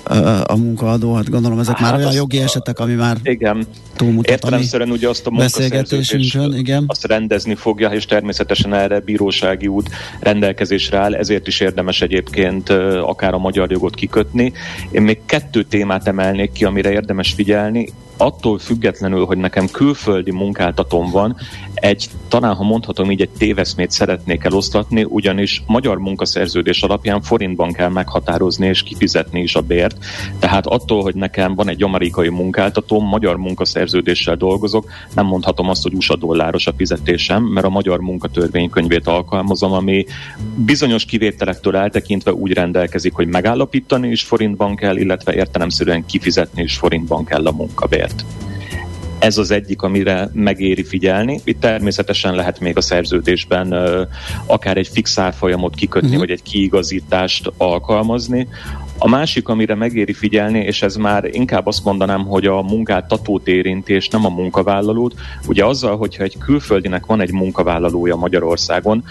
a, 0.05 0.45
a 0.47 0.57
munkaadó. 0.57 1.15
Hát 1.15 1.31
gondolom, 1.31 1.59
ezek 1.59 1.81
már 1.81 1.94
hát 1.95 2.05
olyan 2.05 2.15
jogi 2.21 2.39
esetek, 2.41 2.79
ami 2.79 2.95
már 2.95 3.17
igen. 3.23 3.67
túlmutat 3.97 4.31
Értelemszerűen 4.31 4.91
ugye 4.91 5.09
azt 5.09 5.27
a 5.27 5.31
munkaszerződést 5.31 6.35
igen. 6.57 6.85
azt 6.87 7.05
rendezni 7.07 7.55
fogja, 7.55 7.89
és 7.89 8.05
természetesen 8.07 8.75
erre 8.75 9.01
bírósági 9.01 9.67
út 9.67 9.91
rendelkezésre 10.21 10.99
áll, 10.99 11.15
ezért 11.15 11.47
is 11.47 11.61
érdemes 11.61 12.03
egyébként 12.03 12.69
akár 13.01 13.35
a 13.35 13.39
magyar 13.39 13.71
jogot 13.71 13.95
kikötni. 13.95 14.53
Én 14.91 15.03
még 15.03 15.19
kettő 15.27 15.63
témát 15.63 16.07
emelnék 16.07 16.53
ki, 16.53 16.65
amire 16.65 16.91
érdemes 16.91 17.33
figyelni 17.33 17.89
attól 18.17 18.59
függetlenül, 18.59 19.25
hogy 19.25 19.39
nekem 19.39 19.69
külföldi 19.69 20.31
munkáltatom 20.31 21.11
van, 21.11 21.37
egy, 21.85 22.11
talán 22.29 22.55
ha 22.55 22.65
mondhatom 22.65 23.11
így, 23.11 23.21
egy 23.21 23.31
téveszmét 23.39 23.91
szeretnék 23.91 24.45
eloszlatni, 24.45 25.05
ugyanis 25.09 25.63
magyar 25.67 25.99
munkaszerződés 25.99 26.83
alapján 26.83 27.23
forintban 27.23 27.73
kell 27.73 27.89
meghatározni 27.89 28.67
és 28.67 28.83
kifizetni 28.83 29.41
is 29.41 29.55
a 29.55 29.61
bért. 29.61 29.97
Tehát 30.39 30.67
attól, 30.67 31.03
hogy 31.03 31.15
nekem 31.15 31.55
van 31.55 31.69
egy 31.69 31.83
amerikai 31.83 32.29
munkáltatóm, 32.29 33.07
magyar 33.07 33.37
munkaszerződéssel 33.37 34.37
dolgozok, 34.37 34.91
nem 35.15 35.27
mondhatom 35.27 35.69
azt, 35.69 35.83
hogy 35.83 35.95
USA 35.95 36.17
dolláros 36.17 36.67
a 36.67 36.73
fizetésem, 36.77 37.43
mert 37.43 37.67
a 37.67 37.71
magyar 37.71 38.01
munkatörvénykönyvét 38.01 39.07
alkalmazom, 39.07 39.73
ami 39.73 40.05
bizonyos 40.55 41.05
kivételektől 41.05 41.77
eltekintve 41.77 42.33
úgy 42.33 42.53
rendelkezik, 42.53 43.13
hogy 43.13 43.27
megállapítani 43.27 44.09
is 44.09 44.23
forintban 44.23 44.77
kell, 44.77 44.97
illetve 44.97 45.35
értelemszerűen 45.35 46.07
kifizetni 46.07 46.63
is 46.63 46.77
forintban 46.77 47.25
kell 47.25 47.47
a 47.47 47.53
munkabért. 47.53 48.04
Ez 49.19 49.39
az 49.39 49.51
egyik, 49.51 49.83
amire 49.83 50.31
megéri 50.33 50.85
figyelni. 50.85 51.41
Itt 51.45 51.61
természetesen 51.61 52.35
lehet 52.35 52.61
még 52.61 52.77
a 52.77 52.81
szerződésben 52.81 53.73
uh, 53.73 54.01
akár 54.47 54.77
egy 54.77 54.89
fix 54.89 55.19
árfolyamot 55.19 55.75
kikötni, 55.75 56.09
uh-huh. 56.09 56.23
vagy 56.23 56.31
egy 56.31 56.43
kiigazítást 56.43 57.53
alkalmazni. 57.57 58.49
A 58.99 59.09
másik, 59.09 59.49
amire 59.49 59.75
megéri 59.75 60.13
figyelni, 60.13 60.59
és 60.59 60.83
ez 60.83 60.97
már 60.97 61.25
inkább 61.25 61.67
azt 61.67 61.85
mondanám, 61.85 62.25
hogy 62.25 62.47
a 62.47 62.63
munkáltatót 62.63 63.49
érinti, 63.49 63.93
és 63.93 64.09
nem 64.09 64.25
a 64.25 64.29
munkavállalót. 64.29 65.15
Ugye 65.47 65.65
azzal, 65.65 65.97
hogyha 65.97 66.23
egy 66.23 66.39
külföldinek 66.39 67.07
van 67.07 67.21
egy 67.21 67.33
munkavállalója 67.33 68.17
Magyarországon, 68.17 69.05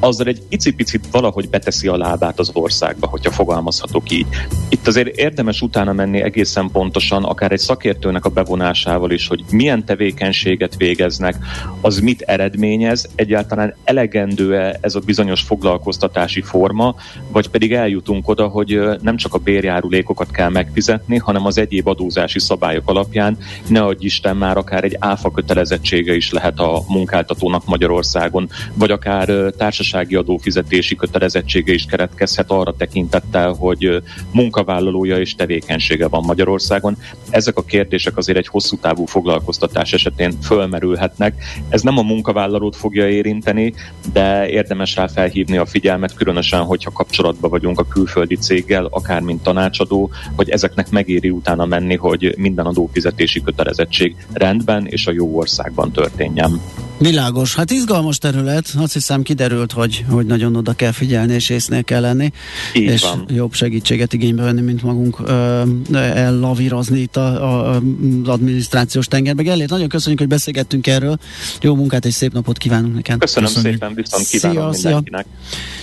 azzal 0.00 0.26
egy 0.26 0.42
icipicit 0.48 1.06
valahogy 1.10 1.48
beteszi 1.48 1.88
a 1.88 1.96
lábát 1.96 2.38
az 2.38 2.50
országba, 2.52 3.06
hogyha 3.06 3.30
fogalmazhatok 3.30 4.10
így. 4.10 4.26
Itt 4.68 4.86
azért 4.86 5.16
érdemes 5.16 5.60
utána 5.60 5.92
menni 5.92 6.22
egészen 6.22 6.70
pontosan, 6.70 7.24
akár 7.24 7.52
egy 7.52 7.58
szakértőnek 7.58 8.24
a 8.24 8.28
bevonásával 8.28 9.10
is, 9.10 9.28
hogy 9.28 9.44
milyen 9.50 9.84
tevékenységet 9.84 10.76
végeznek, 10.76 11.36
az 11.80 11.98
mit 11.98 12.22
eredményez, 12.22 13.08
egyáltalán 13.14 13.74
elegendő-e 13.84 14.78
ez 14.80 14.94
a 14.94 15.00
bizonyos 15.00 15.42
foglalkoztatási 15.42 16.40
forma, 16.40 16.94
vagy 17.28 17.48
pedig 17.48 17.72
eljutunk 17.72 18.28
oda, 18.28 18.46
hogy 18.48 18.80
nem 19.02 19.16
csak 19.16 19.34
a 19.34 19.38
bérjárulékokat 19.38 20.30
kell 20.30 20.48
megfizetni, 20.48 21.16
hanem 21.16 21.46
az 21.46 21.58
egyéb 21.58 21.86
adózási 21.86 22.38
szabályok 22.38 22.88
alapján 22.88 23.38
ne 23.66 23.82
adj 23.82 24.04
Isten 24.04 24.36
már 24.36 24.56
akár 24.56 24.84
egy 24.84 24.96
áfa 24.98 25.30
kötelezettsége 25.30 26.14
is 26.14 26.32
lehet 26.32 26.58
a 26.58 26.82
munkáltatónak 26.88 27.66
Magyarországon, 27.66 28.48
vagy 28.74 28.90
akár 28.90 29.28
társas 29.56 29.87
gazdasági 29.90 30.14
adófizetési 30.14 30.96
kötelezettsége 30.96 31.72
is 31.72 31.84
keretkezhet 31.84 32.50
arra 32.50 32.74
tekintettel, 32.76 33.52
hogy 33.52 34.02
munkavállalója 34.32 35.18
és 35.18 35.34
tevékenysége 35.34 36.08
van 36.08 36.24
Magyarországon. 36.26 36.96
Ezek 37.30 37.56
a 37.56 37.62
kérdések 37.62 38.16
azért 38.16 38.38
egy 38.38 38.46
hosszú 38.46 38.76
távú 38.76 39.04
foglalkoztatás 39.04 39.92
esetén 39.92 40.32
fölmerülhetnek. 40.42 41.44
Ez 41.68 41.82
nem 41.82 41.98
a 41.98 42.02
munkavállalót 42.02 42.76
fogja 42.76 43.08
érinteni, 43.08 43.74
de 44.12 44.48
érdemes 44.48 44.96
rá 44.96 45.06
felhívni 45.06 45.56
a 45.56 45.66
figyelmet, 45.66 46.14
különösen, 46.14 46.62
hogyha 46.62 46.90
kapcsolatban 46.90 47.50
vagyunk 47.50 47.80
a 47.80 47.86
külföldi 47.86 48.36
céggel, 48.36 48.84
akár 48.90 49.20
mint 49.20 49.42
tanácsadó, 49.42 50.10
hogy 50.36 50.50
ezeknek 50.50 50.90
megéri 50.90 51.30
utána 51.30 51.64
menni, 51.64 51.96
hogy 51.96 52.34
minden 52.36 52.66
adófizetési 52.66 53.42
kötelezettség 53.42 54.16
rendben 54.32 54.86
és 54.86 55.06
a 55.06 55.12
jó 55.12 55.36
országban 55.36 55.92
történjen. 55.92 56.60
Világos. 56.98 57.54
Hát 57.54 57.70
izgalmas 57.70 58.18
terület. 58.18 58.66
Azt 58.78 58.92
hiszem 58.92 59.22
kiderült, 59.22 59.72
hogy, 59.78 60.04
hogy 60.08 60.26
nagyon 60.26 60.56
oda 60.56 60.72
kell 60.72 60.92
figyelni, 60.92 61.34
és 61.34 61.48
észnél 61.48 61.84
kell 61.84 62.00
lenni. 62.00 62.32
Így 62.74 62.82
és 62.82 63.02
van. 63.02 63.24
jobb 63.28 63.52
segítséget 63.52 64.12
igénybe 64.12 64.42
venni, 64.42 64.60
mint 64.60 64.82
magunk 64.82 65.20
ö, 65.24 65.62
ellavírozni 65.92 67.00
itt 67.00 67.16
a, 67.16 67.26
a, 67.26 67.74
az 67.74 67.82
adminisztrációs 68.28 69.06
tengerbe. 69.06 69.42
Gellért, 69.42 69.70
nagyon 69.70 69.88
köszönjük, 69.88 70.18
hogy 70.18 70.28
beszélgettünk 70.28 70.86
erről. 70.86 71.18
Jó 71.60 71.74
munkát 71.74 72.04
és 72.04 72.14
szép 72.14 72.32
napot 72.32 72.58
kívánunk 72.58 72.94
neked. 72.94 73.18
Köszönöm 73.18 73.48
Köszönjük. 73.48 73.72
szépen, 73.72 73.94
viszont 73.94 74.26
kívánom 74.26 74.72
szia, 74.72 74.88
mindenkinek. 74.88 75.26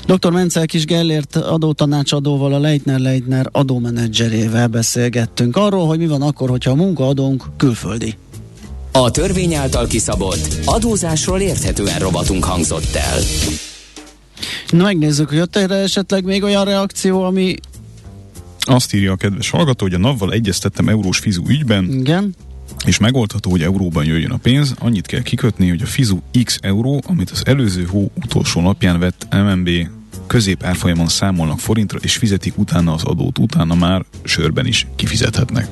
Szia. 0.05 0.15
Dr. 0.15 0.31
Mencel 0.31 0.65
Kis 0.65 0.86
Gellért 0.86 1.36
adótanácsadóval, 1.36 2.53
a 2.53 2.60
Leitner 2.60 2.99
Leitner 2.99 3.49
adómenedzserével 3.51 4.67
beszélgettünk 4.67 5.55
arról, 5.55 5.88
hogy 5.88 5.97
mi 5.97 6.08
van 6.08 6.21
akkor, 6.21 6.49
hogyha 6.49 6.71
a 6.71 6.75
munkaadónk 6.75 7.43
külföldi. 7.58 8.15
A 8.91 9.12
törvény 9.12 9.53
által 9.53 9.88
kiszabott 9.88 10.60
adózásról 10.65 11.39
érthetően 11.39 11.99
robotunk 11.99 12.43
hangzott 12.43 12.95
el. 12.95 13.19
Na 14.69 14.83
megnézzük, 14.83 15.27
hogy 15.27 15.37
jött 15.37 15.55
erre 15.55 15.75
esetleg 15.75 16.23
még 16.23 16.43
olyan 16.43 16.65
reakció, 16.65 17.23
ami 17.23 17.55
azt 18.59 18.93
írja 18.93 19.11
a 19.11 19.15
kedves 19.15 19.49
hallgató, 19.49 19.85
hogy 19.85 19.93
a 19.93 19.97
NAV-val 19.97 20.31
egyeztettem 20.31 20.89
eurós 20.89 21.19
fizu 21.19 21.43
ügyben. 21.47 21.91
Igen. 21.91 22.35
És 22.85 22.97
megoldható, 22.97 23.49
hogy 23.49 23.61
euróban 23.61 24.05
jöjjön 24.05 24.31
a 24.31 24.37
pénz, 24.37 24.73
annyit 24.79 25.05
kell 25.05 25.21
kikötni, 25.21 25.69
hogy 25.69 25.81
a 25.81 25.85
fizu 25.85 26.19
X 26.43 26.59
euró, 26.61 27.01
amit 27.07 27.29
az 27.29 27.41
előző 27.45 27.83
hó 27.83 28.11
utolsó 28.15 28.61
napján 28.61 28.99
vett 28.99 29.27
MNB 29.31 29.69
középárfolyamon 30.27 31.07
számolnak 31.07 31.59
forintra, 31.59 31.99
és 32.01 32.15
fizetik 32.15 32.57
utána 32.57 32.93
az 32.93 33.03
adót, 33.03 33.39
utána 33.39 33.75
már 33.75 34.05
sörben 34.23 34.65
is 34.65 34.87
kifizethetnek. 34.95 35.67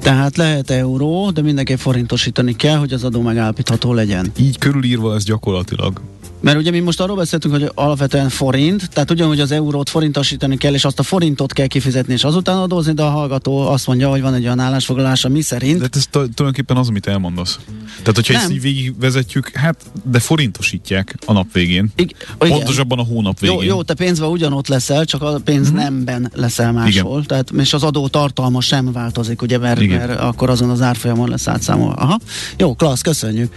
Tehát 0.00 0.36
lehet 0.36 0.70
euró, 0.70 1.30
de 1.30 1.42
mindenképp 1.42 1.78
forintosítani 1.78 2.56
kell, 2.56 2.76
hogy 2.76 2.92
az 2.92 3.04
adó 3.04 3.20
megállapítható 3.20 3.92
legyen. 3.92 4.32
Így 4.38 4.58
körülírva 4.58 5.14
ez 5.14 5.24
gyakorlatilag 5.24 6.00
mert 6.42 6.58
ugye 6.58 6.70
mi 6.70 6.78
most 6.78 7.00
arról 7.00 7.16
beszéltünk, 7.16 7.54
hogy 7.54 7.70
alapvetően 7.74 8.28
forint, 8.28 8.90
tehát 8.90 9.10
ugyanúgy 9.10 9.40
az 9.40 9.50
eurót 9.50 9.88
forintosítani 9.88 10.56
kell, 10.56 10.74
és 10.74 10.84
azt 10.84 10.98
a 10.98 11.02
forintot 11.02 11.52
kell 11.52 11.66
kifizetni, 11.66 12.12
és 12.12 12.24
azután 12.24 12.56
adózni, 12.56 12.92
de 12.92 13.02
a 13.02 13.10
hallgató 13.10 13.58
azt 13.58 13.86
mondja, 13.86 14.08
hogy 14.08 14.20
van 14.20 14.34
egy 14.34 14.44
olyan 14.44 14.58
állásfoglalása, 14.58 15.28
mi 15.28 15.40
szerint. 15.40 15.78
De 15.78 15.88
ez 15.92 16.06
tulajdonképpen 16.10 16.76
az, 16.76 16.88
amit 16.88 17.06
elmondasz. 17.06 17.58
Tehát, 17.98 18.14
hogyha 18.14 18.32
Nem. 18.32 18.42
ezt 18.42 18.52
így 18.52 18.60
végigvezetjük, 18.60 19.48
hát, 19.48 19.76
de 20.04 20.18
forintosítják 20.18 21.14
a 21.26 21.32
nap 21.32 21.52
végén. 21.52 21.92
I- 21.96 22.14
Pontosabban 22.38 22.98
a 22.98 23.04
hónap 23.04 23.38
végén. 23.38 23.56
Jó, 23.56 23.62
jó 23.62 23.82
te 23.82 23.94
pénzben 23.94 24.28
ugyanott 24.28 24.68
leszel, 24.68 25.04
csak 25.04 25.22
a 25.22 25.40
pénz 25.44 25.68
mm-hmm. 25.68 25.76
nemben 25.76 26.30
leszel 26.34 26.72
máshol. 26.72 27.12
Igen. 27.12 27.26
Tehát, 27.26 27.50
és 27.50 27.72
az 27.72 27.82
adó 27.82 28.08
tartalma 28.08 28.60
sem 28.60 28.92
változik, 28.92 29.42
ugye, 29.42 29.58
mert, 29.58 29.86
mert 29.86 30.20
akkor 30.20 30.50
azon 30.50 30.70
az 30.70 30.80
árfolyamon 30.80 31.28
lesz 31.28 31.48
átszámolva. 31.48 31.94
Aha. 31.94 32.18
Jó, 32.56 32.74
klassz, 32.74 33.00
köszönjük. 33.00 33.54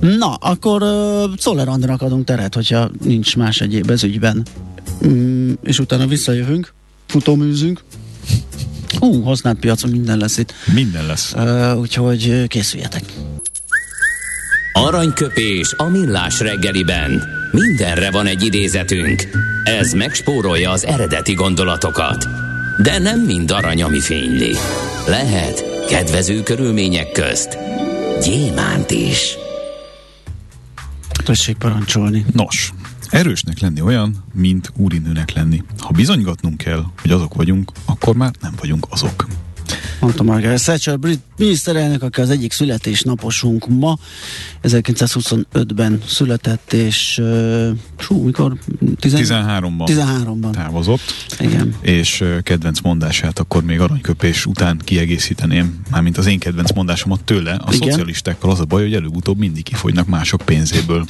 Na, 0.00 0.34
akkor 0.34 0.82
uh, 0.82 1.24
Szoller 1.38 1.68
Andrának 1.68 2.02
adunk 2.16 2.38
teret, 2.38 2.54
hogyha 2.54 2.90
nincs 3.04 3.36
más 3.36 3.60
egyéb 3.60 3.90
ez 3.90 4.02
ügyben. 4.02 4.42
Mm, 5.06 5.52
és 5.62 5.78
utána 5.78 6.06
visszajövünk, 6.06 6.72
futóműzünk. 7.06 7.80
Ú, 9.00 9.06
uh, 9.06 9.24
használt 9.24 9.58
piacon 9.58 9.90
minden 9.90 10.18
lesz 10.18 10.38
itt. 10.38 10.52
Minden 10.74 11.06
lesz. 11.06 11.32
Uh, 11.32 11.78
úgyhogy 11.78 12.46
készüljetek. 12.46 13.02
Aranyköpés 14.72 15.74
a 15.76 15.84
millás 15.84 16.40
reggeliben. 16.40 17.22
Mindenre 17.52 18.10
van 18.10 18.26
egy 18.26 18.44
idézetünk. 18.44 19.28
Ez 19.64 19.92
megspórolja 19.92 20.70
az 20.70 20.84
eredeti 20.84 21.34
gondolatokat. 21.34 22.26
De 22.82 22.98
nem 22.98 23.20
mind 23.20 23.50
arany, 23.50 23.82
ami 23.82 24.00
fényli. 24.00 24.54
Lehet 25.06 25.64
kedvező 25.88 26.42
körülmények 26.42 27.12
közt 27.12 27.58
gyémánt 28.22 28.90
is. 28.90 29.45
Tessék 31.26 31.56
parancsolni. 31.56 32.24
Nos, 32.32 32.72
erősnek 33.10 33.58
lenni 33.58 33.80
olyan, 33.80 34.24
mint 34.34 34.72
úrinőnek 34.76 35.32
lenni. 35.32 35.62
Ha 35.78 35.92
bizonygatnunk 35.92 36.56
kell, 36.56 36.84
hogy 37.00 37.10
azok 37.10 37.34
vagyunk, 37.34 37.72
akkor 37.84 38.16
már 38.16 38.30
nem 38.40 38.52
vagyunk 38.60 38.86
azok 38.90 39.26
mondta 40.00 40.22
Margaret 40.22 40.62
Thatcher, 40.62 40.98
brit 40.98 41.20
miniszterelnök, 41.36 42.02
aki 42.02 42.20
az 42.20 42.30
egyik 42.30 42.52
születésnaposunk 42.52 43.68
ma, 43.68 43.98
1925-ben 44.62 46.02
született, 46.06 46.72
és 46.72 47.18
uh, 48.08 48.22
mikor? 48.24 48.56
13-ban 49.00 49.86
13-ban 49.86 50.50
távozott. 50.50 51.00
Igen. 51.38 51.74
És 51.80 52.20
uh, 52.20 52.42
kedvenc 52.42 52.80
mondását 52.80 53.38
akkor 53.38 53.64
még 53.64 53.80
aranyköpés 53.80 54.46
után 54.46 54.80
kiegészíteném, 54.84 55.80
mármint 55.90 56.18
az 56.18 56.26
én 56.26 56.38
kedvenc 56.38 56.72
mondásomat 56.72 57.24
tőle, 57.24 57.52
a 57.52 57.72
Igen. 57.72 57.88
szocialistákkal 57.88 58.50
az 58.50 58.60
a 58.60 58.64
baj, 58.64 58.82
hogy 58.82 58.94
előbb-utóbb 58.94 59.38
mindig 59.38 59.62
kifogynak 59.62 60.06
mások 60.06 60.42
pénzéből. 60.44 61.04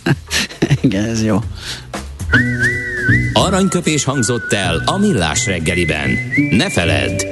Igen, 0.80 1.04
ez 1.04 1.24
jó. 1.24 1.38
Aranyköpés 3.32 4.04
hangzott 4.04 4.52
el 4.52 4.82
a 4.86 4.98
millás 4.98 5.46
reggeliben. 5.46 6.10
Ne 6.50 6.70
feledd, 6.70 7.31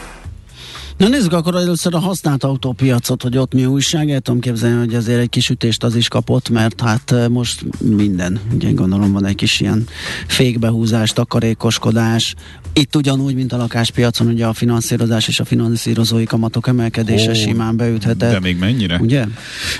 Na 1.01 1.07
nézzük 1.07 1.33
akkor 1.33 1.55
először 1.55 1.95
a 1.95 1.99
használt 1.99 2.43
autópiacot, 2.43 3.21
hogy 3.21 3.37
ott 3.37 3.53
mi 3.53 3.65
újság. 3.65 4.09
El 4.09 4.19
tudom 4.19 4.39
képzelni, 4.39 4.77
hogy 4.77 4.95
azért 4.95 5.19
egy 5.19 5.29
kis 5.29 5.49
ütést 5.49 5.83
az 5.83 5.95
is 5.95 6.07
kapott, 6.07 6.49
mert 6.49 6.81
hát 6.81 7.13
most 7.29 7.65
minden, 7.79 8.39
ugye 8.53 8.71
gondolom 8.71 9.11
van 9.11 9.25
egy 9.25 9.35
kis 9.35 9.59
ilyen 9.59 9.87
fékbehúzás, 10.27 11.11
takarékoskodás. 11.13 12.35
Itt 12.73 12.95
ugyanúgy, 12.95 13.35
mint 13.35 13.53
a 13.53 13.57
lakáspiacon, 13.57 14.27
ugye 14.27 14.45
a 14.45 14.53
finanszírozás 14.53 15.27
és 15.27 15.39
a 15.39 15.45
finanszírozói 15.45 16.23
kamatok 16.23 16.67
emelkedése 16.67 17.29
oh, 17.29 17.35
simán 17.35 17.77
beüthetett. 17.77 18.31
De 18.31 18.39
még 18.39 18.57
mennyire? 18.57 18.97
Ugye? 18.97 19.25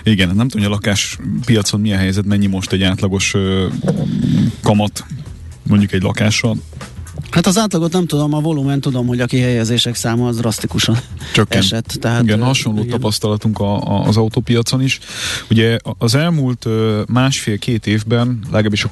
Igen, 0.03 0.35
nem 0.35 0.47
tudom, 0.47 0.65
hogy 0.65 0.71
a 0.71 0.75
lakáspiacon 0.75 1.79
milyen 1.79 1.99
helyzet, 1.99 2.25
mennyi 2.25 2.47
most 2.47 2.71
egy 2.71 2.83
átlagos 2.83 3.33
ö, 3.33 3.67
kamat 4.61 5.05
mondjuk 5.63 5.91
egy 5.91 6.01
lakásra. 6.01 6.53
Hát 7.31 7.45
az 7.45 7.57
átlagot 7.57 7.91
nem 7.91 8.05
tudom, 8.05 8.33
a 8.33 8.39
volumen 8.39 8.79
tudom, 8.79 9.07
hogy 9.07 9.19
a 9.19 9.25
kihelyezések 9.25 9.95
száma 9.95 10.27
az 10.27 10.37
drasztikusan 10.37 10.97
Csökken. 11.33 11.59
esett. 11.59 11.87
Tehát, 11.87 12.23
igen, 12.23 12.43
hasonló 12.43 12.79
igen. 12.79 12.91
tapasztalatunk 12.91 13.59
a, 13.59 13.87
a, 13.87 14.07
az 14.07 14.17
autópiacon 14.17 14.81
is. 14.81 14.99
Ugye 15.49 15.77
az 15.97 16.15
elmúlt 16.15 16.67
másfél-két 17.07 17.87
évben, 17.87 18.39
legalábbis 18.43 18.83
a 18.83 18.89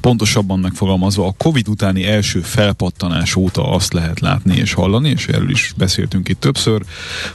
pontosabban 0.00 0.58
megfogalmazva 0.58 1.26
a 1.26 1.34
Covid 1.36 1.68
utáni 1.68 2.04
első 2.04 2.40
felpattanás 2.40 3.36
óta 3.36 3.70
azt 3.70 3.92
lehet 3.92 4.20
látni 4.20 4.56
és 4.56 4.72
hallani, 4.72 5.08
és 5.08 5.26
erről 5.26 5.50
is 5.50 5.74
beszéltünk 5.76 6.28
itt 6.28 6.40
többször, 6.40 6.82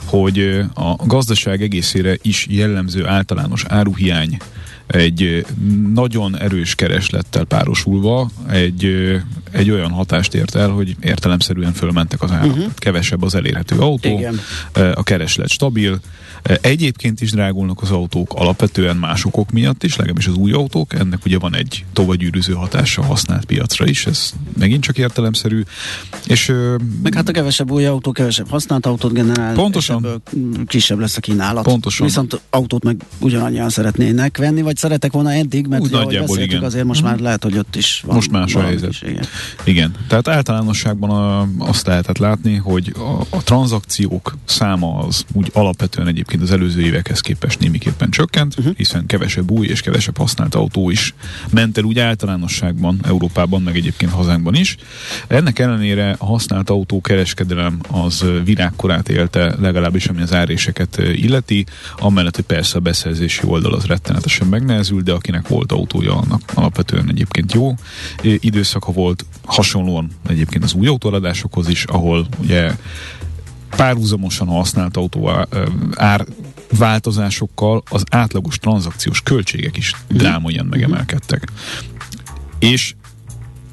hogy 0.04 0.64
a 0.74 1.06
gazdaság 1.06 1.62
egészére 1.62 2.16
is 2.22 2.46
jellemző 2.50 3.06
általános 3.06 3.64
áruhiány 3.68 4.38
egy 4.88 5.46
nagyon 5.94 6.38
erős 6.38 6.74
kereslettel 6.74 7.44
párosulva 7.44 8.30
egy, 8.50 8.84
egy 9.50 9.70
olyan 9.70 9.90
hatást 9.90 10.34
ért 10.34 10.54
el, 10.54 10.68
hogy 10.68 10.96
értelemszerűen 11.00 11.72
fölmentek 11.72 12.22
az 12.22 12.30
árak. 12.30 12.46
Uh-huh. 12.46 12.74
Kevesebb 12.74 13.22
az 13.22 13.34
elérhető 13.34 13.78
autó, 13.78 14.18
Igen. 14.18 14.40
a 14.94 15.02
kereslet 15.02 15.48
stabil, 15.48 16.00
Egyébként 16.42 17.20
is 17.20 17.30
drágulnak 17.30 17.82
az 17.82 17.90
autók 17.90 18.34
alapvetően 18.34 18.96
más 18.96 19.24
okok 19.24 19.50
miatt 19.50 19.84
is, 19.84 19.96
legalábbis 19.96 20.26
az 20.26 20.34
új 20.34 20.52
autók. 20.52 20.94
Ennek 20.94 21.24
ugye 21.24 21.38
van 21.38 21.54
egy 21.54 21.84
tovagyűrűző 21.92 22.52
hatása 22.52 23.02
a 23.02 23.04
használt 23.04 23.44
piacra 23.44 23.86
is, 23.86 24.06
ez 24.06 24.32
megint 24.58 24.82
csak 24.82 24.98
értelemszerű. 24.98 25.62
És, 26.26 26.52
Meg 27.02 27.14
hát 27.14 27.28
a 27.28 27.32
kevesebb 27.32 27.70
új 27.70 27.86
autó, 27.86 28.12
kevesebb 28.12 28.48
használt 28.48 28.86
autót 28.86 29.12
generál, 29.12 29.54
pontosan. 29.54 30.22
kisebb 30.66 30.98
lesz 30.98 31.16
a 31.16 31.20
kínálat. 31.20 31.64
Pontosan. 31.64 32.06
Viszont 32.06 32.40
autót 32.50 32.84
meg 32.84 32.96
ugyanannyian 33.18 33.68
szeretnének 33.68 34.36
venni, 34.36 34.62
vagy 34.62 34.76
szeretek 34.76 35.12
volna 35.12 35.32
eddig, 35.32 35.66
mert 35.66 35.82
Úgy 35.82 35.88
ugye, 35.88 36.02
nagyjából 36.02 36.38
igen. 36.38 36.62
azért 36.62 36.84
most 36.84 37.02
már 37.02 37.18
lehet, 37.18 37.42
hogy 37.42 37.58
ott 37.58 37.76
is 37.76 38.02
van. 38.06 38.14
Most 38.14 38.30
más 38.30 38.54
a 38.54 38.60
helyzet. 38.60 38.90
Is, 38.90 39.02
igen. 39.02 39.24
igen. 39.64 39.94
Tehát 40.08 40.28
általánosságban 40.28 41.10
a, 41.10 41.48
azt 41.58 41.86
lehetett 41.86 42.18
látni, 42.18 42.54
hogy 42.56 42.94
a, 42.96 43.36
a 43.36 43.42
tranzakciók 43.42 44.36
száma 44.44 44.98
az 44.98 45.24
úgy 45.32 45.50
alapvetően 45.52 46.06
egyébként 46.06 46.27
egyébként 46.28 46.50
az 46.50 46.58
előző 46.60 46.80
évekhez 46.80 47.20
képest 47.20 47.58
némiképpen 47.58 48.10
csökkent, 48.10 48.58
uh-huh. 48.58 48.74
hiszen 48.76 49.06
kevesebb 49.06 49.50
új 49.50 49.66
és 49.66 49.80
kevesebb 49.80 50.16
használt 50.16 50.54
autó 50.54 50.90
is 50.90 51.14
ment 51.50 51.78
el 51.78 51.84
úgy 51.84 51.98
általánosságban 51.98 53.00
Európában, 53.02 53.62
meg 53.62 53.76
egyébként 53.76 54.12
hazánkban 54.12 54.54
is. 54.54 54.76
Ennek 55.26 55.58
ellenére 55.58 56.14
a 56.18 56.24
használt 56.24 56.70
autó 56.70 57.00
kereskedelem 57.00 57.80
az 57.90 58.24
virágkorát 58.44 59.08
élte, 59.08 59.54
legalábbis 59.60 60.06
ami 60.06 60.22
az 60.22 60.32
áréseket 60.32 60.96
illeti, 61.12 61.66
amellett, 61.98 62.34
hogy 62.34 62.44
persze 62.44 62.76
a 62.76 62.80
beszerzési 62.80 63.40
oldal 63.44 63.74
az 63.74 63.84
rettenetesen 63.84 64.46
megnehezült, 64.46 65.04
de 65.04 65.12
akinek 65.12 65.48
volt 65.48 65.72
autója, 65.72 66.16
annak 66.16 66.40
alapvetően 66.54 67.08
egyébként 67.08 67.52
jó 67.52 67.74
időszaka 68.22 68.92
volt, 68.92 69.24
hasonlóan 69.44 70.10
egyébként 70.28 70.64
az 70.64 70.72
új 70.72 70.86
autóadásokhoz 70.86 71.68
is, 71.68 71.84
ahol 71.84 72.26
ugye 72.38 72.72
párhuzamosan 73.76 74.46
használt 74.46 74.96
autó 74.96 75.30
ár 75.94 76.26
változásokkal 76.78 77.82
az 77.90 78.04
átlagos 78.10 78.58
tranzakciós 78.58 79.20
költségek 79.22 79.76
is 79.76 79.94
mhm. 80.08 80.18
drámaian 80.18 80.66
megemelkedtek. 80.66 81.48
És 82.58 82.94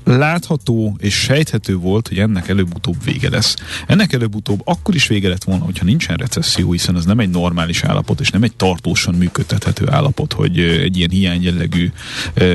látható 0.05 0.95
és 0.99 1.13
sejthető 1.13 1.75
volt, 1.77 2.07
hogy 2.07 2.19
ennek 2.19 2.47
előbb-utóbb 2.47 3.03
vége 3.03 3.29
lesz. 3.29 3.55
Ennek 3.87 4.13
előbb-utóbb 4.13 4.61
akkor 4.63 4.95
is 4.95 5.07
vége 5.07 5.29
lett 5.29 5.43
volna, 5.43 5.63
hogyha 5.63 5.85
nincsen 5.85 6.15
recesszió, 6.15 6.71
hiszen 6.71 6.95
ez 6.95 7.05
nem 7.05 7.19
egy 7.19 7.29
normális 7.29 7.83
állapot, 7.83 8.19
és 8.19 8.29
nem 8.29 8.43
egy 8.43 8.55
tartósan 8.55 9.15
működtethető 9.15 9.89
állapot, 9.89 10.33
hogy 10.33 10.59
egy 10.59 10.97
ilyen 10.97 11.09
hiányjellegű 11.09 11.91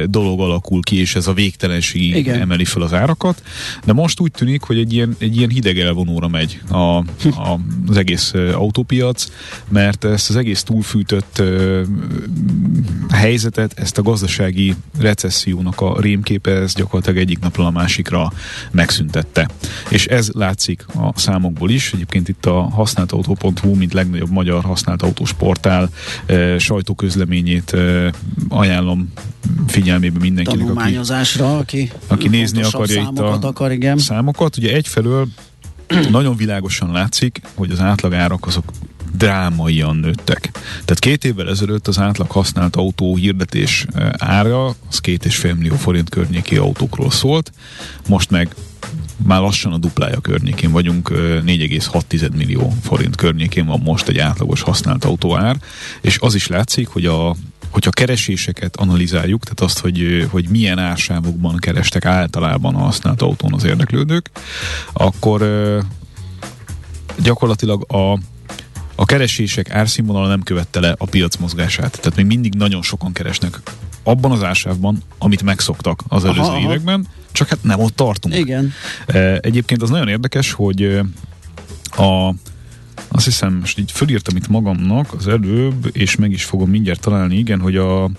dolog 0.04 0.40
alakul 0.40 0.82
ki, 0.82 0.96
és 0.96 1.14
ez 1.14 1.26
a 1.26 1.32
végtelenség 1.32 2.16
Igen. 2.16 2.40
emeli 2.40 2.64
fel 2.64 2.82
az 2.82 2.92
árakat. 2.92 3.42
De 3.84 3.92
most 3.92 4.20
úgy 4.20 4.30
tűnik, 4.30 4.62
hogy 4.62 4.78
egy 4.78 4.92
ilyen, 4.92 5.16
egy 5.18 5.36
ilyen 5.36 5.50
hideg 5.50 5.78
elvonóra 5.78 6.28
megy 6.28 6.60
a, 6.68 6.76
a, 6.76 7.60
az 7.88 7.96
egész 7.96 8.32
autópiac, 8.34 9.26
mert 9.68 10.04
ezt 10.04 10.30
az 10.30 10.36
egész 10.36 10.62
túlfűtött 10.62 11.42
helyzetet, 13.10 13.78
ezt 13.78 13.98
a 13.98 14.02
gazdasági 14.02 14.74
recessziónak 14.98 15.80
a 15.80 16.00
rémképe, 16.00 16.50
ez 16.50 16.74
gyakorlatilag 16.74 17.18
egyik 17.18 17.39
egyik 17.40 17.42
napról 17.42 17.66
a 17.66 17.70
másikra 17.70 18.32
megszüntette. 18.70 19.48
És 19.88 20.06
ez 20.06 20.30
látszik 20.32 20.86
a 20.94 21.18
számokból 21.18 21.70
is. 21.70 21.92
Egyébként 21.92 22.28
itt 22.28 22.46
a 22.46 22.60
használtautó.hu, 22.60 23.74
mint 23.74 23.92
legnagyobb 23.92 24.30
magyar 24.30 24.64
használt 24.64 25.02
autós 25.02 25.32
portál 25.32 25.88
sajtóközleményét 26.58 27.76
ajánlom 28.48 29.12
figyelmébe 29.66 30.18
mindenkinek, 30.18 30.68
aki, 30.68 30.96
aki, 31.40 31.90
aki 32.06 32.28
nézni 32.28 32.62
akarja 32.62 33.00
itt 33.10 33.18
a 33.18 33.38
akar, 33.42 33.72
igen. 33.72 33.98
számokat. 33.98 34.56
Ugye 34.56 34.74
egyfelől 34.74 35.28
nagyon 36.10 36.36
világosan 36.36 36.92
látszik, 36.92 37.40
hogy 37.54 37.70
az 37.70 37.80
átlagárak 37.80 38.46
azok 38.46 38.64
drámaian 39.20 39.96
nőttek. 39.96 40.50
Tehát 40.84 40.98
két 40.98 41.24
évvel 41.24 41.48
ezelőtt 41.48 41.88
az 41.88 41.98
átlag 41.98 42.30
használt 42.30 42.76
autó 42.76 43.16
hirdetés 43.16 43.86
ára 44.18 44.66
az 44.66 44.98
két 45.00 45.24
és 45.24 45.36
fél 45.36 45.54
millió 45.54 45.76
forint 45.76 46.08
környéki 46.08 46.56
autókról 46.56 47.10
szólt, 47.10 47.52
most 48.08 48.30
meg 48.30 48.54
már 49.24 49.40
lassan 49.40 49.72
a 49.72 49.78
duplája 49.78 50.20
környékén 50.20 50.70
vagyunk, 50.70 51.08
4,6 51.08 52.32
millió 52.36 52.72
forint 52.82 53.16
környékén 53.16 53.66
van 53.66 53.80
most 53.80 54.08
egy 54.08 54.18
átlagos 54.18 54.60
használt 54.60 55.04
autóár, 55.04 55.56
és 56.00 56.18
az 56.20 56.34
is 56.34 56.46
látszik, 56.46 56.88
hogy 56.88 57.06
a 57.06 57.36
hogyha 57.70 57.90
kereséseket 57.90 58.76
analizáljuk, 58.76 59.42
tehát 59.42 59.60
azt, 59.60 59.78
hogy, 59.78 60.26
hogy 60.30 60.48
milyen 60.48 60.78
ársávokban 60.78 61.56
kerestek 61.56 62.04
általában 62.04 62.74
a 62.74 62.78
használt 62.78 63.22
autón 63.22 63.54
az 63.54 63.64
érdeklődők, 63.64 64.30
akkor 64.92 65.42
gyakorlatilag 67.22 67.92
a, 67.92 68.18
a 69.00 69.04
keresések 69.04 69.70
árszínvonala 69.70 70.28
nem 70.28 70.42
követte 70.42 70.80
le 70.80 70.94
a 70.98 71.06
piac 71.06 71.36
mozgását. 71.36 72.00
Tehát 72.00 72.16
még 72.16 72.26
mindig 72.26 72.54
nagyon 72.54 72.82
sokan 72.82 73.12
keresnek 73.12 73.60
abban 74.02 74.30
az 74.30 74.42
ársávban, 74.42 75.02
amit 75.18 75.42
megszoktak 75.42 76.02
az 76.08 76.24
előző 76.24 76.40
aha, 76.40 76.58
években, 76.60 77.06
csak 77.32 77.48
hát 77.48 77.62
nem 77.62 77.80
ott 77.80 77.96
tartunk. 77.96 78.36
Igen. 78.36 78.72
Egyébként 79.40 79.82
az 79.82 79.90
nagyon 79.90 80.08
érdekes, 80.08 80.52
hogy 80.52 81.00
a 81.96 82.34
azt 83.08 83.24
hiszem, 83.24 83.54
most 83.54 83.78
így 83.78 83.92
fölírtam 83.92 84.36
itt 84.36 84.48
magamnak 84.48 85.12
az 85.12 85.28
előbb, 85.28 85.90
és 85.92 86.16
meg 86.16 86.30
is 86.30 86.44
fogom 86.44 86.70
mindjárt 86.70 87.00
találni, 87.00 87.36
igen, 87.36 87.60
hogy 87.60 87.76
a, 87.76 88.10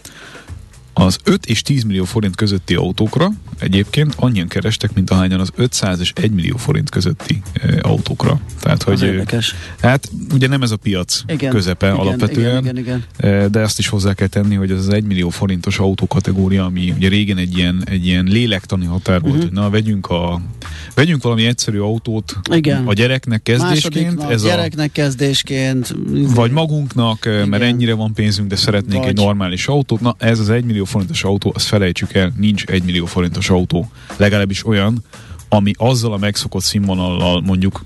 az 0.93 1.17
5 1.23 1.45
és 1.45 1.61
10 1.61 1.83
millió 1.83 2.03
forint 2.03 2.35
közötti 2.35 2.75
autókra 2.75 3.29
egyébként 3.59 4.13
annyian 4.17 4.47
kerestek, 4.47 4.93
mint 4.93 5.09
ahányan 5.09 5.39
az 5.39 5.51
500 5.55 5.99
és 5.99 6.13
1 6.15 6.31
millió 6.31 6.57
forint 6.57 6.89
közötti 6.89 7.41
e, 7.53 7.79
autókra. 7.81 8.39
Tehát, 8.61 8.83
hogy, 8.83 9.03
érdekes. 9.03 9.55
Hát 9.81 10.11
ugye 10.33 10.47
nem 10.47 10.61
ez 10.61 10.71
a 10.71 10.75
piac 10.75 11.21
igen, 11.27 11.51
közepe 11.51 11.87
igen, 11.87 11.99
alapvetően, 11.99 12.61
igen, 12.61 12.77
igen, 12.77 13.05
igen. 13.17 13.51
de 13.51 13.61
azt 13.61 13.79
is 13.79 13.87
hozzá 13.87 14.13
kell 14.13 14.27
tenni, 14.27 14.55
hogy 14.55 14.71
ez 14.71 14.77
az 14.77 14.89
1 14.89 15.03
millió 15.03 15.29
forintos 15.29 15.79
autókategória, 15.79 16.65
ami 16.65 16.93
ugye 16.95 17.09
régen 17.09 17.37
egy 17.37 17.57
ilyen, 17.57 17.83
egy 17.85 18.05
ilyen 18.05 18.25
lélektani 18.25 18.85
határ 18.85 19.21
volt, 19.21 19.33
uh-huh. 19.33 19.49
hogy 19.49 19.59
na 19.59 19.69
vegyünk, 19.69 20.07
a, 20.07 20.41
vegyünk 20.93 21.23
valami 21.23 21.45
egyszerű 21.45 21.79
autót 21.79 22.39
igen. 22.51 22.87
a 22.87 22.93
gyereknek 22.93 23.43
kezdésként. 23.43 24.15
Második 24.15 24.33
ez 24.33 24.43
gyereknek 24.43 24.89
a, 24.89 24.91
kezdésként. 24.93 25.95
Vagy 26.33 26.51
magunknak, 26.51 27.25
igen. 27.25 27.47
mert 27.47 27.63
ennyire 27.63 27.93
van 27.93 28.13
pénzünk, 28.13 28.47
de 28.47 28.55
szeretnénk 28.55 29.03
vagy. 29.03 29.09
egy 29.09 29.15
normális 29.15 29.67
autót. 29.67 30.01
Na 30.01 30.15
ez 30.17 30.39
az 30.39 30.49
1 30.49 30.63
millió 30.63 30.80
forintos 30.85 31.23
autó, 31.23 31.51
azt 31.55 31.67
felejtsük 31.67 32.13
el, 32.13 32.33
nincs 32.37 32.63
1 32.63 32.83
millió 32.83 33.05
forintos 33.05 33.49
autó. 33.49 33.91
Legalábbis 34.17 34.65
olyan, 34.65 35.03
ami 35.49 35.71
azzal 35.77 36.13
a 36.13 36.17
megszokott 36.17 36.63
színvonallal 36.63 37.41
mondjuk 37.41 37.83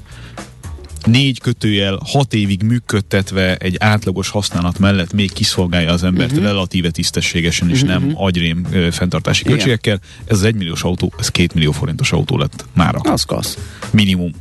négy 1.05 1.39
kötőjel 1.39 1.99
hat 2.05 2.33
évig 2.33 2.63
működtetve 2.63 3.55
egy 3.55 3.75
átlagos 3.79 4.29
használat 4.29 4.79
mellett 4.79 5.13
még 5.13 5.33
kiszolgálja 5.33 5.91
az 5.91 6.03
embert 6.03 6.31
uh-huh. 6.31 6.45
relatíve 6.45 6.91
tisztességesen, 6.91 7.69
és 7.69 7.81
uh-huh. 7.81 7.99
nem 7.99 8.07
mhm. 8.09 8.21
agyrém 8.21 8.65
ö, 8.71 8.91
fenntartási 8.91 9.41
Igen. 9.41 9.53
költségekkel. 9.53 9.99
Ez 10.25 10.37
az 10.37 10.43
egymilliós 10.43 10.83
autó, 10.83 11.13
ez 11.19 11.29
két 11.29 11.53
millió 11.53 11.71
forintos 11.71 12.11
autó 12.11 12.37
lett 12.37 12.65
mára. 12.73 12.99
Az 12.99 13.23
kasz. 13.23 13.57
Minimum. 13.91 14.31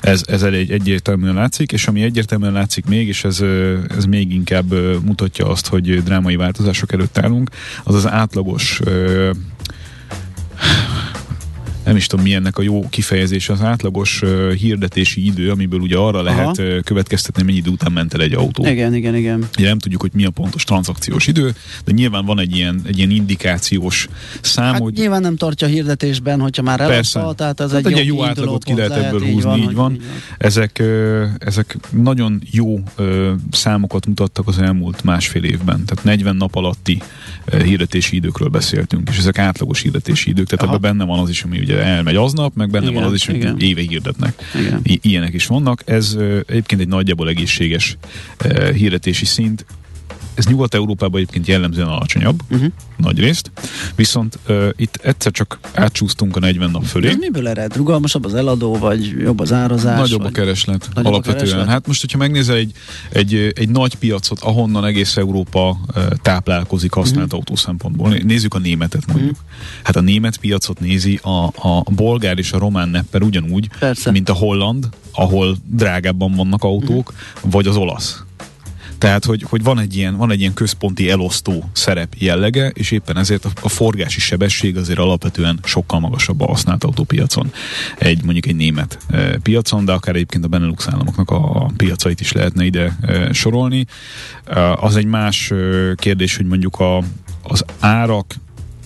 Ez, 0.00 0.22
ez 0.26 0.42
egy, 0.42 0.70
egyértelműen 0.70 1.34
látszik, 1.34 1.72
és 1.72 1.86
ami 1.86 2.02
egyértelműen 2.02 2.52
látszik 2.52 2.86
még, 2.86 3.08
és 3.08 3.24
ez, 3.24 3.40
ez 3.96 4.04
még 4.04 4.32
inkább 4.32 4.72
mutatja 5.04 5.48
azt, 5.48 5.66
hogy 5.66 6.02
drámai 6.02 6.36
változások 6.36 6.92
előtt 6.92 7.18
állunk, 7.18 7.50
az 7.84 7.94
az 7.94 8.08
átlagos 8.08 8.80
nem 11.86 11.96
is 11.96 12.06
tudom 12.06 12.24
mi 12.24 12.34
ennek 12.34 12.58
a 12.58 12.62
jó 12.62 12.88
kifejezés, 12.88 13.48
az 13.48 13.62
átlagos 13.62 14.22
uh, 14.22 14.52
hirdetési 14.52 15.26
idő, 15.26 15.50
amiből 15.50 15.80
ugye 15.80 15.96
arra 15.96 16.22
lehet 16.22 16.58
uh, 16.58 16.80
következtetni, 16.80 17.42
mennyi 17.42 17.56
idő 17.56 17.70
után 17.70 17.92
ment 17.92 18.14
el 18.14 18.20
egy 18.20 18.32
autó. 18.32 18.66
Igen, 18.66 18.94
igen, 18.94 19.14
igen. 19.14 19.44
Ugye 19.58 19.68
nem 19.68 19.78
tudjuk, 19.78 20.00
hogy 20.00 20.10
mi 20.14 20.24
a 20.24 20.30
pontos 20.30 20.64
tranzakciós 20.64 21.26
idő, 21.26 21.54
de 21.84 21.92
nyilván 21.92 22.24
van 22.24 22.38
egy 22.38 22.56
ilyen, 22.56 22.80
egy 22.86 22.98
ilyen 22.98 23.10
indikációs 23.10 24.08
szám, 24.40 24.72
hát 24.72 24.82
hogy... 24.82 24.92
nyilván 24.92 25.20
nem 25.20 25.36
tartja 25.36 25.66
hirdetésben, 25.66 26.40
hogyha 26.40 26.62
már 26.62 26.80
eladta, 26.80 27.32
tehát 27.32 27.60
ez 27.60 27.72
hát 27.72 27.86
egy, 27.86 27.92
egy 27.92 28.06
jó, 28.06 28.14
jó 28.14 28.24
átlagot 28.24 28.64
ki 28.64 28.74
lehet 28.74 28.92
ebből 28.92 29.20
húzni, 29.20 29.36
így 29.36 29.42
van. 29.42 29.58
Így 29.58 29.74
van. 29.74 29.92
Így 29.92 29.98
van. 29.98 30.00
Ezek, 30.38 30.76
uh, 30.80 31.24
ezek 31.38 31.76
nagyon 31.90 32.42
jó 32.50 32.74
uh, 32.98 33.30
számokat 33.50 34.06
mutattak 34.06 34.48
az 34.48 34.58
elmúlt 34.58 35.04
másfél 35.04 35.44
évben, 35.44 35.84
tehát 35.84 36.04
40 36.04 36.36
nap 36.36 36.54
alatti 36.54 37.02
uh, 37.52 37.62
hirdetési 37.62 38.16
időkről 38.16 38.48
beszéltünk, 38.48 39.08
és 39.10 39.18
ezek 39.18 39.38
átlagos 39.38 39.80
hirdetési 39.80 40.30
idők, 40.30 40.46
tehát 40.46 40.74
ebben 40.74 40.80
benne 40.80 41.04
van 41.04 41.18
az 41.18 41.28
is, 41.28 41.42
ami 41.42 41.58
ugye 41.58 41.75
elmegy 41.84 42.16
aznap, 42.16 42.54
meg 42.54 42.70
benne 42.70 42.88
igen, 42.88 43.00
van 43.00 43.04
az 43.04 43.14
is, 43.14 43.26
hogy 43.26 43.34
igen. 43.34 43.56
éve 43.58 43.80
hirdetnek. 43.80 44.42
Igen. 44.54 44.80
I- 44.82 45.00
ilyenek 45.02 45.34
is 45.34 45.46
vannak. 45.46 45.82
Ez 45.84 46.16
egyébként 46.46 46.80
egy 46.80 46.88
nagyjából 46.88 47.28
egészséges 47.28 47.96
hirdetési 48.74 49.24
szint 49.24 49.64
ez 50.36 50.46
Nyugat-Európában 50.46 51.20
egyébként 51.20 51.46
jellemzően 51.46 51.88
alacsonyabb, 51.88 52.40
uh-huh. 52.50 52.70
nagy 52.96 53.18
részt, 53.18 53.50
viszont 53.94 54.38
uh, 54.48 54.68
itt 54.76 54.98
egyszer 55.02 55.32
csak 55.32 55.58
átcsúsztunk 55.74 56.36
a 56.36 56.40
40 56.40 56.70
nap 56.70 56.84
fölé. 56.84 57.08
Ez 57.08 57.16
miből 57.16 57.48
ered? 57.48 57.76
Rugalmasabb 57.76 58.24
az 58.24 58.34
eladó, 58.34 58.76
vagy 58.76 59.14
jobb 59.18 59.40
az 59.40 59.52
árazás? 59.52 59.98
Nagyobb 59.98 60.22
vagy... 60.22 60.30
a 60.30 60.32
kereslet, 60.32 60.88
nagyobb 60.94 61.12
alapvetően. 61.12 61.44
A 61.44 61.48
kereslet? 61.48 61.68
Hát 61.68 61.86
most, 61.86 62.00
hogyha 62.00 62.18
megnézel 62.18 62.56
egy, 62.56 62.72
egy, 63.10 63.52
egy 63.54 63.68
nagy 63.68 63.94
piacot, 63.94 64.40
ahonnan 64.40 64.84
egész 64.84 65.16
Európa 65.16 65.80
uh, 65.96 66.02
táplálkozik 66.22 66.92
használt 66.92 67.24
uh-huh. 67.24 67.38
autó 67.38 67.56
szempontból, 67.56 68.08
nézzük 68.08 68.54
a 68.54 68.58
németet 68.58 69.06
mondjuk. 69.06 69.30
Uh-huh. 69.30 69.46
Hát 69.82 69.96
a 69.96 70.00
német 70.00 70.36
piacot 70.36 70.80
nézi 70.80 71.20
a, 71.22 71.44
a 71.68 71.82
bolgár 71.94 72.38
és 72.38 72.52
a 72.52 72.58
román 72.58 72.88
nepper 72.88 73.22
ugyanúgy, 73.22 73.68
Persze. 73.78 74.10
mint 74.10 74.28
a 74.28 74.32
holland, 74.32 74.88
ahol 75.12 75.56
drágábban 75.64 76.34
vannak 76.34 76.62
autók, 76.62 77.12
uh-huh. 77.36 77.52
vagy 77.52 77.66
az 77.66 77.76
olasz 77.76 78.25
tehát, 78.98 79.24
hogy, 79.24 79.44
hogy 79.48 79.62
van, 79.62 79.78
egy 79.78 79.96
ilyen, 79.96 80.16
van 80.16 80.30
egy 80.30 80.40
ilyen 80.40 80.54
központi 80.54 81.10
elosztó 81.10 81.70
szerep 81.72 82.14
jellege, 82.18 82.68
és 82.68 82.90
éppen 82.90 83.16
ezért 83.16 83.44
a, 83.44 83.50
a 83.62 83.68
forgási 83.68 84.20
sebesség 84.20 84.76
azért 84.76 84.98
alapvetően 84.98 85.58
sokkal 85.64 86.00
magasabb 86.00 86.40
a 86.40 86.46
használt 86.46 86.84
autópiacon. 86.84 87.52
Egy 87.98 88.24
mondjuk 88.24 88.46
egy 88.46 88.56
német 88.56 88.98
e, 89.10 89.38
piacon, 89.38 89.84
de 89.84 89.92
akár 89.92 90.14
egyébként 90.14 90.44
a 90.44 90.48
Benelux 90.48 90.88
államoknak 90.88 91.30
a, 91.30 91.64
a 91.64 91.70
piacait 91.76 92.20
is 92.20 92.32
lehetne 92.32 92.64
ide 92.64 92.96
e, 93.00 93.32
sorolni. 93.32 93.86
E, 94.44 94.72
az 94.72 94.96
egy 94.96 95.06
más 95.06 95.50
e, 95.50 95.56
kérdés, 95.94 96.36
hogy 96.36 96.46
mondjuk 96.46 96.80
a, 96.80 97.02
az 97.42 97.64
árak 97.78 98.34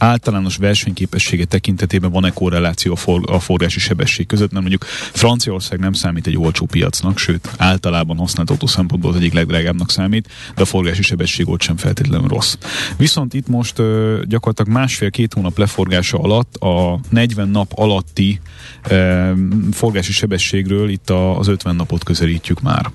általános 0.00 0.56
versenyképessége 0.56 1.44
tekintetében 1.44 2.10
van-e 2.10 2.30
korreláció 2.30 2.92
a, 2.92 2.96
for, 2.96 3.20
a 3.26 3.40
forgási 3.40 3.78
sebesség 3.78 4.26
között, 4.26 4.50
mert 4.50 4.60
mondjuk 4.60 4.84
Franciaország 5.12 5.78
nem 5.78 5.92
számít 5.92 6.26
egy 6.26 6.36
olcsó 6.36 6.66
piacnak, 6.66 7.18
sőt 7.18 7.50
általában 7.56 8.16
használt 8.16 8.50
autó 8.50 8.66
szempontból 8.66 9.10
az 9.10 9.16
egyik 9.16 9.32
legdrágábbnak 9.32 9.90
számít, 9.90 10.28
de 10.54 10.62
a 10.62 10.64
forgási 10.64 11.02
sebesség 11.02 11.48
ott 11.48 11.60
sem 11.60 11.76
feltétlenül 11.76 12.28
rossz. 12.28 12.56
Viszont 12.96 13.34
itt 13.34 13.48
most 13.48 13.78
ö, 13.78 14.20
gyakorlatilag 14.28 14.80
másfél-két 14.80 15.34
hónap 15.34 15.58
leforgása 15.58 16.18
alatt 16.18 16.56
a 16.56 17.00
40 17.08 17.48
nap 17.48 17.72
alatti 17.74 18.40
ö, 18.88 19.30
forgási 19.72 20.12
sebességről 20.12 20.88
itt 20.88 21.10
a, 21.10 21.38
az 21.38 21.48
50 21.48 21.76
napot 21.76 22.04
közelítjük 22.04 22.60
már. 22.60 22.90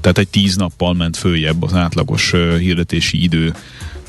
Tehát 0.00 0.18
egy 0.18 0.28
10 0.28 0.56
nappal 0.56 0.94
ment 0.94 1.16
följebb 1.16 1.62
az 1.62 1.74
átlagos 1.74 2.32
ö, 2.32 2.56
hirdetési 2.58 3.22
idő 3.22 3.54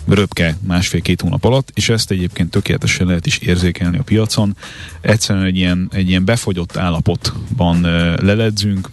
röpke 0.07 0.57
másfél-két 0.61 1.21
hónap 1.21 1.43
alatt, 1.43 1.71
és 1.73 1.89
ezt 1.89 2.11
egyébként 2.11 2.49
tökéletesen 2.49 3.07
lehet 3.07 3.25
is 3.25 3.37
érzékelni 3.37 3.97
a 3.97 4.03
piacon. 4.03 4.55
Egyszerűen 5.01 5.45
egy 5.45 5.57
ilyen, 5.57 5.89
egy 5.91 6.09
ilyen 6.09 6.25
befogyott 6.25 6.77
állapotban 6.77 7.81
leledzünk, 8.21 8.89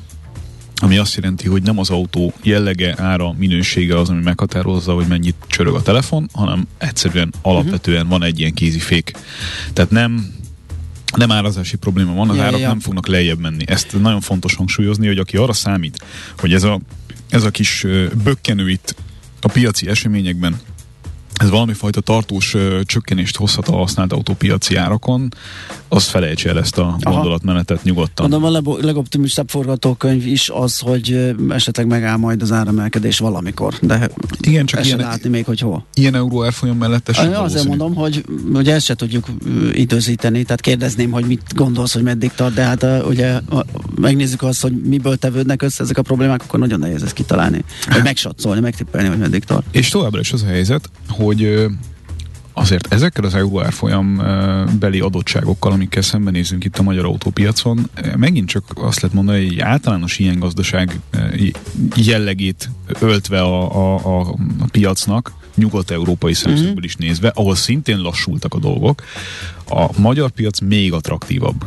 ami 0.83 0.99
azt 0.99 1.15
jelenti, 1.15 1.49
hogy 1.49 1.63
nem 1.63 1.79
az 1.79 1.91
autó 1.91 2.33
jellege, 2.43 2.95
ára, 2.99 3.35
minősége 3.39 3.99
az, 3.99 4.09
ami 4.09 4.23
meghatározza, 4.23 4.95
hogy 4.95 5.07
mennyit 5.07 5.35
csörög 5.47 5.75
a 5.75 5.83
telefon, 5.83 6.29
hanem 6.33 6.67
egyszerűen 6.79 7.33
alapvetően 7.43 8.09
van 8.09 8.23
egy 8.23 8.39
ilyen 8.39 8.55
kézifék. 8.55 9.13
Tehát 9.73 9.91
nem 9.91 10.39
nem 11.17 11.31
árazási 11.31 11.77
probléma 11.77 12.15
van, 12.15 12.29
az 12.29 12.37
ja, 12.37 12.43
árak 12.43 12.61
ja. 12.61 12.69
nem 12.69 12.81
fognak 12.81 13.07
lejjebb 13.07 13.39
menni. 13.39 13.65
Ezt 13.67 14.01
nagyon 14.01 14.21
fontos 14.21 14.55
hangsúlyozni, 14.55 15.07
hogy 15.07 15.19
aki 15.19 15.37
arra 15.37 15.53
számít, 15.53 16.05
hogy 16.39 16.55
ez 16.55 16.63
a, 16.63 16.81
ez 17.31 17.45
a 17.45 17.51
kis 17.51 17.87
bökkenő 18.25 18.71
itt 18.71 18.95
a 19.41 19.49
piaci 19.49 19.89
eseményekben 19.89 20.61
ez 21.41 21.51
valami 21.51 21.73
fajta 21.73 22.01
tartós 22.01 22.55
ö, 22.55 22.81
csökkenést 22.85 23.37
hozhat 23.37 23.69
a 23.69 23.73
használt 23.77 24.13
autópiaci 24.13 24.77
árakon, 24.77 25.29
az 25.89 26.05
felejtse 26.05 26.49
el 26.49 26.59
ezt 26.59 26.79
a 26.79 26.97
Aha. 27.01 27.15
gondolatmenetet 27.15 27.83
nyugodtan. 27.83 28.29
Mondom, 28.31 28.49
a 28.49 28.53
lebo- 28.53 28.83
legoptimistább 28.83 29.49
forgatókönyv 29.49 30.27
is 30.27 30.49
az, 30.49 30.79
hogy 30.79 31.13
ö, 31.13 31.31
esetleg 31.49 31.87
megáll 31.87 32.17
majd 32.17 32.43
az 32.43 32.53
áremelkedés 32.53 33.19
valamikor, 33.19 33.75
de 33.81 34.11
Igen, 34.41 34.67
csak 34.67 34.87
ilyen, 34.87 34.99
látni 34.99 35.29
még, 35.29 35.45
hogy 35.45 35.61
hol. 35.61 35.85
ilyen 35.95 36.15
euró 36.15 36.43
elfolyam 36.43 36.77
mellett 36.77 37.09
ez 37.09 37.15
sem 37.17 37.35
Azért 37.35 37.65
mondom, 37.65 37.95
hogy 37.95 38.25
ugye 38.53 38.75
ezt 38.75 38.85
se 38.85 38.95
tudjuk 38.95 39.27
időzíteni, 39.73 40.43
tehát 40.43 40.61
kérdezném, 40.61 41.11
hogy 41.11 41.25
mit 41.25 41.43
gondolsz, 41.55 41.93
hogy 41.93 42.03
meddig 42.03 42.33
tart, 42.35 42.55
de 42.55 42.63
hát 42.63 42.83
ö, 42.83 43.03
ugye 43.03 43.33
a, 43.33 43.65
megnézzük 44.01 44.43
azt, 44.43 44.63
hogy 44.63 44.73
miből 44.73 45.17
tevődnek 45.17 45.63
össze 45.63 45.83
ezek 45.83 45.99
a 45.99 46.03
problémák, 46.03 46.43
akkor 46.43 46.59
nagyon 46.59 46.79
nehéz 46.79 47.03
ezt 47.03 47.13
kitalálni, 47.13 47.65
vagy 47.91 48.03
megsatszolni, 48.11 48.61
megtippelni, 48.61 49.09
hogy 49.09 49.19
meddig 49.19 49.45
tart. 49.45 49.67
És 49.71 49.89
továbbra 49.89 50.21
is 50.21 50.33
az 50.33 50.43
a 50.43 50.47
helyzet, 50.47 50.91
hogy 51.09 51.30
ö, 51.43 51.67
azért 52.53 52.93
ezekkel 52.93 53.25
az 53.25 53.35
euró 53.35 53.63
árfolyam 53.63 54.23
beli 54.79 55.01
adottságokkal, 55.01 55.73
amikkel 55.73 56.03
szembenézünk 56.03 56.65
itt 56.65 56.79
a 56.79 56.83
magyar 56.83 57.05
autópiacon, 57.05 57.91
megint 58.17 58.49
csak 58.49 58.65
azt 58.75 59.01
lehet 59.01 59.17
mondani, 59.17 59.43
hogy 59.43 59.53
egy 59.53 59.61
általános 59.61 60.19
ilyen 60.19 60.39
gazdaság 60.39 61.01
jellegét 61.97 62.71
öltve 63.01 63.41
a, 63.41 63.77
a, 63.77 64.19
a, 64.19 64.35
a 64.61 64.67
piacnak, 64.71 65.33
nyugat-európai 65.55 66.35
szemszögből 66.35 66.85
is 66.85 66.97
nézve, 66.97 67.33
ahol 67.35 67.55
szintén 67.55 67.99
lassultak 67.99 68.55
a 68.55 68.59
dolgok, 68.59 69.03
a 69.69 70.01
magyar 70.01 70.31
piac 70.31 70.61
még 70.61 70.93
attraktívabb. 70.93 71.65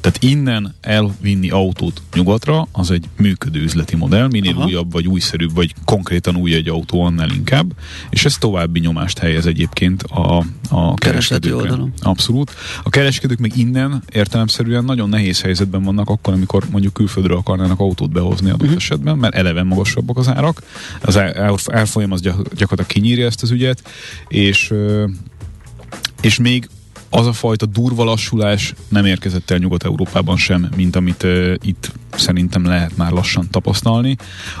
Tehát 0.00 0.22
innen 0.22 0.74
elvinni 0.80 1.50
autót 1.50 2.02
nyugatra, 2.14 2.68
az 2.72 2.90
egy 2.90 3.04
működő 3.16 3.60
üzleti 3.60 3.96
modell, 3.96 4.28
minél 4.28 4.54
Aha. 4.54 4.64
Újabb 4.64 4.92
vagy 4.92 5.06
újszerűbb, 5.06 5.54
vagy 5.54 5.74
konkrétan 5.84 6.36
új 6.36 6.54
egy 6.54 6.68
autó, 6.68 7.02
annál 7.02 7.30
inkább, 7.30 7.72
és 8.10 8.24
ez 8.24 8.38
további 8.38 8.80
nyomást 8.80 9.18
helyez 9.18 9.46
egyébként 9.46 10.02
a, 10.02 10.44
a 10.68 10.94
kereskedőkre. 10.94 11.74
Abszolút. 12.00 12.54
A 12.82 12.90
kereskedők 12.90 13.38
meg 13.38 13.56
innen 13.56 14.02
értelemszerűen 14.12 14.84
nagyon 14.84 15.08
nehéz 15.08 15.40
helyzetben 15.40 15.82
vannak 15.82 16.08
akkor, 16.08 16.32
amikor 16.32 16.64
mondjuk 16.70 16.92
külföldről 16.92 17.36
akarnának 17.36 17.80
autót 17.80 18.10
behozni 18.10 18.48
adott 18.48 18.60
uh-huh. 18.60 18.76
esetben, 18.76 19.18
mert 19.18 19.34
eleve 19.34 19.62
magasabbak 19.62 20.18
az 20.18 20.28
árak, 20.28 20.62
az 21.00 21.16
ár- 21.16 21.36
ár- 21.36 21.72
árfolyam 21.72 22.12
az 22.12 22.20
gyak- 22.20 22.54
gyakorlatilag 22.54 22.86
kinyírja 22.86 23.26
ezt 23.26 23.42
az 23.42 23.50
ügyet, 23.50 23.82
és 24.28 24.74
és 26.20 26.38
még 26.38 26.68
az 27.10 27.26
a 27.26 27.32
fajta 27.32 27.66
durva 27.66 28.04
lassulás 28.04 28.74
nem 28.88 29.04
érkezett 29.04 29.50
el 29.50 29.58
Nyugat-Európában 29.58 30.36
sem, 30.36 30.68
mint 30.76 30.96
amit 30.96 31.22
uh, 31.22 31.54
itt 31.62 31.92
szerintem 32.10 32.64
lehet 32.64 32.96
már 32.96 33.12
lassan 33.12 33.50
tapasztalni. 33.50 34.16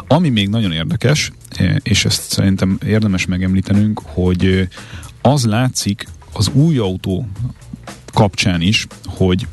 Ami 0.06 0.28
még 0.28 0.48
nagyon 0.48 0.72
érdekes, 0.72 1.32
és 1.82 2.04
ezt 2.04 2.30
szerintem 2.30 2.78
érdemes 2.86 3.26
megemlítenünk, 3.26 4.00
hogy 4.04 4.68
az 5.22 5.44
látszik 5.44 6.08
az 6.32 6.48
új 6.52 6.78
autó 6.78 7.28
kapcsán 8.12 8.60
is, 8.60 8.86
hogy 9.06 9.46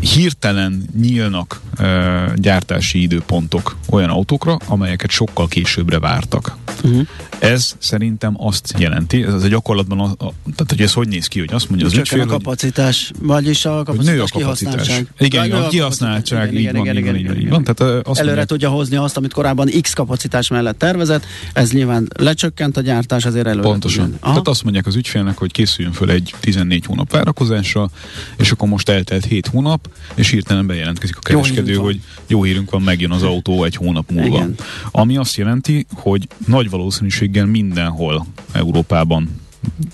hirtelen 0.00 0.88
nyílnak 1.00 1.60
uh, 1.78 2.34
gyártási 2.34 3.02
időpontok 3.02 3.76
olyan 3.90 4.10
autókra, 4.10 4.56
amelyeket 4.66 5.10
sokkal 5.10 5.48
későbbre 5.48 5.98
vártak. 5.98 6.56
Uh-huh. 6.84 7.06
Ez 7.38 7.76
szerintem 7.78 8.34
azt 8.38 8.74
jelenti, 8.78 9.22
ez 9.22 9.42
a 9.42 9.48
gyakorlatban, 9.48 10.00
a, 10.00 10.04
a, 10.04 10.32
tehát 10.42 10.66
hogy 10.68 10.80
ez 10.80 10.92
hogy 10.92 11.08
néz 11.08 11.26
ki, 11.26 11.38
hogy 11.38 11.52
azt 11.52 11.68
mondja 11.68 11.86
az 11.86 11.92
Csökken 11.92 12.18
ügyfél, 12.18 12.28
a 12.30 12.34
hogy, 12.34 12.42
kapacitás, 12.42 13.10
vagyis 13.18 13.64
a 13.64 13.82
hogy 13.86 13.98
nő 13.98 14.20
a 14.22 14.24
kapacitás 14.32 14.72
kihasználtság. 14.72 15.06
Igen, 15.18 15.48
Nő 15.48 15.54
a 15.54 15.68
kihasználtság, 15.68 16.52
van, 16.52 16.56
így 17.16 17.26
van, 17.26 17.36
így 17.36 17.48
van. 17.48 17.64
Tehát 17.64 17.80
ö, 17.80 18.10
azt 18.10 18.20
Előre 18.20 18.44
tudja 18.44 18.70
hozni 18.70 18.96
azt, 18.96 19.16
amit 19.16 19.32
korábban 19.32 19.70
X 19.80 19.92
kapacitás 19.92 20.48
mellett 20.48 20.78
tervezett, 20.78 21.24
ez 21.52 21.70
nyilván 21.70 22.08
lecsökkent 22.18 22.76
a 22.76 22.80
gyártás, 22.80 23.24
ezért 23.24 23.46
előre 23.46 23.68
Pontosan. 23.68 24.18
Tehát 24.20 24.48
azt 24.48 24.62
mondják 24.62 24.86
az 24.86 24.96
ügyfélnek, 24.96 25.38
hogy 25.38 25.52
készüljön 25.52 25.92
föl 25.92 26.10
egy 26.10 26.34
14 26.40 26.84
hónap 26.86 27.12
várakozásra, 27.12 27.90
és 28.36 28.50
akkor 28.50 28.68
most 28.68 28.88
eltelt 28.88 29.24
7 29.24 29.46
hónap, 29.46 29.85
és 30.14 30.30
hirtelen 30.30 30.66
bejelentkezik 30.66 31.16
a 31.16 31.20
Jó 31.30 31.40
kereskedő, 31.40 31.74
van. 31.74 31.84
hogy 31.84 32.00
jó 32.26 32.42
hírünk 32.42 32.70
van, 32.70 32.82
megjön 32.82 33.10
az 33.10 33.22
autó 33.22 33.64
egy 33.64 33.76
hónap 33.76 34.10
múlva. 34.10 34.36
Igen. 34.36 34.54
Ami 34.90 35.16
azt 35.16 35.36
jelenti, 35.36 35.86
hogy 35.94 36.28
nagy 36.46 36.70
valószínűséggel 36.70 37.46
mindenhol 37.46 38.26
Európában 38.52 39.40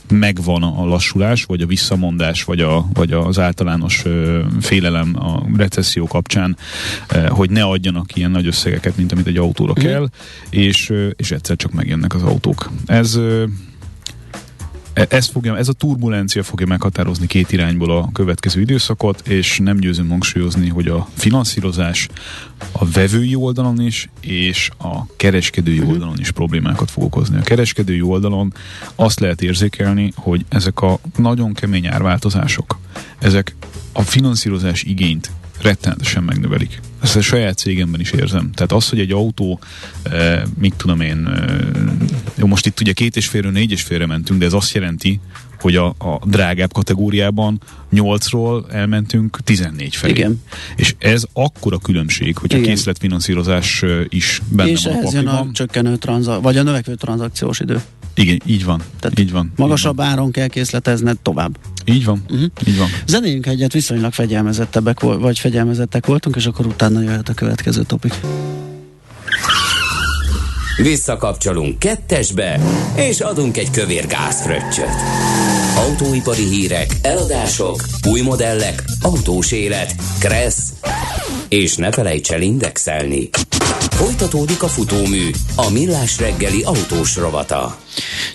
megvan 0.09 0.62
a 0.62 0.85
lassulás, 0.85 1.44
vagy 1.44 1.61
a 1.61 1.66
visszamondás, 1.66 2.44
vagy, 2.44 2.61
a, 2.61 2.87
vagy 2.92 3.12
az 3.12 3.38
általános 3.38 4.02
ö, 4.05 4.40
félelem 4.61 5.16
a 5.18 5.42
recesszió 5.57 6.07
kapcsán, 6.07 6.57
ö, 7.12 7.26
hogy 7.26 7.50
ne 7.50 7.62
adjanak 7.62 8.16
ilyen 8.16 8.31
nagy 8.31 8.46
összegeket, 8.46 8.96
mint 8.96 9.12
amit 9.12 9.26
egy 9.26 9.37
autóra 9.37 9.72
Mhm. 9.72 9.81
kell, 9.81 10.09
és, 10.50 10.90
ö, 10.90 11.09
és 11.09 11.31
egyszer 11.31 11.57
csak 11.57 11.72
megjönnek 11.72 12.14
az 12.14 12.22
autók. 12.22 12.70
Ez 12.87 13.14
ö, 13.14 13.44
ez, 14.94 15.26
fogja, 15.26 15.57
ez 15.57 15.68
a 15.68 15.72
turbulencia 15.72 16.42
fogja 16.42 16.66
meghatározni 16.66 17.26
két 17.26 17.52
irányból 17.52 17.90
a 17.90 18.09
következő 18.12 18.61
időszakot, 18.61 19.28
és 19.28 19.59
nem 19.59 19.76
győzöm 19.76 20.09
hangsúlyozni, 20.09 20.68
hogy 20.68 20.88
a 20.88 21.09
finanszírozás 21.14 22.09
a 22.72 22.85
vevői 22.87 23.35
oldalon 23.35 23.81
is, 23.81 24.09
és 24.20 24.70
a 24.78 25.07
kereskedői 25.16 25.78
Mhm. 25.78 25.88
oldalon 25.88 26.18
is 26.18 26.31
problémákat 26.31 26.90
fog 26.90 27.05
okozni. 27.05 27.37
A 27.37 27.42
kereskedői 27.42 28.00
oldalon 28.00 28.52
azt 28.94 29.20
lehet 29.20 29.42
érzékelni, 29.42 30.12
hogy 30.16 30.44
ezek 30.48 30.81
a 30.81 30.98
nagyon 31.16 31.52
kemény 31.52 31.87
árváltozások, 31.87 32.78
ezek 33.18 33.55
a 33.92 34.02
finanszírozás 34.02 34.83
igényt 34.83 35.31
rettenetesen 35.61 36.22
megnövelik. 36.22 36.81
Ezt 37.03 37.17
a 37.17 37.21
saját 37.21 37.59
cégemben 37.59 38.01
is 38.01 38.11
érzem. 38.11 38.51
Tehát 38.55 38.73
az, 38.73 38.88
hogy 38.88 39.01
egy 39.01 39.12
autó, 39.12 39.61
eh, 40.03 40.43
mit 40.59 40.75
tudom 40.77 41.01
én, 41.01 41.27
eh, 41.27 41.57
jó, 42.35 42.47
most 42.47 42.67
itt 42.67 42.81
ugye 42.81 42.93
két 42.93 43.17
és 43.17 43.27
félről 43.27 43.53
négy 43.53 43.71
és 43.71 43.83
félre 43.83 44.07
mentünk, 44.07 44.41
de 44.41 44.47
ez 44.47 44.53
azt 44.53 44.75
jelenti, 44.75 45.21
hogy 45.61 45.77
a, 45.77 45.87
a 45.87 46.21
drágább 46.25 46.73
kategóriában 46.73 47.61
8-ról 47.93 48.73
elmentünk 48.73 49.38
14 49.45 49.97
felé. 49.97 50.12
Igen. 50.12 50.43
És 50.77 50.95
ez 50.99 51.25
akkora 51.33 51.79
különbség, 51.79 52.37
hogy 52.37 52.55
a 52.55 52.57
Igen. 52.57 52.69
készletfinanszírozás 52.69 53.83
eh, 53.83 54.05
is 54.09 54.41
benne 54.49 54.71
és 54.71 54.85
van 54.85 54.93
a 54.93 54.97
ehhez 54.97 55.12
jön 55.12 55.27
a 55.27 55.47
csökkenő 55.53 55.97
tranza- 55.97 56.41
vagy 56.41 56.57
a 56.57 56.62
növekvő 56.62 56.95
tranzakciós 56.95 57.61
idő. 57.61 57.81
Igen, 58.14 58.40
így 58.46 58.64
van. 58.64 58.83
Tehát 59.01 59.18
így 59.18 59.33
van. 59.33 59.53
Magasabb 59.57 60.01
áron 60.01 60.31
kell 60.31 60.46
készletezned 60.46 61.18
tovább. 61.18 61.59
Így 61.85 62.05
van. 62.05 62.25
Mhm. 62.29 62.44
Így 62.66 62.79
van. 62.79 62.88
Zenéljünk 63.07 63.46
egyet, 63.46 63.72
viszonylag 63.72 64.12
fegyelmezettebbek 64.12 65.01
vagy 65.01 65.38
fegyelmezettek 65.38 66.07
voltunk, 66.07 66.37
és 66.37 66.46
akkor 66.46 66.66
utána 66.66 67.01
jöhet 67.01 67.29
a 67.29 67.35
következő 67.35 67.83
topik. 67.83 68.14
Visszakapcsolunk 70.77 71.79
kettesbe, 71.79 72.61
és 72.96 73.20
adunk 73.20 73.57
egy 73.57 73.70
kövér 73.70 74.07
gázfröccsöt. 74.07 75.41
Autóipari 75.83 76.42
hírek, 76.42 76.97
eladások, 77.03 77.85
új 78.09 78.21
modellek, 78.21 78.85
autós 79.01 79.53
élet, 79.53 79.95
kressz, 80.18 80.73
és 81.49 81.77
ne 81.77 81.92
felejts 81.92 82.31
el 82.31 82.42
indexelni. 82.42 83.29
Folytatódik 83.90 84.62
a 84.62 84.68
futómű, 84.68 85.31
a 85.57 85.71
millás 85.71 86.18
reggeli 86.18 86.62
autós 86.62 87.16
rovata. 87.16 87.79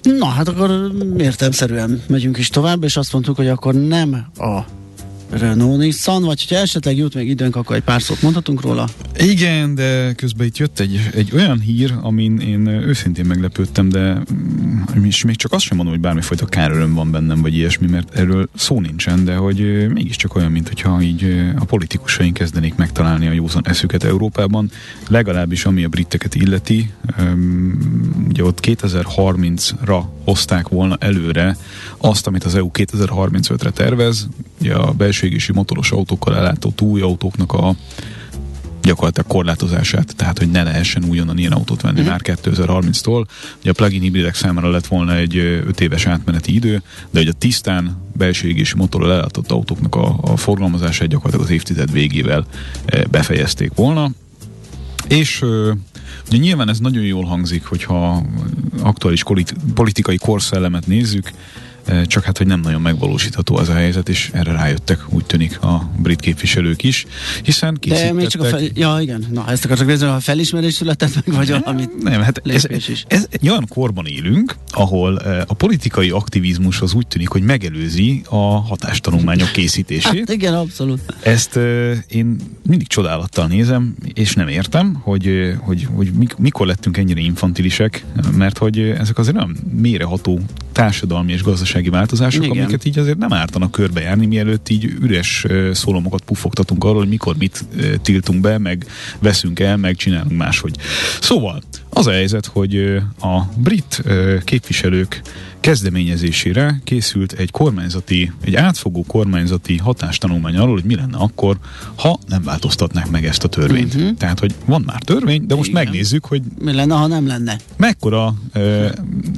Na, 0.01 0.25
hát 0.25 0.47
akkor 0.47 0.91
értelmszerűen 1.17 2.03
megyünk 2.07 2.37
is 2.37 2.49
tovább, 2.49 2.83
és 2.83 2.97
azt 2.97 3.13
mondtuk, 3.13 3.35
hogy 3.35 3.47
akkor 3.47 3.73
nem 3.73 4.27
a 4.37 4.59
Renault 5.29 5.77
Nissan, 5.77 6.23
vagy 6.23 6.45
hogyha 6.47 6.63
esetleg 6.63 6.97
jut 6.97 7.13
még 7.13 7.29
időnk, 7.29 7.55
akkor 7.55 7.75
egy 7.75 7.83
pár 7.83 8.01
szót 8.01 8.21
mondhatunk 8.21 8.61
róla. 8.61 8.87
Igen, 9.17 9.75
de 9.75 10.13
közben 10.13 10.47
itt 10.47 10.57
jött 10.57 10.79
egy, 10.79 11.09
egy 11.13 11.31
olyan 11.33 11.59
hír, 11.59 11.93
amin 12.01 12.39
én 12.39 12.67
őszintén 12.67 13.25
meglepődtem, 13.25 13.89
de 13.89 14.21
mm, 14.33 15.03
és 15.03 15.23
még 15.23 15.35
csak 15.35 15.51
azt 15.51 15.63
sem 15.63 15.77
mondom, 15.77 15.93
hogy 15.95 16.03
bármifajta 16.03 16.45
káröröm 16.45 16.93
van 16.93 17.11
bennem, 17.11 17.41
vagy 17.41 17.55
ilyesmi, 17.55 17.87
mert 17.87 18.15
erről 18.15 18.49
szó 18.55 18.79
nincsen, 18.79 19.25
de 19.25 19.35
hogy 19.35 19.87
mégiscsak 19.93 20.35
olyan, 20.35 20.51
mint 20.51 20.67
hogyha 20.67 21.01
így 21.01 21.51
a 21.59 21.65
politikusaink 21.65 22.33
kezdenék 22.33 22.75
megtalálni 22.75 23.27
a 23.27 23.31
józan 23.31 23.67
eszüket 23.67 24.03
Európában, 24.03 24.71
legalábbis 25.07 25.65
ami 25.65 25.83
a 25.83 25.87
briteket 25.87 26.35
illeti. 26.35 26.91
Ugye 28.27 28.43
ott 28.43 28.59
2030-ra 28.61 30.03
hozták 30.23 30.67
volna 30.67 30.97
előre 30.99 31.57
azt, 31.97 32.27
amit 32.27 32.43
az 32.43 32.55
EU 32.55 32.69
2035-re 32.73 33.69
tervez, 33.69 34.27
ugye 34.59 34.73
a 34.73 34.91
belső 34.91 35.16
égési 35.21 35.51
motoros 35.51 35.91
autókkal 35.91 36.35
ellátott 36.35 36.81
új 36.81 37.01
autóknak 37.01 37.53
a 37.53 37.75
gyakorlatilag 38.87 39.27
korlátozását, 39.27 40.15
tehát 40.15 40.37
hogy 40.37 40.51
ne 40.51 40.63
lehessen 40.63 41.03
újonnan 41.03 41.37
ilyen 41.37 41.51
autót 41.51 41.81
venni 41.81 42.01
mm. 42.01 42.05
már 42.05 42.21
2030-tól. 42.23 43.25
Ugye 43.59 43.69
a 43.69 43.73
plug-in 43.73 44.01
hibridek 44.01 44.35
számára 44.35 44.69
lett 44.69 44.87
volna 44.87 45.15
egy 45.15 45.35
5 45.37 45.81
éves 45.81 46.05
átmeneti 46.05 46.53
idő, 46.53 46.81
de 47.09 47.19
hogy 47.19 47.27
a 47.27 47.33
tisztán 47.33 47.97
belső 48.13 48.47
égési 48.47 48.75
motorral 48.75 49.11
ellátott 49.11 49.51
autóknak 49.51 49.95
a, 49.95 50.19
a 50.21 50.37
forgalmazását 50.37 51.07
gyakorlatilag 51.07 51.45
az 51.45 51.51
évtized 51.51 51.91
végével 51.91 52.45
befejezték 53.09 53.71
volna. 53.75 54.11
És 55.07 55.41
ugye 56.27 56.37
nyilván 56.37 56.69
ez 56.69 56.79
nagyon 56.79 57.03
jól 57.03 57.23
hangzik, 57.23 57.65
hogyha 57.65 58.23
aktuális 58.81 59.23
politikai 59.73 60.17
korszellemet 60.17 60.87
nézzük, 60.87 61.31
csak 62.07 62.23
hát, 62.23 62.37
hogy 62.37 62.47
nem 62.47 62.59
nagyon 62.59 62.81
megvalósítható 62.81 63.55
az 63.57 63.69
a 63.69 63.73
helyzet, 63.73 64.09
és 64.09 64.29
erre 64.33 64.51
rájöttek, 64.51 64.99
úgy 65.09 65.25
tűnik 65.25 65.61
a 65.61 65.89
brit 65.97 66.19
képviselők 66.19 66.83
is, 66.83 67.05
hiszen 67.43 67.77
De 67.87 68.13
még 68.13 68.27
csak 68.27 68.41
a 68.41 68.45
fel... 68.45 68.61
Ja, 68.73 68.97
igen. 69.01 69.25
Na, 69.31 69.45
ezt 69.49 69.65
akartak 69.65 69.87
nézni, 69.87 70.07
a 70.07 70.19
felismerés 70.19 70.73
született 70.73 71.15
meg, 71.15 71.35
vagy 71.35 71.49
valamit 71.49 72.03
Nem, 72.03 72.21
hát 72.21 72.41
ez, 72.45 72.65
is. 72.69 73.05
ez 73.07 73.27
egy 73.29 73.49
olyan 73.49 73.65
korban 73.69 74.05
élünk, 74.05 74.55
ahol 74.71 75.15
a 75.47 75.53
politikai 75.53 76.09
aktivizmus 76.09 76.81
az 76.81 76.93
úgy 76.93 77.07
tűnik, 77.07 77.29
hogy 77.29 77.41
megelőzi 77.41 78.21
a 78.29 78.59
hatástanulmányok 78.61 79.51
készítését. 79.51 80.19
Hát 80.19 80.31
igen, 80.31 80.53
abszolút. 80.53 80.99
Ezt 81.23 81.55
én 82.07 82.35
mindig 82.67 82.87
csodálattal 82.87 83.47
nézem, 83.47 83.95
és 84.13 84.33
nem 84.33 84.47
értem, 84.47 84.93
hogy, 84.93 85.55
hogy, 85.59 85.87
hogy 85.95 86.11
mikor 86.37 86.67
lettünk 86.67 86.97
ennyire 86.97 87.19
infantilisek, 87.19 88.05
mert 88.37 88.57
hogy 88.57 88.79
ezek 88.79 89.17
azért 89.17 89.35
nem 89.35 89.55
méreható 89.81 90.39
társadalmi 90.71 91.31
és 91.31 91.43
gazdasági 91.43 91.76
változások, 91.85 92.43
Igen. 92.43 92.57
amiket 92.57 92.85
így 92.85 92.99
azért 92.99 93.17
nem 93.17 93.33
ártanak 93.33 93.71
körbejárni, 93.71 94.25
mielőtt 94.25 94.69
így 94.69 94.83
üres 95.01 95.45
szólomokat 95.71 96.21
pufogtatunk 96.21 96.83
arról, 96.83 96.97
hogy 96.97 97.07
mikor 97.07 97.35
mit 97.37 97.65
tiltunk 98.01 98.41
be, 98.41 98.57
meg 98.57 98.85
veszünk 99.19 99.59
el, 99.59 99.77
meg 99.77 99.95
csinálunk 99.95 100.37
máshogy. 100.37 100.75
Szóval 101.21 101.61
az 101.89 102.07
a 102.07 102.11
helyzet, 102.11 102.45
hogy 102.45 103.01
a 103.19 103.41
brit 103.57 104.03
képviselők 104.43 105.21
kezdeményezésére 105.59 106.81
készült 106.83 107.31
egy 107.31 107.51
kormányzati, 107.51 108.31
egy 108.41 108.55
átfogó 108.55 109.03
kormányzati 109.07 109.77
hatástanulmány 109.77 110.57
arról, 110.57 110.73
hogy 110.73 110.83
mi 110.83 110.95
lenne 110.95 111.17
akkor, 111.17 111.57
ha 111.95 112.19
nem 112.27 112.43
változtatnák 112.43 113.09
meg 113.09 113.25
ezt 113.25 113.43
a 113.43 113.47
törvényt. 113.47 113.93
Uh-huh. 113.93 114.17
Tehát, 114.17 114.39
hogy 114.39 114.55
van 114.65 114.81
már 114.85 115.01
törvény, 115.01 115.45
de 115.45 115.55
most 115.55 115.69
Igen. 115.69 115.83
megnézzük, 115.83 116.25
hogy 116.25 116.41
mi 116.59 116.73
lenne, 116.73 116.95
ha 116.95 117.07
nem 117.07 117.27
lenne. 117.27 117.57
Mekkora 117.77 118.35
uh, 118.55 118.89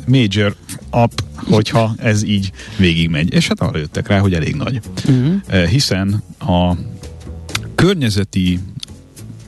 major 0.08 0.56
up, 0.92 1.24
hogyha 1.36 1.94
ez 1.98 2.24
így 2.24 2.52
végigmegy. 2.78 3.34
És 3.34 3.48
hát 3.48 3.62
arra 3.62 3.78
jöttek 3.78 4.08
rá, 4.08 4.20
hogy 4.20 4.34
elég 4.34 4.56
nagy. 4.56 4.80
Uh-huh. 5.08 5.34
Uh, 5.50 5.64
hiszen 5.64 6.24
a 6.40 6.74
környezeti 7.76 8.60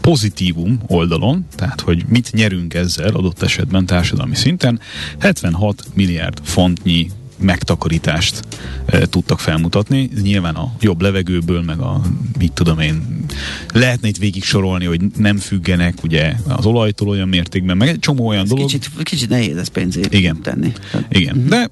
pozitívum 0.01 0.79
oldalon, 0.87 1.45
tehát 1.55 1.81
hogy 1.81 2.05
mit 2.07 2.31
nyerünk 2.33 2.73
ezzel 2.73 3.13
adott 3.13 3.41
esetben 3.41 3.85
társadalmi 3.85 4.35
szinten, 4.35 4.79
76 5.19 5.83
milliárd 5.93 6.39
fontnyi 6.43 7.09
megtakarítást 7.41 8.41
e, 8.85 9.05
tudtak 9.05 9.39
felmutatni. 9.39 10.09
Nyilván 10.21 10.55
a 10.55 10.73
jobb 10.79 11.01
levegőből, 11.01 11.61
meg 11.61 11.79
a 11.79 12.01
mit 12.37 12.51
tudom 12.51 12.79
én, 12.79 13.25
lehetne 13.73 14.07
itt 14.07 14.17
végig 14.17 14.43
sorolni, 14.43 14.85
hogy 14.85 15.01
nem 15.17 15.37
függenek 15.37 16.03
ugye 16.03 16.33
az 16.47 16.65
olajtól 16.65 17.07
olyan 17.07 17.27
mértékben, 17.27 17.77
meg 17.77 17.87
egy 17.87 17.99
csomó 17.99 18.27
olyan 18.27 18.43
ez 18.43 18.49
dolog. 18.49 18.65
Kicsit, 18.65 18.89
kicsit 19.03 19.29
nehéz 19.29 19.57
ez 19.57 19.67
pénzét 19.67 20.13
Igen. 20.13 20.41
tenni. 20.41 20.71
Igen, 21.09 21.35
uh-huh. 21.35 21.49
de 21.49 21.69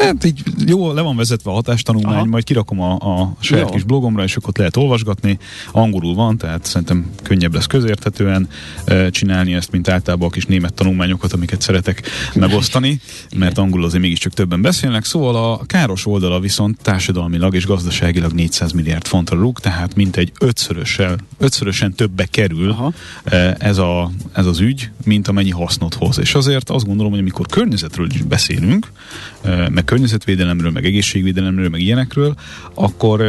Hát 0.00 0.24
így 0.24 0.42
jó, 0.66 0.92
le 0.92 1.00
van 1.00 1.16
vezetve 1.16 1.50
a 1.50 1.54
hatástanulmány, 1.54 2.14
Aha. 2.14 2.24
majd 2.24 2.44
kirakom 2.44 2.80
a, 2.80 2.92
a 2.92 3.36
saját 3.40 3.64
jó. 3.68 3.74
kis 3.74 3.82
blogomra, 3.82 4.22
és 4.22 4.36
akkor 4.36 4.48
ott 4.48 4.58
lehet 4.58 4.76
olvasgatni. 4.76 5.38
Angolul 5.72 6.14
van, 6.14 6.36
tehát 6.36 6.64
szerintem 6.64 7.10
könnyebb 7.22 7.54
lesz 7.54 7.66
közérthetően 7.66 8.48
e, 8.84 9.10
csinálni 9.10 9.54
ezt, 9.54 9.70
mint 9.70 9.88
általában 9.88 10.28
a 10.28 10.30
kis 10.30 10.44
német 10.44 10.74
tanulmányokat, 10.74 11.32
amiket 11.32 11.60
szeretek 11.60 12.02
megosztani, 12.34 13.00
mert 13.36 13.58
angolul 13.58 13.84
azért 13.84 14.02
mégiscsak 14.02 14.32
többen 14.32 14.62
beszélnek. 14.62 15.04
Szóval 15.04 15.36
a 15.36 15.64
káros 15.66 16.06
oldala 16.06 16.40
viszont 16.40 16.78
társadalmilag 16.82 17.54
és 17.54 17.66
gazdaságilag 17.66 18.32
400 18.32 18.72
milliárd 18.72 19.06
fontra 19.06 19.36
rúg, 19.36 19.58
tehát 19.58 19.94
mintegy 19.94 20.32
ötszörösen, 20.40 21.20
ötszörösen 21.38 21.94
többbe 21.94 22.24
kerül 22.24 22.70
Aha. 22.70 22.92
ez, 23.58 23.78
a, 23.78 24.10
ez 24.32 24.46
az 24.46 24.60
ügy, 24.60 24.90
mint 25.04 25.28
amennyi 25.28 25.50
hasznot 25.50 25.94
hoz. 25.94 26.18
És 26.18 26.34
azért 26.34 26.70
azt 26.70 26.86
gondolom, 26.86 27.10
hogy 27.10 27.20
amikor 27.20 27.46
környezetről 27.46 28.06
is 28.10 28.22
beszélünk, 28.22 28.92
meg 29.70 29.84
környezetvédelemről, 29.90 30.70
meg 30.70 30.84
egészségvédelemről, 30.84 31.68
meg 31.68 31.80
ilyenekről, 31.80 32.34
akkor 32.74 33.20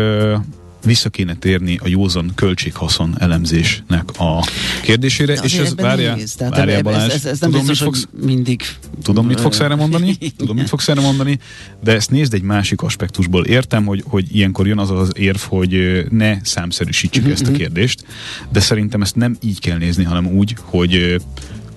vissza 0.85 1.09
kéne 1.09 1.35
térni 1.35 1.79
a 1.83 1.87
józan 1.87 2.31
költséghaszon 2.35 3.15
elemzésnek 3.19 4.09
a 4.19 4.45
kérdésére, 4.81 5.33
De 5.33 5.41
és 5.43 5.53
ez 5.53 5.75
várjál 5.75 6.81
Balázs, 6.81 7.09
ez, 7.09 7.13
ez, 7.13 7.25
ez 7.25 7.39
nem 7.39 7.49
tudom, 7.49 7.65
biztos, 7.65 7.85
mit 7.85 7.95
fogsz, 7.95 8.07
mindig 8.25 8.61
tudom, 9.01 9.25
mit 9.25 9.39
fogsz 9.39 9.59
erre 9.59 9.75
mondani, 9.75 10.17
tudom, 10.37 10.55
mit 10.55 10.69
fogsz 10.69 10.87
erre 10.87 11.01
mondani, 11.01 11.39
de 11.83 11.91
ezt 11.93 12.11
nézd 12.11 12.33
egy 12.33 12.41
másik 12.41 12.81
aspektusból. 12.81 13.45
Értem, 13.45 13.85
hogy, 13.85 14.03
hogy 14.07 14.35
ilyenkor 14.35 14.67
jön 14.67 14.79
az 14.79 14.89
az 14.91 15.11
érv, 15.15 15.39
hogy 15.39 16.05
ne 16.09 16.37
számszerűsítsük 16.43 17.23
uh-huh. 17.23 17.39
ezt 17.39 17.47
a 17.47 17.51
kérdést, 17.51 18.05
de 18.51 18.59
szerintem 18.59 19.01
ezt 19.01 19.15
nem 19.15 19.37
így 19.41 19.59
kell 19.59 19.77
nézni, 19.77 20.03
hanem 20.03 20.27
úgy, 20.27 20.55
hogy 20.61 21.21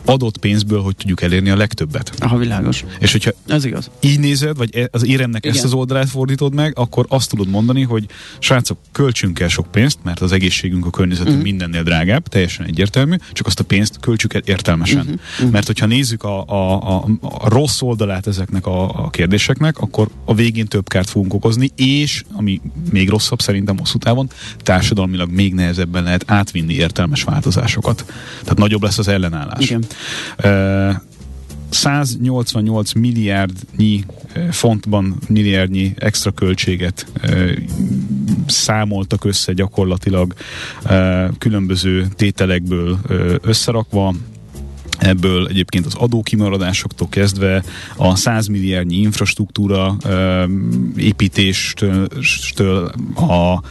adott 0.05 0.39
pénzből, 0.39 0.81
hogy 0.81 0.97
tudjuk 0.97 1.23
elérni 1.23 1.51
a 1.51 1.57
legtöbbet. 1.57 2.13
Aha, 2.19 2.37
világos. 2.37 2.85
És 2.99 3.13
hogyha 3.13 3.31
Ez 3.47 3.65
igaz. 3.65 3.91
így 4.01 4.19
nézed, 4.19 4.57
vagy 4.57 4.77
e- 4.77 4.89
az 4.91 5.07
éremnek 5.07 5.45
Igen. 5.45 5.57
ezt 5.57 5.65
az 5.65 5.73
oldalát 5.73 6.09
fordítod 6.09 6.55
meg, 6.55 6.79
akkor 6.79 7.07
azt 7.09 7.31
tudod 7.31 7.49
mondani, 7.49 7.83
hogy 7.83 8.07
srácok, 8.39 8.79
költsünk 8.93 9.41
el 9.41 9.49
sok 9.49 9.71
pénzt, 9.71 9.99
mert 10.03 10.21
az 10.21 10.33
egészségünk, 10.33 10.87
a 10.87 10.91
környezetünk 10.91 11.37
uh-huh. 11.37 11.51
mindennél 11.51 11.83
drágább, 11.83 12.29
teljesen 12.29 12.67
egyértelmű, 12.67 13.17
csak 13.33 13.47
azt 13.47 13.61
a 13.61 13.65
pénzt 13.65 14.01
költsük 14.01 14.35
el 14.35 14.43
értelmesen. 14.45 15.01
Uh-huh. 15.01 15.15
Uh-huh. 15.37 15.51
Mert 15.51 15.67
hogyha 15.67 15.87
nézzük 15.87 16.23
a, 16.23 16.45
a, 16.47 16.95
a, 16.95 17.05
a 17.21 17.49
rossz 17.49 17.83
oldalát 17.83 18.27
ezeknek 18.27 18.67
a, 18.67 19.05
a 19.05 19.11
kérdéseknek, 19.11 19.79
akkor 19.79 20.09
a 20.25 20.35
végén 20.35 20.67
több 20.67 20.89
kárt 20.89 21.11
fogunk 21.11 21.35
okozni, 21.35 21.71
és 21.77 22.25
ami 22.33 22.61
még 22.91 23.09
rosszabb 23.09 23.41
szerintem 23.41 23.79
hosszú 23.79 23.99
távon, 23.99 24.31
társadalmilag 24.59 25.31
még 25.31 25.55
nehezebben 25.55 26.03
lehet 26.03 26.25
átvinni 26.27 26.75
értelmes 26.75 27.23
változásokat. 27.23 28.05
Tehát 28.41 28.59
nagyobb 28.59 28.83
lesz 28.83 28.99
az 28.99 29.09
ellenállás. 29.09 29.65
Igen. 29.65 29.85
188 31.71 32.93
milliárdnyi 32.93 34.05
fontban 34.51 35.17
milliárdnyi 35.29 35.95
extra 35.99 36.31
költséget 36.31 37.07
számoltak 38.47 39.25
össze 39.25 39.53
gyakorlatilag 39.53 40.35
különböző 41.39 42.07
tételekből 42.17 42.99
összerakva, 43.43 44.15
Ebből 44.99 45.47
egyébként 45.49 45.87
az 45.87 45.95
adókimaradásoktól 45.95 47.09
kezdve 47.09 47.63
a 47.97 48.17
100 48.17 48.47
milliárdnyi 48.47 48.97
infrastruktúra 48.97 49.97
építéstől 50.97 52.93
a, 53.15 53.63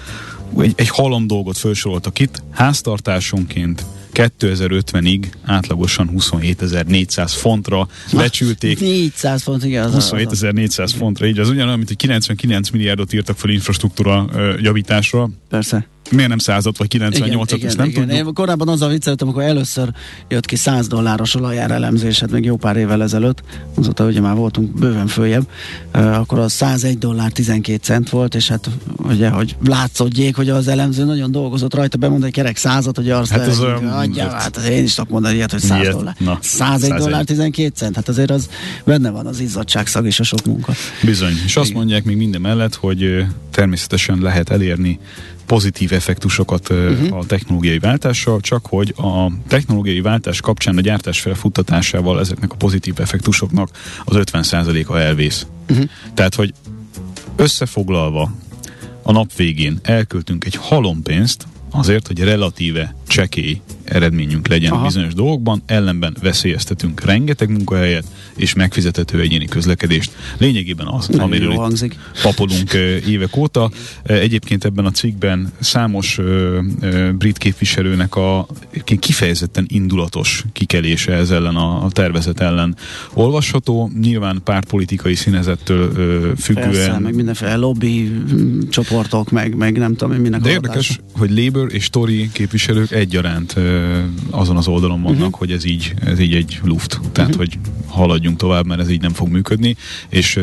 egy, 0.62 0.74
egy 0.76 0.90
halom 0.90 1.28
dolgot 1.28 1.58
felsoroltak 1.58 2.20
itt, 2.20 2.44
háztartásonként 2.52 3.86
2050-ig 4.14 5.26
átlagosan 5.46 6.10
27.400 6.18 7.32
fontra 7.36 7.88
becsülték. 8.14 8.80
400 8.80 9.44
font, 9.44 9.66
igen. 9.66 9.92
27.400 9.94 10.92
fontra, 10.98 11.26
így 11.26 11.40
az 11.40 11.50
ugyanolyan, 11.50 11.78
mint 11.78 11.88
hogy 11.88 11.98
99 11.98 12.70
milliárdot 12.70 13.14
írtak 13.14 13.38
fel 13.38 13.50
infrastruktúra 13.50 14.30
javításra. 14.62 15.30
Persze 15.50 15.88
miért 16.14 16.30
nem 16.30 16.38
százat 16.38 16.78
vagy 16.78 16.96
98-at, 16.98 17.64
ezt 17.64 17.78
nem 17.78 17.88
igen. 17.88 18.08
tudjuk. 18.08 18.28
Én 18.28 18.34
korábban 18.34 18.68
azzal 18.68 18.90
vicceltem, 18.90 19.28
amikor 19.28 19.44
először 19.44 19.90
jött 20.28 20.46
ki 20.46 20.56
100 20.56 20.88
dolláros 20.88 21.36
olajár 21.36 21.72
elemzés, 21.72 22.20
hát 22.20 22.32
még 22.32 22.46
jó 22.46 22.56
pár 22.56 22.78
évvel 22.78 23.04
ezelőtt, 23.04 23.44
azóta 23.76 24.06
ugye 24.06 24.22
már 24.22 24.36
voltunk 24.36 24.80
bőven 24.80 25.08
följebb, 25.08 25.48
akkor 25.92 26.40
az 26.40 26.52
101 26.52 26.98
dollár 26.98 27.32
12 27.32 27.80
cent 27.82 28.10
volt, 28.10 28.36
és 28.36 28.48
hát 28.48 28.70
ugye, 28.98 29.30
hogy 29.30 29.56
látszódjék, 29.66 30.36
hogy 30.36 30.50
az 30.50 30.68
elemző 30.68 31.04
nagyon 31.04 31.32
dolgozott 31.32 31.74
rajta, 31.74 31.98
bemond 31.98 32.24
egy 32.24 32.32
kerek 32.32 32.58
százat, 32.58 32.96
hogy 32.96 33.10
azt 33.10 33.32
hát 33.32 33.48
az 33.48 33.60
olyan, 33.60 33.88
adja, 33.88 34.30
hát 34.30 34.58
én 34.58 34.84
is 34.84 34.94
tudok 34.94 35.10
mondani 35.10 35.36
ilyet, 35.36 35.52
hogy 35.52 35.62
100 35.62 35.82
ilyet, 35.82 35.94
dollár. 35.94 36.16
Na, 36.20 36.38
101 36.42 36.82
101 36.82 37.00
dollár 37.00 37.24
12 37.24 37.72
cent, 37.76 37.96
hát 37.96 38.10
azért 38.10 38.32
az 38.32 38.50
benne 38.86 39.10
van 39.10 39.26
az 39.26 39.40
izzadságszag 39.40 40.06
és 40.06 40.20
a 40.20 40.24
sok 40.24 40.46
munka. 40.46 40.74
Bizony, 41.04 41.34
és 41.46 41.56
azt 41.56 41.74
mondják 41.74 42.04
még 42.04 42.18
minden 42.18 42.42
mellett, 42.42 42.76
hogy 42.76 43.26
természetesen 43.52 44.20
lehet 44.22 44.50
elérni 44.50 45.00
pozitív 45.46 45.94
effektusokat 45.94 46.70
uh-huh. 46.70 47.18
a 47.18 47.26
technológiai 47.26 47.80
váltással, 47.80 48.40
csak 48.40 48.66
hogy 48.66 48.94
a 48.98 49.32
technológiai 49.48 50.02
váltás 50.02 50.42
kapcsán 50.42 50.78
a 50.78 50.82
gyártás 50.82 51.20
felfuttatásával 51.20 52.20
ezeknek 52.20 52.52
a 52.52 52.56
pozitív 52.56 52.94
effektusoknak 53.00 53.70
az 54.04 54.16
50%-a 54.20 54.98
elvész. 54.98 55.46
Uh-huh. 55.70 55.90
Tehát, 56.14 56.36
hogy 56.36 56.54
összefoglalva 57.36 58.32
a 59.04 59.12
nap 59.12 59.34
végén 59.36 59.80
elköltünk 59.82 60.46
egy 60.46 60.56
halompénzt 60.56 61.48
azért, 61.72 62.08
hogy 62.08 62.20
relatíve 62.20 62.96
csekély 63.14 63.62
eredményünk 63.84 64.48
legyen 64.48 64.72
Aha. 64.72 64.84
bizonyos 64.86 65.14
dolgokban, 65.14 65.62
ellenben 65.66 66.16
veszélyeztetünk 66.22 67.02
rengeteg 67.02 67.50
munkahelyet 67.50 68.06
és 68.36 68.54
megfizethető 68.54 69.20
egyéni 69.20 69.46
közlekedést. 69.46 70.12
Lényegében 70.38 70.88
az, 70.88 71.08
Nem 71.08 71.22
amiről 71.22 71.70
itt 71.82 71.96
papolunk 72.22 72.74
évek 73.08 73.36
óta. 73.36 73.72
Egyébként 74.04 74.66
ebben 74.66 74.86
a 74.86 74.92
cikkben 74.92 75.52
számos 75.60 76.20
brit 77.18 77.38
képviselőnek 77.38 78.16
a 78.16 78.48
kifejezetten 79.00 79.66
indulatos 79.68 80.44
kikelése 80.54 81.14
ez 81.14 81.30
ellen 81.32 81.56
a, 81.56 81.90
tervezet 81.90 82.40
ellen 82.40 82.76
olvasható. 83.14 83.92
Nyilván 84.02 84.42
pártpolitikai 84.44 85.16
színezettől 85.16 86.36
függően. 86.36 86.72
Persze, 86.72 87.00
meg 87.00 87.16
mindenféle 87.16 87.56
lobby 87.56 88.12
csoportok, 88.70 89.32
meg, 89.32 89.56
meg 89.56 89.78
nem 89.78 89.96
tudom, 89.96 90.18
minek 90.18 90.42
De 90.42 90.50
érdekes, 90.50 91.00
hogy 91.12 91.30
Labour 91.32 91.74
és 91.74 91.90
Tory 91.90 92.30
képviselők 92.32 92.92
egy 92.92 93.03
egyaránt 93.04 93.56
azon 94.30 94.58
az 94.58 94.68
oldalon 94.68 95.02
vannak, 95.02 95.20
uh-huh. 95.20 95.40
hogy 95.40 95.52
ez 95.52 95.66
így, 95.66 95.94
ez 96.06 96.20
így 96.20 96.34
egy 96.34 96.60
luft. 96.64 97.00
Tehát, 97.12 97.36
uh-huh. 97.36 97.46
hogy 97.46 97.60
haladjunk 97.88 98.38
tovább, 98.38 98.66
mert 98.66 98.82
ez 98.82 98.90
így 98.90 99.02
nem 99.02 99.14
fog 99.14 99.28
működni, 99.28 99.76
és 100.10 100.40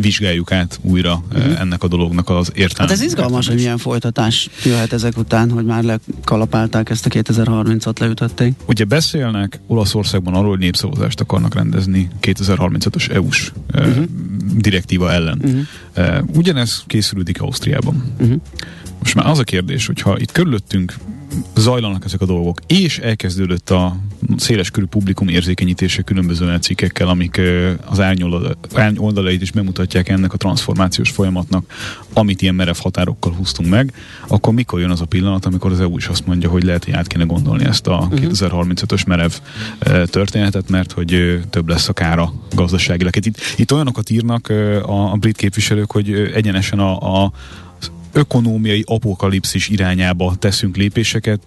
vizsgáljuk 0.00 0.52
át 0.52 0.78
újra 0.82 1.22
uh-huh. 1.32 1.60
ennek 1.60 1.82
a 1.82 1.88
dolognak 1.88 2.28
az 2.28 2.50
értelmét. 2.54 2.78
Hát 2.78 2.90
ez 2.90 3.02
izgalmas, 3.02 3.46
hogy 3.46 3.56
milyen 3.56 3.78
folytatás 3.78 4.48
jöhet 4.64 4.92
ezek 4.92 5.18
után, 5.18 5.50
hogy 5.50 5.64
már 5.64 5.82
lekalapálták 5.82 6.90
ezt 6.90 7.06
a 7.06 7.08
2030-at, 7.08 8.00
leütötték. 8.00 8.52
Ugye 8.66 8.84
beszélnek 8.84 9.60
Olaszországban 9.66 10.34
arról, 10.34 10.50
hogy 10.50 10.58
népszavazást 10.58 11.20
akarnak 11.20 11.54
rendezni 11.54 12.08
2035-ös 12.20 13.10
EU-s 13.10 13.52
uh-huh. 13.74 14.04
direktíva 14.56 15.12
ellen. 15.12 15.66
Uh-huh. 15.94 16.24
Ugyanez 16.34 16.82
készülődik 16.86 17.40
Ausztriában. 17.40 18.02
Uh-huh. 18.20 18.40
Most 18.98 19.14
már 19.14 19.26
az 19.26 19.38
a 19.38 19.44
kérdés, 19.44 19.86
hogyha 19.86 20.18
itt 20.18 20.32
körülöttünk 20.32 20.94
zajlanak 21.56 22.04
ezek 22.04 22.20
a 22.20 22.26
dolgok, 22.26 22.60
és 22.66 22.98
elkezdődött 22.98 23.70
a 23.70 23.96
széleskörű 24.36 24.86
publikum 24.86 25.28
érzékenyítése 25.28 26.02
különböző 26.02 26.56
cikkekkel, 26.60 27.08
amik 27.08 27.40
az 27.84 28.00
árnyoldalait 28.74 29.42
is 29.42 29.50
bemutatják 29.50 30.08
ennek 30.08 30.32
a 30.32 30.36
transformációs 30.36 31.10
folyamatnak, 31.10 31.72
amit 32.12 32.42
ilyen 32.42 32.54
merev 32.54 32.76
határokkal 32.78 33.32
húztunk 33.32 33.68
meg, 33.68 33.92
akkor 34.26 34.54
mikor 34.54 34.80
jön 34.80 34.90
az 34.90 35.00
a 35.00 35.04
pillanat, 35.04 35.46
amikor 35.46 35.72
az 35.72 35.80
EU 35.80 35.96
is 35.96 36.06
azt 36.06 36.26
mondja, 36.26 36.48
hogy 36.48 36.62
lehet, 36.62 36.84
hogy 36.84 36.94
át 36.94 37.06
kéne 37.06 37.24
gondolni 37.24 37.64
ezt 37.64 37.86
a 37.86 37.96
uh-huh. 37.96 38.20
Mhm. 38.20 38.30
2035-ös 38.32 39.06
merev 39.06 39.32
történetet, 40.06 40.68
mert 40.68 40.92
hogy 40.92 41.40
több 41.50 41.68
lesz 41.68 41.88
a 41.88 41.92
kára 41.92 42.32
gazdaságilag. 42.54 43.16
Itt, 43.16 43.40
itt 43.56 43.72
olyanokat 43.72 44.10
írnak 44.10 44.48
a, 44.82 45.12
a 45.12 45.16
brit 45.16 45.36
képviselők, 45.36 45.92
hogy 45.92 46.10
egyenesen 46.34 46.78
a, 46.78 47.22
a 47.24 47.32
ökonómiai 48.12 48.84
apokalipszis 48.86 49.68
irányába 49.68 50.34
teszünk 50.38 50.76
lépéseket, 50.76 51.40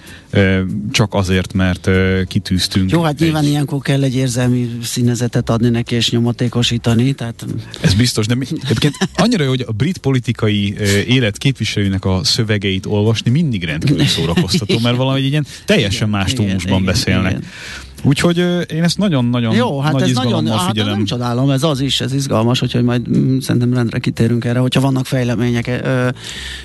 csak 0.91 1.13
azért, 1.13 1.53
mert 1.53 1.89
kitűztünk. 2.27 2.91
Jó, 2.91 3.01
hát 3.01 3.19
nyilván 3.19 3.43
egy... 3.43 3.49
ilyenkor 3.49 3.81
kell 3.81 4.03
egy 4.03 4.15
érzelmi 4.15 4.77
színezetet 4.83 5.49
adni 5.49 5.69
neki 5.69 5.95
és 5.95 6.11
nyomatékosítani. 6.11 7.13
Tehát... 7.13 7.45
Ez 7.81 7.93
biztos, 7.93 8.25
de 8.25 8.35
mi, 8.35 8.45
egyébként 8.63 8.95
annyira 9.15 9.43
jó, 9.43 9.49
hogy 9.49 9.65
a 9.67 9.71
brit 9.71 9.97
politikai 9.97 10.75
élet 11.07 11.37
képviselőnek 11.37 12.05
a 12.05 12.23
szövegeit 12.23 12.85
olvasni 12.85 13.31
mindig 13.31 13.63
rendkívül 13.63 14.05
szórakoztató, 14.05 14.79
mert 14.79 14.95
valami 15.05 15.19
egy 15.19 15.25
ilyen 15.25 15.45
teljesen 15.65 16.09
más 16.09 16.33
tónusban 16.33 16.83
beszélnek. 16.83 17.31
Igen. 17.31 17.43
Úgyhogy 18.03 18.37
én 18.73 18.83
ezt 18.83 18.97
nagyon-nagyon 18.97 19.55
Jó, 19.55 19.79
hát 19.79 19.93
nagy 19.93 20.01
ez 20.01 20.15
nagyon, 20.15 20.47
hát 20.47 20.73
nem 20.73 21.05
csodálom, 21.05 21.49
ez 21.49 21.63
az 21.63 21.79
is, 21.79 22.01
ez 22.01 22.13
izgalmas, 22.13 22.59
hogy 22.59 22.83
majd 22.83 23.17
mm, 23.17 23.37
szerintem 23.39 23.73
rendre 23.73 23.99
kitérünk 23.99 24.45
erre, 24.45 24.59
hogyha 24.59 24.81
vannak 24.81 25.05
fejlemények 25.05 25.67
ö, 25.67 26.09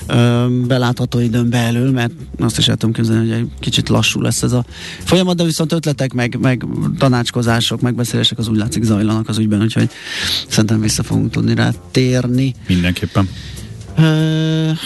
ö, 0.07 0.47
belátható 0.67 1.21
időn 1.21 1.51
belül, 1.51 1.91
mert 1.91 2.13
azt 2.39 2.59
is 2.59 2.69
el 2.69 2.77
tudom 2.77 2.95
képzelni, 2.95 3.29
hogy 3.29 3.39
egy 3.39 3.49
kicsit 3.61 3.89
lassú 3.89 4.21
lesz 4.21 4.43
ez 4.43 4.53
a 4.53 4.65
folyamat, 5.05 5.37
de 5.37 5.45
viszont 5.45 5.73
ötletek, 5.73 6.13
meg, 6.13 6.39
meg 6.41 6.67
tanácskozások, 6.99 7.81
megbeszélések 7.81 8.39
az 8.39 8.49
úgy 8.49 8.57
látszik 8.57 8.83
zajlanak 8.83 9.29
az 9.29 9.39
ügyben, 9.39 9.63
úgyhogy 9.63 9.91
szerintem 10.49 10.81
vissza 10.81 11.03
fogunk 11.03 11.31
tudni 11.31 11.55
rá 11.55 11.71
térni. 11.91 12.55
Mindenképpen. 12.67 13.29
Ö, 13.97 14.03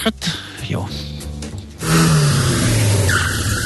hát 0.02 0.14
jó. 0.68 0.86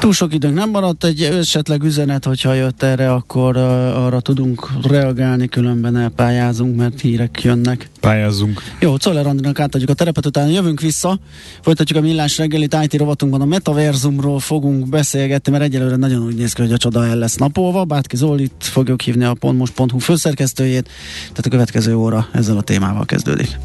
Túl 0.00 0.12
sok 0.12 0.34
időnk 0.34 0.54
nem 0.54 0.70
maradt, 0.70 1.04
egy 1.04 1.22
esetleg 1.22 1.82
üzenet, 1.82 2.24
hogyha 2.24 2.54
jött 2.54 2.82
erre, 2.82 3.12
akkor 3.12 3.56
uh, 3.56 3.62
arra 4.04 4.20
tudunk 4.20 4.68
reagálni, 4.82 5.48
különben 5.48 5.96
elpályázunk, 5.96 6.76
mert 6.76 7.00
hírek 7.00 7.40
jönnek. 7.42 7.90
Pályázzunk. 8.00 8.62
Jó, 8.78 8.96
Czoller 8.96 9.26
Andrinak 9.26 9.60
átadjuk 9.60 9.90
a 9.90 9.94
terepet, 9.94 10.26
utána 10.26 10.50
jövünk 10.50 10.80
vissza, 10.80 11.18
folytatjuk 11.60 11.98
a 11.98 12.02
millás 12.02 12.38
reggelit, 12.38 12.76
IT 12.82 12.94
rovatunkban 12.94 13.40
a 13.40 13.44
metaverzumról 13.44 14.38
fogunk 14.38 14.88
beszélgetni, 14.88 15.52
mert 15.52 15.64
egyelőre 15.64 15.96
nagyon 15.96 16.22
úgy 16.22 16.36
néz 16.36 16.52
ki, 16.52 16.62
hogy 16.62 16.72
a 16.72 16.76
csoda 16.76 17.06
el 17.06 17.16
lesz 17.16 17.36
napolva. 17.36 17.84
Bátki 17.84 18.16
Zolit 18.16 18.52
fogjuk 18.58 19.00
hívni 19.00 19.24
a 19.24 19.34
pontmos.hu 19.34 19.98
főszerkesztőjét, 19.98 20.88
tehát 21.20 21.46
a 21.46 21.50
következő 21.50 21.94
óra 21.94 22.28
ezzel 22.32 22.56
a 22.56 22.62
témával 22.62 23.04
kezdődik. 23.04 23.58